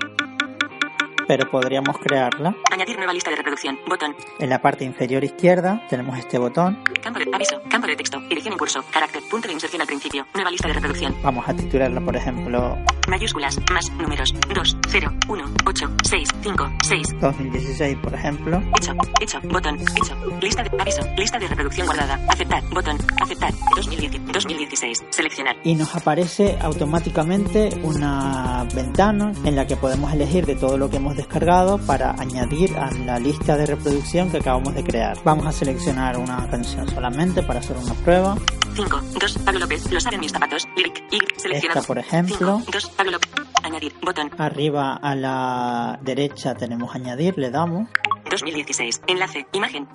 pero 1.29 1.47
podríamos 1.47 1.95
crearla. 1.99 2.55
añadir 2.71 2.97
nueva 2.97 3.13
lista 3.13 3.29
de 3.29 3.35
reproducción, 3.35 3.77
botón, 3.87 4.15
En 4.39 4.49
la 4.49 4.59
parte 4.59 4.83
inferior 4.83 5.23
izquierda 5.23 5.79
tenemos 5.87 6.17
este 6.17 6.39
botón. 6.39 6.83
campo 7.03 7.19
de 7.19 7.25
aviso, 7.31 7.61
campo 7.69 7.85
de 7.85 7.95
texto, 7.95 8.17
edición 8.31 8.53
en 8.53 8.57
curso, 8.57 8.83
carácter, 8.91 9.21
punto 9.29 9.47
de 9.47 9.53
inserción 9.53 9.79
al 9.79 9.87
principio, 9.87 10.25
nueva 10.33 10.49
lista 10.49 10.67
de 10.67 10.73
reproducción, 10.73 11.15
Vamos 11.21 11.47
a 11.47 11.53
titularla, 11.53 12.01
por 12.01 12.15
ejemplo, 12.15 12.75
mayúsculas, 13.07 13.59
más 13.71 13.91
números, 13.91 14.33
2, 14.55 14.77
0, 14.87 15.11
1, 15.27 15.45
8, 15.67 15.91
6, 16.03 16.29
5, 16.41 16.71
6, 16.83 17.07
2016, 17.21 17.97
por 17.97 18.13
ejemplo. 18.15 18.63
hecho, 18.79 18.93
hecho, 19.21 19.39
botón, 19.49 19.77
hecho, 19.79 20.15
lista 20.41 20.63
de 20.63 20.81
aviso, 20.81 21.01
lista 21.15 21.37
de 21.37 21.47
reproducción 21.47 21.85
guardada, 21.85 22.19
aceptar, 22.27 22.63
botón, 22.71 22.97
aceptar, 23.21 23.53
2010, 23.75 24.33
2016, 24.33 25.05
seleccionar, 25.11 25.57
Y 25.63 25.75
nos 25.75 25.93
aparece 25.95 26.57
automáticamente 26.59 27.69
una 27.83 28.65
ventana 28.73 29.31
en 29.43 29.55
la 29.55 29.67
que 29.67 29.75
podemos 29.75 30.11
elegir 30.11 30.47
de 30.47 30.55
todo 30.55 30.75
lo 30.79 30.89
que 30.89 30.97
hemos 30.97 31.18
descargado 31.19 31.77
para 31.79 32.11
añadir 32.11 32.77
a 32.77 32.89
la 32.91 33.19
lista 33.19 33.57
de 33.57 33.65
reproducción 33.65 34.31
que 34.31 34.37
acabamos 34.37 34.73
de 34.73 34.83
crear. 34.83 35.17
Vamos 35.25 35.45
a 35.45 35.51
seleccionar 35.51 36.17
una 36.17 36.47
canción 36.49 36.87
solamente 36.87 37.43
para 37.43 37.59
hacer 37.59 37.75
una 37.77 37.93
prueba. 37.93 38.37
5, 38.73 39.01
2, 39.19 39.37
Pablo 39.39 39.59
López, 39.59 39.91
los 39.91 40.03
saben 40.03 40.21
mis 40.21 40.31
zapatos, 40.31 40.67
lyric, 40.77 41.03
y, 41.11 41.19
seleccionado, 41.37 41.79
Esta, 41.79 41.87
por 41.87 41.97
ejemplo. 41.97 42.59
5, 42.59 42.71
2, 42.71 42.89
Pablo 42.91 43.11
López, 43.11 43.29
añadir, 43.63 43.93
botón, 44.01 44.31
Arriba 44.37 44.95
a 44.95 45.15
la 45.15 45.99
derecha 46.01 46.55
tenemos 46.55 46.95
añadir, 46.95 47.37
le 47.37 47.51
damos. 47.51 47.89
2016. 48.29 49.01
Enlace. 49.07 49.45
Imagen. 49.53 49.87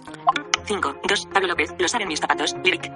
5. 0.66 0.94
2. 1.09 1.26
Pablo 1.32 1.48
López. 1.48 1.74
Lo 1.78 1.88
saben 1.88 2.09
mis 2.09 2.20
zapatos. 2.20 2.55
Lyric. 2.64 2.90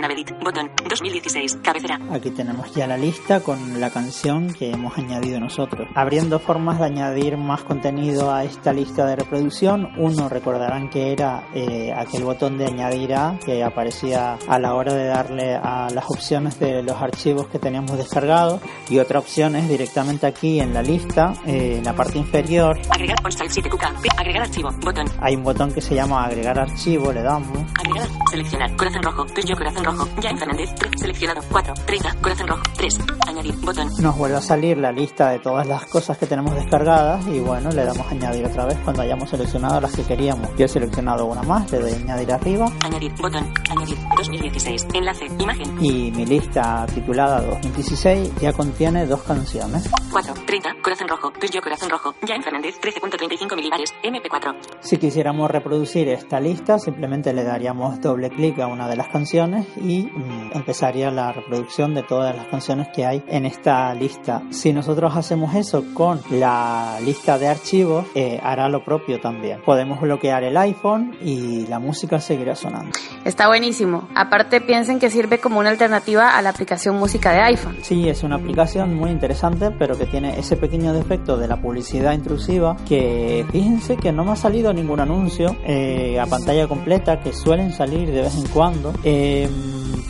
Navedit. 0.00 0.32
Botón. 0.42 0.70
2016. 0.88 1.58
Cabecera. 1.62 1.98
Aquí 2.10 2.30
tenemos 2.30 2.74
ya 2.74 2.86
la 2.86 2.96
lista 2.96 3.40
con 3.40 3.80
la 3.80 3.90
canción 3.90 4.52
que 4.52 4.70
hemos 4.70 4.96
añadido 4.98 5.38
nosotros. 5.40 5.88
Abriendo 5.94 6.38
formas 6.38 6.78
de 6.78 6.86
añadir 6.86 7.36
más 7.36 7.61
contenido 7.64 8.32
a 8.32 8.44
esta 8.44 8.72
lista 8.72 9.06
de 9.06 9.16
reproducción, 9.16 9.88
uno 9.98 10.28
recordarán 10.28 10.88
que 10.88 11.12
era 11.12 11.44
eh, 11.54 11.92
aquel 11.96 12.24
botón 12.24 12.58
de 12.58 12.66
añadir 12.66 13.14
a 13.14 13.38
que 13.44 13.62
aparecía 13.62 14.38
a 14.46 14.58
la 14.58 14.74
hora 14.74 14.94
de 14.94 15.06
darle 15.06 15.54
a 15.54 15.88
las 15.90 16.04
opciones 16.10 16.58
de 16.58 16.82
los 16.82 17.00
archivos 17.00 17.48
que 17.48 17.58
teníamos 17.58 17.96
descargados 17.96 18.60
y 18.88 18.98
otra 18.98 19.18
opción 19.18 19.56
es 19.56 19.68
directamente 19.68 20.26
aquí 20.26 20.60
en 20.60 20.74
la 20.74 20.82
lista, 20.82 21.34
eh, 21.46 21.76
en 21.78 21.84
la 21.84 21.94
parte 21.94 22.18
inferior, 22.18 22.78
Agregar 22.90 23.16
on 23.24 23.32
7 23.32 23.68
QK. 23.68 24.02
P. 24.02 24.08
Agregar 24.16 24.42
archivo. 24.42 24.70
Botón. 24.80 25.06
hay 25.20 25.36
un 25.36 25.44
botón 25.44 25.72
que 25.72 25.80
se 25.80 25.94
llama 25.94 26.24
agregar 26.24 26.58
archivo, 26.58 27.12
le 27.12 27.22
damos. 27.22 27.58
Agregar. 27.78 28.08
Seleccionar. 28.30 28.76
Corazón 28.76 29.02
rojo. 29.02 29.26
Tuyo 29.26 29.56
corazón 29.56 29.84
rojo. 29.84 30.08
Ya 30.20 30.30
en 30.30 30.38
Fernández. 30.38 30.74
3. 30.74 30.92
Seleccionado. 31.00 31.40
4. 31.50 31.74
30. 31.86 32.14
Corazón 32.20 32.48
rojo. 32.48 32.62
3. 32.76 32.98
Añadir. 33.28 33.54
Botón. 33.56 33.88
Nos 34.00 34.16
vuelve 34.16 34.36
a 34.36 34.40
salir 34.40 34.78
la 34.78 34.92
lista 34.92 35.30
de 35.30 35.38
todas 35.38 35.66
las 35.66 35.84
cosas 35.86 36.18
que 36.18 36.26
tenemos 36.26 36.54
descargadas 36.54 37.26
y 37.26 37.40
bueno, 37.40 37.51
le 37.60 37.84
damos 37.84 38.06
a 38.06 38.10
añadir 38.10 38.46
otra 38.46 38.64
vez 38.66 38.78
cuando 38.84 39.02
hayamos 39.02 39.28
seleccionado 39.30 39.80
las 39.80 39.94
que 39.94 40.02
queríamos. 40.02 40.48
Yo 40.56 40.64
he 40.64 40.68
seleccionado 40.68 41.26
una 41.26 41.42
más, 41.42 41.70
le 41.70 41.78
doy 41.78 41.92
a 41.92 41.96
añadir 41.96 42.32
arriba 42.32 42.72
Añadir. 42.84 43.12
Botón. 43.20 43.52
Añadir. 43.70 43.98
2016. 44.16 44.86
Enlace. 44.94 45.26
Imagen. 45.38 45.84
y 45.84 46.10
mi 46.10 46.26
lista 46.26 46.86
titulada 46.92 47.40
2016 47.42 48.32
ya 48.40 48.52
contiene 48.52 49.06
dos 49.06 49.22
canciones. 49.22 49.88
4. 50.10 50.34
30. 50.46 50.76
Corazón 50.82 51.08
rojo. 51.08 51.32
Tuyo 51.32 51.60
corazón 51.60 51.90
rojo. 51.90 52.14
Ya 52.26 52.34
en 52.34 52.42
Fernández. 52.42 52.80
13.35 52.80 53.56
milibares. 53.56 53.94
MP4. 54.02 54.54
Si 54.80 54.98
quisiéramos 54.98 55.50
reproducir 55.50 56.08
esta 56.08 56.40
lista, 56.40 56.78
simplemente 56.78 57.32
le 57.32 57.44
daríamos 57.44 58.00
doble 58.00 58.30
clic 58.30 58.58
a 58.60 58.66
una 58.66 58.88
de 58.88 58.96
las 58.96 59.08
canciones 59.08 59.66
y 59.76 60.04
mm, 60.04 60.50
empezaría 60.54 61.10
la 61.10 61.32
reproducción 61.32 61.94
de 61.94 62.02
todas 62.02 62.36
las 62.36 62.46
canciones 62.46 62.88
que 62.94 63.06
hay 63.06 63.22
en 63.28 63.46
esta 63.46 63.94
lista. 63.94 64.42
Si 64.50 64.72
nosotros 64.72 65.16
hacemos 65.16 65.54
eso 65.54 65.84
con 65.94 66.20
la 66.30 66.98
lista 67.04 67.31
de 67.38 67.48
archivos, 67.48 68.06
eh, 68.14 68.40
hará 68.42 68.68
lo 68.68 68.84
propio 68.84 69.20
también. 69.20 69.60
Podemos 69.64 70.00
bloquear 70.00 70.44
el 70.44 70.56
iPhone 70.56 71.16
y 71.22 71.66
la 71.66 71.78
música 71.78 72.20
seguirá 72.20 72.54
sonando. 72.54 72.92
Está 73.24 73.48
buenísimo. 73.48 74.08
Aparte 74.14 74.60
piensen 74.60 74.98
que 74.98 75.10
sirve 75.10 75.38
como 75.38 75.60
una 75.60 75.70
alternativa 75.70 76.36
a 76.36 76.42
la 76.42 76.50
aplicación 76.50 76.96
música 76.96 77.32
de 77.32 77.40
iPhone. 77.40 77.76
Sí, 77.82 78.08
es 78.08 78.22
una 78.22 78.36
aplicación 78.36 78.94
muy 78.94 79.10
interesante, 79.10 79.70
pero 79.70 79.96
que 79.96 80.06
tiene 80.06 80.38
ese 80.38 80.56
pequeño 80.56 80.92
defecto 80.92 81.36
de 81.36 81.48
la 81.48 81.60
publicidad 81.60 82.12
intrusiva 82.12 82.76
que 82.88 83.44
fíjense 83.50 83.96
que 83.96 84.12
no 84.12 84.24
me 84.24 84.32
ha 84.32 84.36
salido 84.36 84.72
ningún 84.72 85.00
anuncio 85.00 85.56
eh, 85.64 86.18
a 86.20 86.26
pantalla 86.26 86.66
completa 86.66 87.20
que 87.20 87.32
suelen 87.32 87.72
salir 87.72 88.10
de 88.10 88.22
vez 88.22 88.36
en 88.36 88.46
cuando. 88.48 88.92
Eh, 89.04 89.48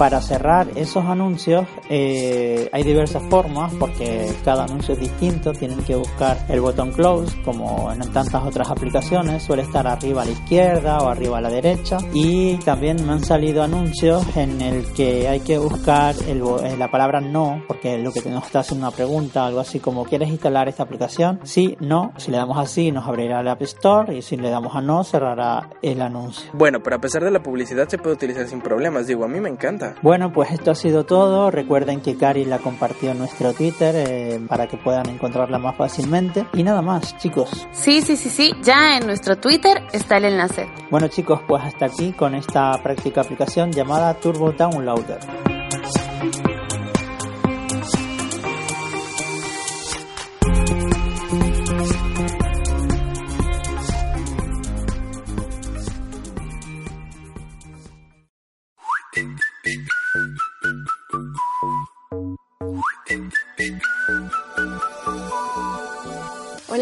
para 0.03 0.21
cerrar 0.21 0.67
esos 0.75 1.05
anuncios 1.05 1.65
eh, 1.89 2.69
hay 2.73 2.83
diversas 2.83 3.23
formas 3.31 3.73
porque 3.79 4.33
cada 4.45 4.65
anuncio 4.65 4.95
es 4.95 5.01
distinto, 5.01 5.53
tienen 5.53 5.79
que 5.85 5.95
buscar 5.95 6.45
el 6.49 6.61
botón 6.61 6.91
close 6.91 7.41
como 7.45 7.93
en 7.93 8.01
tantas 8.13 8.43
otras 8.43 8.69
aplicaciones, 8.69 9.45
suele 9.45 9.63
estar 9.63 9.87
arriba 9.87 10.23
a 10.23 10.25
la 10.25 10.33
izquierda 10.33 10.99
o 10.99 11.09
arriba 11.09 11.39
a 11.39 11.41
la 11.41 11.51
derecha 11.51 11.99
y 12.13 12.57
también 12.65 13.07
me 13.07 13.13
han 13.13 13.25
salido 13.25 13.63
anuncios 13.63 14.27
en 14.37 14.61
el 14.61 14.93
que 14.93 15.29
hay 15.29 15.39
que 15.39 15.57
buscar 15.59 16.17
el 16.27 16.43
eh, 16.65 16.77
la 16.77 16.91
palabra 16.91 17.21
no 17.21 17.63
porque 17.69 17.97
lo 17.99 18.11
que 18.11 18.29
nos 18.29 18.47
está 18.47 18.59
haciendo 18.59 18.89
una 18.89 18.97
pregunta, 18.97 19.47
algo 19.47 19.61
así 19.61 19.79
como 19.79 20.05
¿quieres 20.05 20.31
instalar 20.31 20.69
esta 20.69 20.83
aplicación? 20.83 21.39
Sí, 21.45 21.77
no, 21.79 22.13
si 22.17 22.33
le 22.33 22.39
damos 22.39 22.59
así 22.59 22.91
nos 22.91 23.07
abrirá 23.07 23.39
el 23.39 23.47
App 23.47 23.63
Store 23.63 24.17
y 24.17 24.23
si 24.23 24.37
le 24.37 24.51
damos 24.51 24.75
a 24.75 24.81
no 24.81 25.05
cerrará 25.05 25.71
el 25.81 26.03
anuncio. 26.03 26.51
Bueno, 26.55 26.83
pero 26.83 26.97
a 26.97 27.01
pesar 27.01 27.23
de 27.23 27.31
la 27.31 27.41
publicidad 27.41 27.87
se 27.87 27.99
puede 27.99 28.17
utilizar 28.17 28.49
sin 28.49 28.61
problemas. 28.61 29.07
Digo, 29.07 29.25
a 29.25 29.29
mí 29.29 29.39
me 29.39 29.49
encanta. 29.49 29.92
Bueno, 30.03 30.33
pues 30.33 30.51
esto 30.51 30.71
ha 30.71 30.75
sido 30.75 31.05
todo. 31.05 31.51
Recuerden 31.51 32.01
que 32.01 32.17
Cari 32.17 32.45
la 32.45 32.59
compartió 32.59 33.11
en 33.11 33.19
nuestro 33.19 33.53
Twitter 33.53 33.95
eh, 33.97 34.41
para 34.49 34.67
que 34.67 34.77
puedan 34.77 35.09
encontrarla 35.09 35.59
más 35.59 35.77
fácilmente. 35.77 36.47
Y 36.55 36.63
nada 36.63 36.83
más, 36.83 37.17
chicos. 37.19 37.67
Sí, 37.73 38.01
sí, 38.01 38.17
sí, 38.17 38.31
sí. 38.31 38.53
Ya 38.63 38.97
en 38.97 39.07
nuestro 39.07 39.37
Twitter 39.37 39.83
está 39.93 40.17
el 40.17 40.27
enlace. 40.27 40.69
Bueno, 40.91 41.09
chicos, 41.09 41.41
pues 41.47 41.63
hasta 41.63 41.87
aquí 41.87 42.13
con 42.13 42.35
esta 42.35 42.73
práctica 42.83 43.21
aplicación 43.21 43.73
llamada 43.73 44.15
Turbo 44.15 44.53
Downloader. 44.53 45.21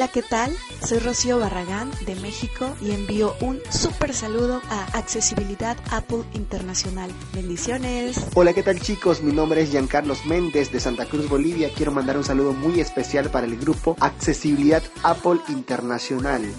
Hola, 0.01 0.09
¿qué 0.09 0.23
tal? 0.23 0.57
Soy 0.83 0.99
Rocío 0.99 1.39
Barragán 1.39 1.91
de 2.07 2.15
México 2.15 2.75
y 2.81 2.93
envío 2.93 3.35
un 3.43 3.61
súper 3.69 4.15
saludo 4.15 4.63
a 4.71 4.85
Accesibilidad 4.97 5.77
Apple 5.91 6.23
Internacional. 6.33 7.11
Bendiciones. 7.35 8.19
Hola, 8.33 8.55
¿qué 8.55 8.63
tal 8.63 8.81
chicos? 8.81 9.23
Mi 9.23 9.31
nombre 9.31 9.61
es 9.61 9.73
Giancarlos 9.73 10.25
Méndez 10.25 10.73
de 10.73 10.81
Santa 10.81 11.05
Cruz, 11.05 11.29
Bolivia. 11.29 11.69
Quiero 11.77 11.93
mandar 11.93 12.17
un 12.17 12.25
saludo 12.25 12.55
muy 12.55 12.81
especial 12.81 13.29
para 13.29 13.47
el 13.47 13.59
grupo 13.59 13.95
Accesibilidad 14.01 14.83
Apple 15.03 15.39
Internacional. 15.49 16.51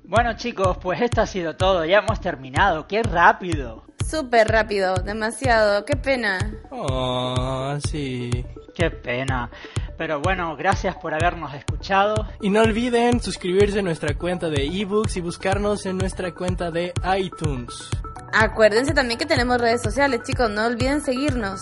Bueno 0.06 0.34
chicos, 0.38 0.80
pues 0.80 1.02
esto 1.02 1.22
ha 1.22 1.28
sido 1.28 1.56
todo, 1.56 1.86
ya 1.86 2.00
hemos 2.00 2.20
terminado, 2.20 2.88
qué 2.88 3.04
rápido. 3.04 3.91
Súper 4.12 4.50
rápido, 4.50 4.96
demasiado. 4.96 5.86
Qué 5.86 5.96
pena. 5.96 6.38
Oh, 6.70 7.78
sí. 7.90 8.30
Qué 8.76 8.92
pena. 8.92 9.50
Pero 9.98 10.20
bueno, 10.20 10.58
gracias 10.58 10.98
por 10.98 11.14
habernos 11.14 11.54
escuchado. 11.54 12.28
Y 12.42 12.50
no 12.50 12.62
olviden 12.62 13.22
suscribirse 13.22 13.80
a 13.80 13.82
nuestra 13.82 14.18
cuenta 14.18 14.50
de 14.50 14.66
ebooks 14.66 15.16
y 15.16 15.22
buscarnos 15.22 15.86
en 15.86 15.98
nuestra 15.98 16.34
cuenta 16.34 16.72
de 16.72 16.94
iTunes. 17.18 17.90
Acuérdense 18.34 18.94
también 18.94 19.18
que 19.18 19.26
tenemos 19.26 19.62
redes 19.62 19.82
sociales, 19.82 20.24
chicos. 20.24 20.50
No 20.50 20.66
olviden 20.66 21.00
seguirnos. 21.00 21.62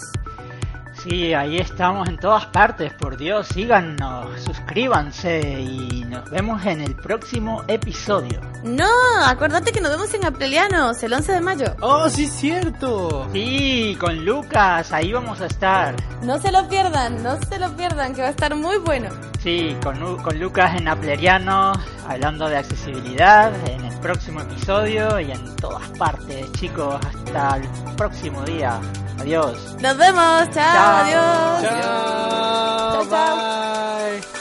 Sí, 1.03 1.33
ahí 1.33 1.57
estamos 1.57 2.09
en 2.09 2.17
todas 2.17 2.45
partes, 2.47 2.93
por 2.93 3.15
Dios, 3.15 3.47
síganos, 3.47 4.41
suscríbanse 4.41 5.61
y 5.61 6.03
nos 6.03 6.29
vemos 6.29 6.65
en 6.65 6.81
el 6.81 6.93
próximo 6.95 7.63
episodio. 7.69 8.41
No, 8.63 8.85
acuérdate 9.25 9.71
que 9.71 9.79
nos 9.79 9.91
vemos 9.91 10.13
en 10.13 10.25
Aprelianos 10.25 11.01
el 11.01 11.13
11 11.13 11.31
de 11.31 11.41
mayo. 11.41 11.65
¡Oh, 11.79 12.09
sí, 12.09 12.27
cierto! 12.27 13.29
Sí, 13.31 13.97
con 13.97 14.25
Lucas, 14.25 14.91
ahí 14.91 15.13
vamos 15.13 15.39
a 15.39 15.45
estar. 15.45 15.95
No 16.21 16.37
se 16.37 16.51
lo 16.51 16.67
pierdan, 16.67 17.23
no 17.23 17.39
se 17.47 17.59
lo 17.59 17.69
pierdan, 17.77 18.13
que 18.13 18.21
va 18.21 18.27
a 18.27 18.31
estar 18.31 18.53
muy 18.55 18.77
bueno. 18.77 19.09
Sí, 19.41 19.77
con, 19.81 20.17
con 20.21 20.37
Lucas 20.37 20.75
en 20.75 20.89
Apleriano, 20.89 21.71
hablando 22.09 22.49
de 22.49 22.57
accesibilidad, 22.57 23.53
en 23.69 23.85
el 23.85 23.97
próximo 23.99 24.41
episodio 24.41 25.17
y 25.21 25.31
en 25.31 25.55
todas 25.55 25.87
partes, 25.97 26.51
chicos, 26.53 26.99
hasta 27.05 27.55
el 27.55 27.95
próximo 27.95 28.41
día. 28.43 28.81
Adiós. 29.19 29.75
Nos 29.81 29.97
vemos, 29.97 30.49
chao, 30.51 30.73
Chao. 30.73 30.88
Adiós. 30.89 31.61
Chao. 31.61 33.05
Chao. 33.05 33.05
Bye. 33.05 34.38